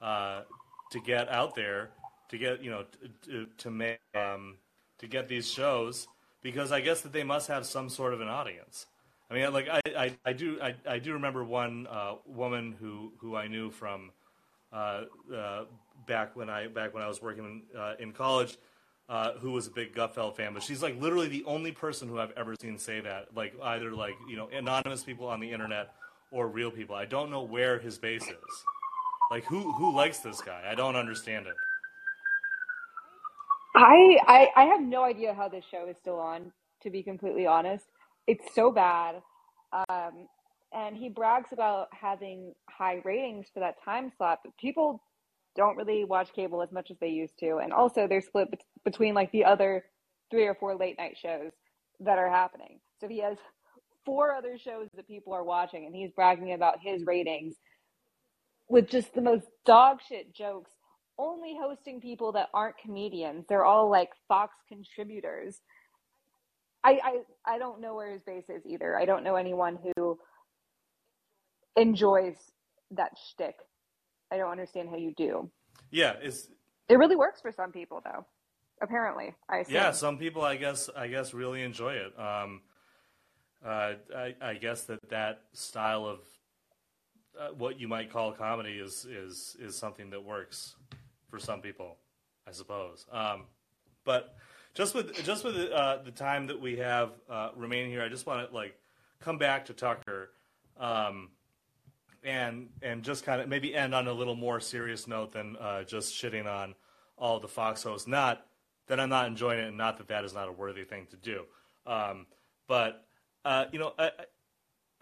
uh, 0.00 0.42
to 0.90 1.00
get 1.00 1.28
out 1.28 1.54
there, 1.54 1.90
to 2.30 2.38
get 2.38 2.62
you 2.62 2.70
know 2.70 2.84
to, 3.22 3.46
to 3.58 3.70
make 3.70 4.00
um, 4.14 4.56
to 4.98 5.06
get 5.06 5.28
these 5.28 5.50
shows 5.50 6.08
because 6.42 6.72
I 6.72 6.80
guess 6.80 7.00
that 7.02 7.12
they 7.12 7.24
must 7.24 7.48
have 7.48 7.64
some 7.64 7.88
sort 7.88 8.12
of 8.12 8.20
an 8.20 8.28
audience. 8.28 8.86
I 9.30 9.34
mean, 9.34 9.52
like 9.52 9.68
I, 9.68 9.80
I, 9.96 10.16
I 10.26 10.32
do 10.32 10.58
I, 10.60 10.74
I 10.86 10.98
do 10.98 11.14
remember 11.14 11.44
one 11.44 11.86
uh, 11.88 12.14
woman 12.26 12.74
who, 12.78 13.12
who 13.18 13.34
I 13.34 13.48
knew 13.48 13.70
from 13.70 14.10
uh, 14.72 15.02
uh, 15.34 15.64
back 16.06 16.36
when 16.36 16.50
I 16.50 16.66
back 16.66 16.92
when 16.92 17.02
I 17.02 17.08
was 17.08 17.22
working 17.22 17.62
uh, 17.76 17.94
in 17.98 18.12
college, 18.12 18.58
uh, 19.12 19.34
who 19.40 19.52
was 19.52 19.66
a 19.66 19.70
big 19.70 19.94
Gutfeld 19.94 20.36
fan. 20.36 20.54
But 20.54 20.62
she's 20.62 20.82
like 20.82 20.98
literally 20.98 21.28
the 21.28 21.44
only 21.44 21.70
person 21.70 22.08
who 22.08 22.18
I've 22.18 22.32
ever 22.32 22.54
seen 22.58 22.78
say 22.78 23.00
that. 23.00 23.28
Like 23.36 23.52
either 23.62 23.92
like 23.92 24.14
you 24.26 24.36
know 24.36 24.48
anonymous 24.48 25.04
people 25.04 25.28
on 25.28 25.38
the 25.38 25.52
internet 25.52 25.94
or 26.30 26.48
real 26.48 26.70
people. 26.70 26.96
I 26.96 27.04
don't 27.04 27.30
know 27.30 27.42
where 27.42 27.78
his 27.78 27.98
base 27.98 28.22
is. 28.22 28.64
Like 29.30 29.44
who 29.44 29.70
who 29.74 29.94
likes 29.94 30.20
this 30.20 30.40
guy? 30.40 30.62
I 30.66 30.74
don't 30.74 30.96
understand 30.96 31.46
it. 31.46 31.52
I, 33.76 34.16
I 34.26 34.48
I 34.56 34.64
have 34.64 34.80
no 34.80 35.04
idea 35.04 35.34
how 35.34 35.46
this 35.46 35.64
show 35.70 35.86
is 35.88 35.96
still 36.00 36.18
on. 36.18 36.50
To 36.82 36.90
be 36.90 37.02
completely 37.02 37.46
honest, 37.46 37.84
it's 38.26 38.54
so 38.54 38.72
bad. 38.72 39.22
Um, 39.88 40.26
and 40.72 40.96
he 40.96 41.10
brags 41.10 41.52
about 41.52 41.88
having 41.92 42.54
high 42.68 43.02
ratings 43.04 43.46
for 43.52 43.60
that 43.60 43.76
time 43.84 44.10
slot, 44.16 44.40
but 44.42 44.56
people 44.56 45.02
don't 45.54 45.76
really 45.76 46.04
watch 46.04 46.32
cable 46.32 46.62
as 46.62 46.72
much 46.72 46.90
as 46.90 46.96
they 46.98 47.08
used 47.08 47.38
to. 47.40 47.58
And 47.58 47.72
also, 47.72 48.08
they're 48.08 48.22
split 48.22 48.48
between 48.84 49.14
like 49.14 49.30
the 49.32 49.44
other 49.44 49.84
three 50.30 50.46
or 50.46 50.54
four 50.54 50.76
late 50.76 50.96
night 50.98 51.16
shows 51.20 51.52
that 52.00 52.18
are 52.18 52.30
happening. 52.30 52.80
So 53.00 53.08
he 53.08 53.20
has 53.20 53.36
four 54.04 54.34
other 54.34 54.58
shows 54.58 54.88
that 54.96 55.06
people 55.06 55.32
are 55.32 55.44
watching, 55.44 55.86
and 55.86 55.94
he's 55.94 56.10
bragging 56.10 56.52
about 56.52 56.78
his 56.80 57.04
ratings 57.06 57.56
with 58.68 58.88
just 58.88 59.14
the 59.14 59.20
most 59.20 59.46
dog 59.66 59.98
shit 60.08 60.34
jokes, 60.34 60.70
only 61.18 61.56
hosting 61.60 62.00
people 62.00 62.32
that 62.32 62.48
aren't 62.54 62.78
comedians. 62.78 63.44
They're 63.48 63.64
all 63.64 63.90
like 63.90 64.10
Fox 64.28 64.54
contributors. 64.68 65.60
I, 66.84 66.98
I 67.04 67.54
I 67.54 67.58
don't 67.58 67.80
know 67.80 67.94
where 67.94 68.10
his 68.10 68.22
base 68.22 68.48
is 68.48 68.62
either. 68.66 68.98
I 68.98 69.04
don't 69.04 69.22
know 69.22 69.36
anyone 69.36 69.78
who 69.96 70.18
enjoys 71.76 72.36
that 72.92 73.12
shtick. 73.30 73.56
I 74.32 74.36
don't 74.36 74.50
understand 74.50 74.88
how 74.88 74.96
you 74.96 75.12
do. 75.16 75.50
Yeah, 75.90 76.14
it's 76.20 76.48
It 76.88 76.96
really 76.96 77.16
works 77.16 77.40
for 77.40 77.52
some 77.52 77.70
people 77.70 78.00
though. 78.04 78.26
Apparently, 78.82 79.32
I 79.48 79.58
assume. 79.58 79.74
yeah. 79.74 79.92
Some 79.92 80.18
people, 80.18 80.42
I 80.42 80.56
guess, 80.56 80.90
I 80.94 81.06
guess, 81.06 81.32
really 81.32 81.62
enjoy 81.62 81.94
it. 81.94 82.18
Um, 82.18 82.62
uh, 83.64 83.92
I, 84.14 84.34
I 84.40 84.54
guess 84.54 84.82
that 84.84 85.08
that 85.10 85.42
style 85.52 86.04
of 86.04 86.18
uh, 87.38 87.48
what 87.56 87.78
you 87.78 87.86
might 87.88 88.10
call 88.10 88.32
comedy 88.32 88.72
is 88.72 89.04
is 89.04 89.56
is 89.60 89.76
something 89.76 90.10
that 90.10 90.22
works 90.22 90.74
for 91.28 91.38
some 91.38 91.60
people, 91.60 91.96
I 92.46 92.50
suppose. 92.50 93.06
Um, 93.12 93.44
but 94.04 94.36
just 94.74 94.94
with 94.94 95.24
just 95.24 95.44
with 95.44 95.56
uh, 95.56 95.98
the 96.04 96.10
time 96.10 96.48
that 96.48 96.60
we 96.60 96.76
have 96.78 97.12
uh, 97.30 97.50
remaining 97.56 97.90
here, 97.90 98.02
I 98.02 98.08
just 98.08 98.26
want 98.26 98.48
to 98.48 98.54
like 98.54 98.74
come 99.20 99.38
back 99.38 99.66
to 99.66 99.72
Tucker, 99.72 100.30
um, 100.78 101.30
and 102.24 102.68
and 102.82 103.02
just 103.02 103.24
kind 103.24 103.40
of 103.40 103.48
maybe 103.48 103.74
end 103.74 103.94
on 103.94 104.08
a 104.08 104.12
little 104.12 104.36
more 104.36 104.60
serious 104.60 105.06
note 105.06 105.32
than 105.32 105.56
uh, 105.56 105.84
just 105.84 106.14
shitting 106.14 106.46
on 106.46 106.74
all 107.16 107.38
the 107.38 107.48
Fox 107.48 107.82
hosts. 107.82 108.08
Not 108.08 108.44
that 108.86 109.00
I'm 109.00 109.08
not 109.08 109.26
enjoying 109.26 109.60
it, 109.60 109.68
and 109.68 109.76
not 109.76 109.98
that 109.98 110.08
that 110.08 110.24
is 110.24 110.34
not 110.34 110.48
a 110.48 110.52
worthy 110.52 110.84
thing 110.84 111.06
to 111.10 111.16
do. 111.16 111.44
Um, 111.86 112.26
but 112.66 113.06
uh, 113.44 113.66
you 113.72 113.78
know, 113.78 113.92
I 113.98 114.10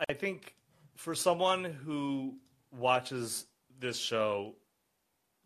I 0.08 0.14
think 0.14 0.54
for 0.96 1.14
someone 1.14 1.64
who 1.64 2.34
watches 2.70 3.46
this 3.78 3.98
show 3.98 4.54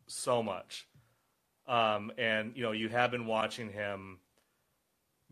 so 0.06 0.42
much, 0.42 0.86
um, 1.66 2.12
and 2.18 2.52
you 2.56 2.62
know 2.62 2.72
you 2.72 2.88
have 2.88 3.10
been 3.10 3.26
watching 3.26 3.70
him 3.70 4.18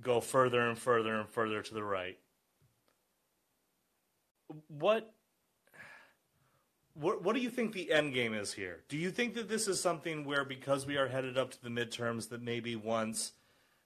go 0.01 0.21
further 0.21 0.69
and 0.69 0.79
further 0.79 1.21
and 1.21 1.29
further 1.29 1.63
to 1.63 1.75
the 1.75 1.83
right. 1.83 2.19
What 4.69 5.13
what 6.95 7.23
what 7.23 7.35
do 7.35 7.41
you 7.41 7.51
think 7.51 7.73
the 7.73 7.93
end 7.93 8.13
game 8.13 8.35
is 8.35 8.53
here? 8.53 8.83
Do 8.89 8.97
you 8.97 9.11
think 9.11 9.35
that 9.35 9.49
this 9.49 9.69
is 9.69 9.81
something 9.81 10.25
where 10.25 10.45
because 10.45 10.87
we 10.87 10.97
are 10.97 11.09
headed 11.09 11.39
up 11.39 11.51
to 11.53 11.63
the 11.63 11.69
midterms 11.69 12.29
that 12.31 12.43
maybe 12.43 12.77
once, 12.77 13.33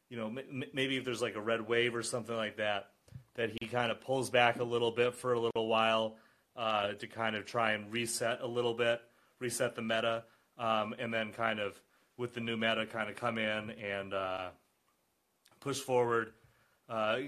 you 0.09 0.17
know, 0.17 0.27
m- 0.27 0.65
maybe 0.73 0.97
if 0.97 1.05
there's 1.05 1.23
like 1.23 1.37
a 1.37 1.41
red 1.41 1.67
wave 1.67 1.95
or 1.95 2.03
something 2.03 2.35
like 2.35 2.57
that, 2.57 2.91
that 3.35 3.51
he 3.61 3.67
kind 3.67 3.93
of 3.93 4.01
pulls 4.01 4.31
back 4.31 4.59
a 4.59 4.65
little 4.65 4.91
bit 4.91 5.15
for 5.15 5.35
a 5.35 5.41
little 5.41 5.69
while 5.69 6.17
uh, 6.57 6.93
to 6.95 7.07
kind 7.07 7.37
of 7.37 7.45
try 7.45 7.73
and 7.73 7.93
reset 7.93 8.41
a 8.41 8.47
little 8.47 8.75
bit, 8.75 9.01
reset 9.39 9.75
the 9.77 9.83
meta, 9.83 10.25
um, 10.59 10.95
and 10.99 11.13
then 11.13 11.33
kind 11.33 11.61
of 11.61 11.81
with 12.17 12.35
the 12.35 12.41
new 12.41 12.57
meta 12.57 12.87
kind 12.87 13.11
of 13.11 13.17
come 13.17 13.39
in 13.39 13.71
and 13.71 14.15
uh, 14.15 14.49
push 15.61 15.79
forward 15.79 16.33
uh, 16.89 17.19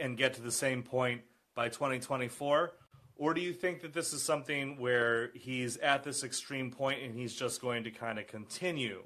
and 0.00 0.16
get 0.16 0.34
to 0.34 0.42
the 0.42 0.50
same 0.52 0.82
point 0.82 1.20
by 1.54 1.68
2024? 1.68 2.72
Or 3.18 3.34
do 3.34 3.40
you 3.42 3.52
think 3.52 3.82
that 3.82 3.92
this 3.92 4.12
is 4.14 4.22
something 4.22 4.78
where 4.78 5.30
he's 5.34 5.76
at 5.78 6.04
this 6.04 6.24
extreme 6.24 6.70
point 6.70 7.02
and 7.02 7.14
he's 7.14 7.34
just 7.34 7.60
going 7.60 7.84
to 7.84 7.90
kind 7.90 8.18
of 8.18 8.28
continue 8.28 9.02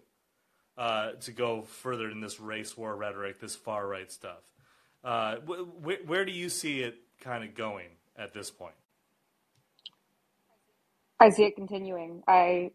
uh, 0.79 1.13
to 1.23 1.33
go 1.33 1.63
further 1.63 2.11
in 2.11 2.21
this 2.21 2.39
race 2.41 2.77
war 2.77 2.95
rhetoric, 2.97 3.41
this 3.41 3.57
far 3.57 3.89
right 3.89 4.13
stuff? 4.13 4.41
Uh, 5.03 5.37
wh- 5.49 5.67
wh- 5.85 6.09
where 6.09 6.27
do 6.27 6.33
you 6.33 6.51
see 6.51 6.83
it 6.83 6.97
kind 7.21 7.43
of 7.43 7.55
going 7.55 7.89
at 8.17 8.35
this 8.35 8.51
point? 8.51 8.75
I 11.21 11.31
see 11.31 11.45
it 11.45 11.57
continuing. 11.57 12.23
I 12.29 12.73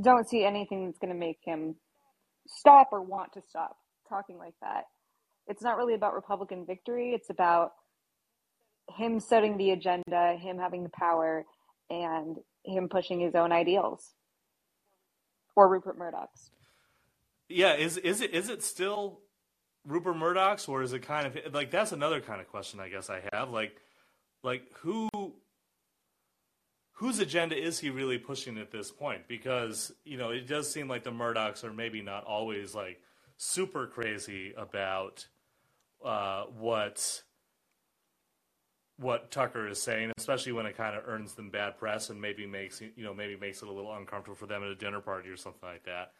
don't 0.00 0.28
see 0.28 0.44
anything 0.44 0.86
that's 0.86 0.98
going 0.98 1.12
to 1.12 1.18
make 1.18 1.38
him 1.44 1.76
stop 2.48 2.88
or 2.92 3.02
want 3.02 3.32
to 3.34 3.42
stop 3.42 3.76
talking 4.08 4.38
like 4.38 4.54
that. 4.62 4.84
It's 5.48 5.62
not 5.62 5.76
really 5.76 5.94
about 5.94 6.14
Republican 6.14 6.66
victory. 6.66 7.12
It's 7.14 7.30
about 7.30 7.72
him 8.90 9.20
setting 9.20 9.56
the 9.56 9.70
agenda, 9.70 10.36
him 10.36 10.58
having 10.58 10.82
the 10.82 10.90
power, 10.90 11.44
and 11.90 12.38
him 12.64 12.88
pushing 12.88 13.20
his 13.20 13.34
own 13.34 13.52
ideals. 13.52 14.14
Or 15.54 15.68
Rupert 15.68 15.98
Murdoch's. 15.98 16.50
Yeah, 17.48 17.74
is 17.74 17.96
is 17.96 18.20
it 18.20 18.32
is 18.34 18.48
it 18.48 18.62
still 18.62 19.20
Rupert 19.84 20.16
Murdoch's, 20.16 20.68
or 20.68 20.82
is 20.82 20.92
it 20.92 21.00
kind 21.00 21.26
of 21.26 21.54
like 21.54 21.70
that's 21.70 21.92
another 21.92 22.20
kind 22.20 22.40
of 22.40 22.48
question 22.48 22.80
I 22.80 22.88
guess 22.88 23.08
I 23.08 23.22
have. 23.32 23.50
Like, 23.50 23.76
like 24.42 24.64
who 24.80 25.08
whose 26.92 27.18
agenda 27.18 27.56
is 27.56 27.78
he 27.78 27.90
really 27.90 28.18
pushing 28.18 28.58
at 28.58 28.72
this 28.72 28.90
point? 28.90 29.28
Because 29.28 29.92
you 30.04 30.18
know 30.18 30.30
it 30.30 30.46
does 30.46 30.70
seem 30.70 30.88
like 30.88 31.04
the 31.04 31.12
Murdochs 31.12 31.62
are 31.64 31.72
maybe 31.72 32.02
not 32.02 32.24
always 32.24 32.74
like 32.74 33.00
super 33.36 33.86
crazy 33.86 34.52
about 34.56 35.26
uh, 36.04 36.44
what 36.58 37.22
what 38.98 39.30
Tucker 39.30 39.68
is 39.68 39.80
saying, 39.82 40.12
especially 40.16 40.52
when 40.52 40.66
it 40.66 40.76
kind 40.76 40.96
of 40.96 41.02
earns 41.06 41.34
them 41.34 41.50
bad 41.50 41.76
press 41.76 42.08
and 42.08 42.20
maybe 42.20 42.46
makes 42.46 42.80
you 42.80 43.04
know 43.04 43.14
maybe 43.14 43.36
makes 43.36 43.62
it 43.62 43.68
a 43.68 43.72
little 43.72 43.94
uncomfortable 43.94 44.36
for 44.36 44.46
them 44.46 44.62
at 44.62 44.68
a 44.68 44.74
dinner 44.74 45.00
party 45.00 45.28
or 45.28 45.36
something 45.36 45.68
like 45.68 45.84
that. 45.84 46.12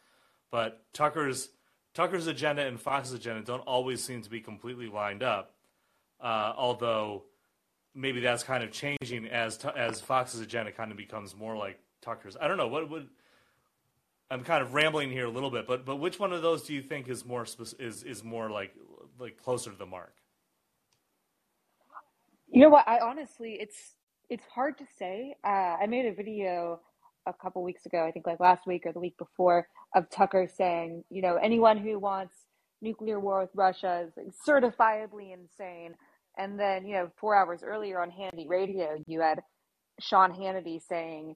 But 0.51 0.83
Tucker's 0.93 1.49
Tucker's 1.95 2.27
agenda 2.27 2.67
and 2.67 2.79
Fox's 2.79 3.15
agenda 3.15 3.43
don't 3.43 3.61
always 3.61 4.05
seem 4.05 4.23
to 4.23 4.31
be 4.31 4.41
completely 4.41 4.89
lined 4.89 5.23
up. 5.23 5.55
Uh, 6.21 6.53
although 6.57 7.25
maybe 7.95 8.21
that's 8.21 8.43
kind 8.43 8.63
of 8.63 8.71
changing 8.71 9.27
as 9.27 9.59
as 9.77 10.01
Fox's 10.01 10.41
agenda 10.41 10.71
kind 10.73 10.91
of 10.91 10.99
becomes 10.99 11.35
more 11.35 11.57
like 11.57 11.79
Tucker's. 12.03 12.37
I 12.39 12.47
don't 12.47 12.59
know 12.59 12.69
what 12.69 12.89
would. 12.91 13.09
I'm 14.31 14.43
kind 14.43 14.61
of 14.61 14.75
rambling 14.75 15.11
here 15.11 15.25
a 15.25 15.31
little 15.31 15.51
bit, 15.51 15.67
but 15.67 15.87
but 15.87 15.97
which 15.97 16.19
one 16.19 16.33
of 16.33 16.43
those 16.43 16.65
do 16.65 16.75
you 16.75 16.83
think 16.83 17.09
is 17.09 17.25
more 17.25 17.47
is 17.79 18.03
is 18.03 18.23
more 18.23 18.51
like 18.51 18.75
like 19.19 19.43
closer 19.43 19.71
to 19.71 19.77
the 19.77 19.87
mark? 19.87 20.13
You 22.49 22.63
know 22.63 22.69
what? 22.69 22.89
I 22.89 23.01
honestly, 23.01 23.57
it's 23.61 23.77
it's 24.31 24.45
hard 24.47 24.79
to 24.79 24.85
say. 24.99 25.35
Uh, 25.45 25.77
I 25.83 25.87
made 25.87 26.07
a 26.07 26.15
video 26.15 26.81
a 27.27 27.33
couple 27.33 27.63
weeks 27.63 27.87
ago, 27.87 28.05
I 28.07 28.13
think 28.13 28.27
like 28.27 28.41
last 28.41 28.67
week 28.67 28.83
or 28.87 28.93
the 28.93 29.01
week 29.01 29.19
before, 29.19 29.69
of 29.95 30.09
Tucker 30.11 30.49
saying, 30.53 31.05
you 31.11 31.23
know, 31.23 31.37
anyone 31.37 31.77
who 31.79 31.99
wants 31.99 32.35
nuclear 32.81 33.19
war 33.19 33.41
with 33.41 33.51
Russia 33.55 34.07
is 34.07 34.13
like 34.17 34.29
certifiably 34.47 35.33
insane. 35.35 35.95
And 36.39 36.59
then, 36.59 36.87
you 36.87 36.95
know, 36.95 37.11
four 37.21 37.35
hours 37.35 37.63
earlier 37.65 38.01
on 38.01 38.11
Hannity 38.11 38.49
Radio, 38.49 38.99
you 39.07 39.21
had 39.21 39.41
Sean 40.01 40.33
Hannity 40.33 40.81
saying, 40.81 41.35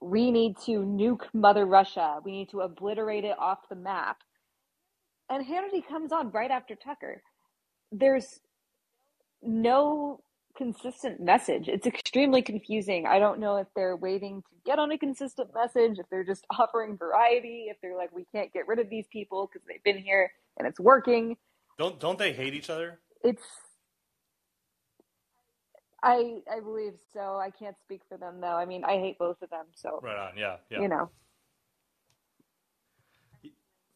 we 0.00 0.30
need 0.30 0.56
to 0.64 0.80
nuke 0.80 1.24
Mother 1.34 1.66
Russia. 1.66 2.18
We 2.24 2.32
need 2.32 2.50
to 2.50 2.60
obliterate 2.60 3.24
it 3.24 3.36
off 3.38 3.58
the 3.68 3.76
map. 3.76 4.18
And 5.28 5.44
Hannity 5.46 5.86
comes 5.86 6.12
on 6.12 6.30
right 6.30 6.50
after 6.50 6.74
Tucker. 6.74 7.22
There's 7.92 8.40
no 9.42 10.20
consistent 10.60 11.18
message. 11.18 11.68
It's 11.68 11.86
extremely 11.86 12.42
confusing. 12.42 13.06
I 13.06 13.18
don't 13.18 13.40
know 13.40 13.56
if 13.56 13.66
they're 13.74 13.96
waiting 13.96 14.42
to 14.42 14.48
get 14.66 14.78
on 14.78 14.92
a 14.92 14.98
consistent 14.98 15.48
message, 15.54 15.98
if 15.98 16.04
they're 16.10 16.24
just 16.24 16.44
offering 16.58 16.98
variety, 16.98 17.68
if 17.70 17.78
they're 17.80 17.96
like, 17.96 18.14
we 18.14 18.26
can't 18.30 18.52
get 18.52 18.68
rid 18.68 18.78
of 18.78 18.90
these 18.90 19.06
people 19.10 19.48
because 19.50 19.66
they've 19.66 19.82
been 19.84 19.96
here 19.96 20.30
and 20.58 20.68
it's 20.68 20.78
working. 20.78 21.38
Don't 21.78 21.98
don't 21.98 22.18
they 22.18 22.34
hate 22.34 22.52
each 22.52 22.68
other? 22.68 23.00
It's 23.24 23.42
I 26.02 26.40
I 26.52 26.60
believe 26.60 26.92
so. 27.14 27.38
I 27.38 27.48
can't 27.58 27.76
speak 27.82 28.02
for 28.06 28.18
them 28.18 28.42
though. 28.42 28.56
I 28.56 28.66
mean, 28.66 28.84
I 28.84 28.98
hate 28.98 29.18
both 29.18 29.40
of 29.40 29.48
them, 29.48 29.64
so 29.74 29.98
right 30.02 30.28
on. 30.28 30.36
Yeah, 30.36 30.56
yeah. 30.68 30.82
You 30.82 30.88
know, 30.88 31.08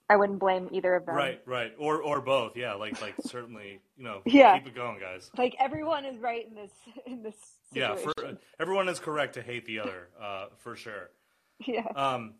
I 0.09 0.17
wouldn't 0.17 0.39
blame 0.39 0.69
either 0.71 0.95
of 0.95 1.07
them. 1.07 1.15
Right, 1.15 1.41
right, 1.47 1.73
or 1.79 2.03
or 2.03 2.21
both. 2.21 2.57
Yeah, 2.57 2.75
like 2.75 3.01
like 3.01 3.15
certainly, 3.25 3.81
you 3.97 4.05
know, 4.05 4.21
yeah. 4.27 4.59
keep 4.59 4.69
it 4.69 4.75
going, 4.75 5.01
guys. 5.01 5.31
Like 5.39 5.57
everyone 5.59 6.05
is 6.05 6.19
right 6.19 6.47
in 6.47 6.55
this 6.55 6.73
in 7.07 7.23
this. 7.23 7.35
Situation. 7.73 7.99
Yeah, 8.07 8.13
for, 8.13 8.39
everyone 8.61 8.89
is 8.89 9.01
correct 9.01 9.35
to 9.35 9.43
hate 9.43 9.67
the 9.67 9.81
other, 9.81 10.09
uh, 10.21 10.47
for 10.59 10.77
sure. 10.77 11.11
Yeah. 11.65 11.87
Um, 11.95 12.35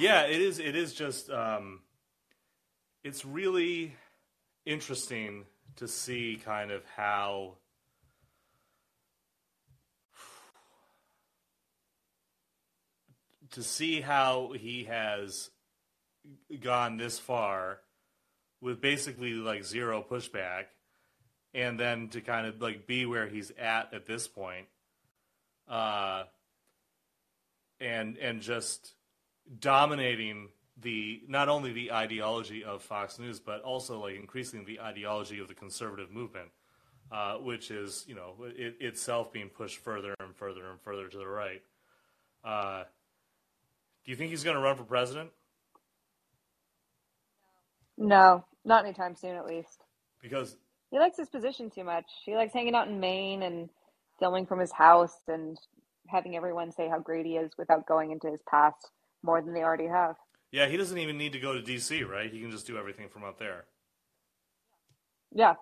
yeah, 0.00 0.22
it 0.24 0.40
is. 0.40 0.58
It 0.58 0.74
is 0.74 0.94
just. 0.94 1.30
Um, 1.30 1.78
it's 3.04 3.24
really 3.24 3.94
interesting 4.66 5.44
to 5.76 5.86
see 5.86 6.40
kind 6.44 6.72
of 6.72 6.82
how 6.96 7.54
to 13.52 13.62
see 13.62 14.00
how 14.00 14.52
he 14.58 14.84
has 14.84 15.50
gone 16.60 16.96
this 16.96 17.18
far 17.18 17.80
with 18.60 18.80
basically 18.80 19.32
like 19.32 19.64
zero 19.64 20.04
pushback 20.08 20.64
and 21.54 21.78
then 21.78 22.08
to 22.08 22.20
kind 22.20 22.46
of 22.46 22.60
like 22.60 22.86
be 22.86 23.06
where 23.06 23.26
he's 23.26 23.50
at 23.58 23.92
at 23.92 24.06
this 24.06 24.28
point 24.28 24.66
uh 25.68 26.22
and 27.80 28.16
and 28.18 28.40
just 28.40 28.94
dominating 29.58 30.48
the 30.80 31.22
not 31.28 31.48
only 31.48 31.72
the 31.72 31.92
ideology 31.92 32.64
of 32.64 32.82
Fox 32.82 33.18
News 33.18 33.40
but 33.40 33.62
also 33.62 34.00
like 34.00 34.16
increasing 34.16 34.64
the 34.64 34.80
ideology 34.80 35.40
of 35.40 35.48
the 35.48 35.54
conservative 35.54 36.10
movement 36.10 36.50
uh, 37.10 37.34
which 37.34 37.70
is 37.70 38.04
you 38.06 38.14
know 38.14 38.34
it, 38.56 38.76
itself 38.80 39.32
being 39.32 39.48
pushed 39.48 39.78
further 39.78 40.14
and 40.20 40.34
further 40.36 40.70
and 40.70 40.80
further 40.80 41.08
to 41.08 41.18
the 41.18 41.26
right 41.26 41.62
uh, 42.44 42.84
do 44.04 44.10
you 44.10 44.16
think 44.16 44.30
he's 44.30 44.42
going 44.42 44.56
to 44.56 44.62
run 44.62 44.76
for 44.76 44.84
president? 44.84 45.30
No, 47.98 48.44
not 48.64 48.84
anytime 48.84 49.14
soon, 49.14 49.36
at 49.36 49.46
least. 49.46 49.84
Because 50.20 50.56
he 50.90 50.98
likes 50.98 51.16
his 51.16 51.28
position 51.28 51.70
too 51.70 51.84
much. 51.84 52.06
He 52.24 52.34
likes 52.34 52.52
hanging 52.52 52.74
out 52.74 52.88
in 52.88 53.00
Maine 53.00 53.42
and 53.42 53.68
filming 54.18 54.46
from 54.46 54.60
his 54.60 54.72
house 54.72 55.16
and 55.28 55.58
having 56.08 56.36
everyone 56.36 56.70
say 56.70 56.88
how 56.88 56.98
great 56.98 57.26
he 57.26 57.36
is 57.36 57.52
without 57.56 57.86
going 57.86 58.12
into 58.12 58.30
his 58.30 58.40
past 58.48 58.90
more 59.22 59.40
than 59.40 59.54
they 59.54 59.62
already 59.62 59.86
have. 59.86 60.16
Yeah, 60.50 60.68
he 60.68 60.76
doesn't 60.76 60.98
even 60.98 61.16
need 61.16 61.32
to 61.32 61.40
go 61.40 61.54
to 61.54 61.62
DC, 61.62 62.06
right? 62.06 62.30
He 62.30 62.40
can 62.40 62.50
just 62.50 62.66
do 62.66 62.76
everything 62.76 63.08
from 63.08 63.24
up 63.24 63.38
there. 63.38 63.64
Yeah. 65.34 65.54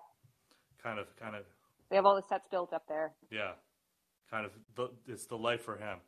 Kind 0.83 0.99
of, 0.99 1.07
kind 1.15 1.35
of. 1.35 1.43
They 1.89 1.95
have 1.95 2.05
all 2.05 2.15
the 2.15 2.27
sets 2.27 2.47
built 2.49 2.73
up 2.73 2.83
there. 2.87 3.13
Yeah, 3.29 3.51
kind 4.29 4.45
of. 4.45 4.89
It's 5.07 5.25
the 5.25 5.37
life 5.37 5.61
for 5.61 5.77
him. 5.77 5.99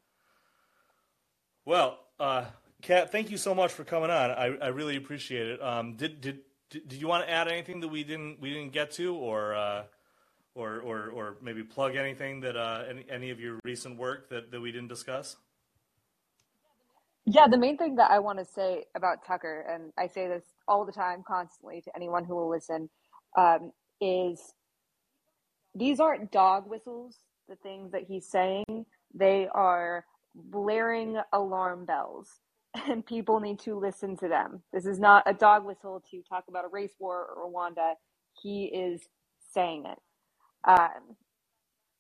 Well, 1.65 1.99
uh, 2.19 2.45
Kat, 2.84 3.13
thank 3.13 3.31
you 3.31 3.38
so 3.38 3.55
much 3.55 3.71
for 3.71 3.86
coming 3.86 4.09
on. 4.09 4.31
I, 4.31 4.57
I 4.61 4.67
really 4.67 4.97
appreciate 4.97 5.47
it. 5.47 5.63
Um, 5.63 5.95
did, 5.95 6.19
did 6.19 6.39
did 6.69 6.91
you 6.91 7.07
want 7.07 7.25
to 7.25 7.31
add 7.31 7.47
anything 7.47 7.79
that 7.79 7.88
we 7.88 8.03
didn't 8.03 8.41
we 8.41 8.49
didn't 8.49 8.73
get 8.73 8.91
to, 8.91 9.15
or 9.15 9.55
uh, 9.55 9.84
or, 10.53 10.81
or 10.81 11.09
or 11.09 11.38
maybe 11.41 11.63
plug 11.63 11.95
anything 11.95 12.41
that 12.41 12.57
uh, 12.57 12.84
any 12.89 13.05
any 13.09 13.29
of 13.29 13.39
your 13.39 13.57
recent 13.63 13.97
work 13.97 14.27
that, 14.29 14.51
that 14.51 14.59
we 14.59 14.73
didn't 14.73 14.89
discuss? 14.89 15.38
Yeah, 17.25 17.47
the 17.47 17.57
main 17.57 17.77
thing 17.77 17.95
that 17.95 18.11
I 18.11 18.19
want 18.19 18.39
to 18.39 18.45
say 18.45 18.84
about 18.95 19.25
Tucker, 19.25 19.65
and 19.69 19.93
I 19.97 20.07
say 20.07 20.27
this 20.27 20.43
all 20.67 20.84
the 20.84 20.91
time, 20.91 21.23
constantly 21.25 21.79
to 21.81 21.95
anyone 21.95 22.25
who 22.25 22.36
will 22.36 22.49
listen, 22.49 22.89
um, 23.38 23.71
is 24.01 24.53
these 25.73 26.01
aren't 26.01 26.31
dog 26.31 26.69
whistles. 26.69 27.15
The 27.47 27.55
things 27.55 27.93
that 27.93 28.03
he's 28.03 28.27
saying, 28.27 28.86
they 29.13 29.47
are 29.53 30.05
blaring 30.36 31.21
alarm 31.31 31.86
bells 31.86 32.29
and 32.88 33.05
people 33.05 33.39
need 33.39 33.59
to 33.59 33.76
listen 33.76 34.17
to 34.17 34.28
them. 34.28 34.61
This 34.71 34.86
is 34.86 34.99
not 34.99 35.24
a 35.26 35.34
dog 35.34 35.65
whistle 35.65 36.03
to 36.11 36.21
talk 36.28 36.45
about 36.47 36.65
a 36.65 36.69
race 36.69 36.93
war 36.99 37.28
or 37.36 37.49
Rwanda. 37.49 37.93
He 38.41 38.65
is 38.65 39.01
saying 39.53 39.86
it. 39.86 39.99
Um, 40.67 41.15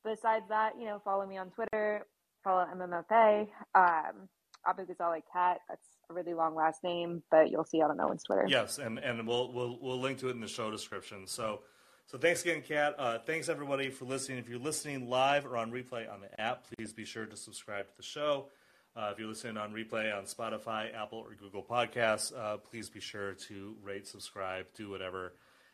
besides 0.03 0.45
that, 0.49 0.73
you 0.79 0.85
know, 0.85 1.01
follow 1.03 1.25
me 1.25 1.37
on 1.37 1.51
Twitter, 1.51 2.05
follow 2.43 2.65
MMFA, 2.65 3.47
um, 3.75 4.29
Abu 4.65 4.85
Ghazali 4.85 5.21
Kat. 5.31 5.59
That's 5.69 5.87
a 6.09 6.13
really 6.13 6.33
long 6.33 6.55
last 6.55 6.83
name, 6.83 7.21
but 7.29 7.51
you'll 7.51 7.65
see 7.65 7.81
on 7.81 7.99
Owen's 7.99 8.23
Twitter. 8.23 8.45
Yes, 8.47 8.79
and, 8.79 8.97
and 8.99 9.27
we'll, 9.27 9.51
we'll, 9.51 9.77
we'll 9.81 9.99
link 9.99 10.19
to 10.19 10.29
it 10.29 10.31
in 10.31 10.41
the 10.41 10.47
show 10.47 10.71
description. 10.71 11.27
So, 11.27 11.61
so 12.07 12.17
thanks 12.17 12.41
again, 12.41 12.61
Kat. 12.61 12.95
Uh, 12.97 13.19
thanks 13.19 13.49
everybody 13.49 13.89
for 13.89 14.05
listening. 14.05 14.39
If 14.39 14.49
you're 14.49 14.59
listening 14.59 15.09
live 15.09 15.45
or 15.45 15.57
on 15.57 15.71
replay 15.71 16.11
on 16.11 16.21
the 16.21 16.41
app, 16.41 16.65
please 16.75 16.93
be 16.93 17.05
sure 17.05 17.25
to 17.25 17.35
subscribe 17.37 17.87
to 17.87 17.97
the 17.97 18.03
show. 18.03 18.47
Uh, 18.95 19.09
if 19.11 19.17
you're 19.17 19.27
listening 19.27 19.57
on 19.57 19.73
replay 19.73 20.15
on 20.15 20.25
Spotify, 20.25 20.93
Apple, 20.95 21.17
or 21.17 21.33
Google 21.33 21.63
Podcasts, 21.63 22.31
uh, 22.37 22.57
please 22.57 22.89
be 22.89 22.99
sure 22.99 23.33
to 23.33 23.75
rate, 23.83 24.05
subscribe, 24.05 24.67
do 24.75 24.89
whatever 24.89 25.33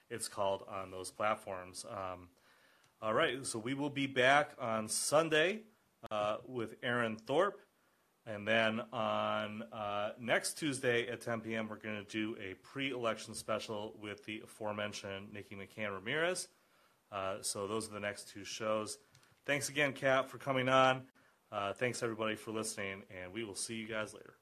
it's 0.09 0.29
called 0.29 0.63
on 0.69 0.89
those 0.89 1.11
platforms. 1.11 1.85
Um, 1.89 2.29
all 3.01 3.13
right, 3.13 3.45
so 3.45 3.59
we 3.59 3.73
will 3.73 3.89
be 3.89 4.07
back 4.07 4.51
on 4.59 4.87
Sunday 4.87 5.63
uh, 6.09 6.37
with 6.47 6.75
Aaron 6.81 7.17
Thorpe. 7.17 7.59
And 8.25 8.47
then 8.47 8.81
on 8.93 9.63
uh, 9.73 10.11
next 10.19 10.53
Tuesday 10.53 11.07
at 11.07 11.19
10 11.19 11.41
p.m., 11.41 11.67
we're 11.67 11.77
going 11.77 12.03
to 12.05 12.09
do 12.09 12.37
a 12.41 12.53
pre 12.55 12.91
election 12.91 13.33
special 13.33 13.95
with 14.01 14.23
the 14.25 14.41
aforementioned 14.43 15.33
Nikki 15.33 15.55
McCann 15.55 15.93
Ramirez. 15.93 16.47
Uh, 17.11 17.37
so 17.41 17.67
those 17.67 17.89
are 17.89 17.93
the 17.93 17.99
next 17.99 18.29
two 18.29 18.45
shows. 18.45 18.97
Thanks 19.45 19.67
again, 19.67 19.93
Kat, 19.93 20.29
for 20.29 20.37
coming 20.37 20.69
on. 20.69 21.03
Uh, 21.51 21.73
thanks, 21.73 22.03
everybody, 22.03 22.35
for 22.35 22.51
listening, 22.51 23.03
and 23.09 23.33
we 23.33 23.43
will 23.43 23.55
see 23.55 23.75
you 23.75 23.87
guys 23.87 24.13
later. 24.13 24.38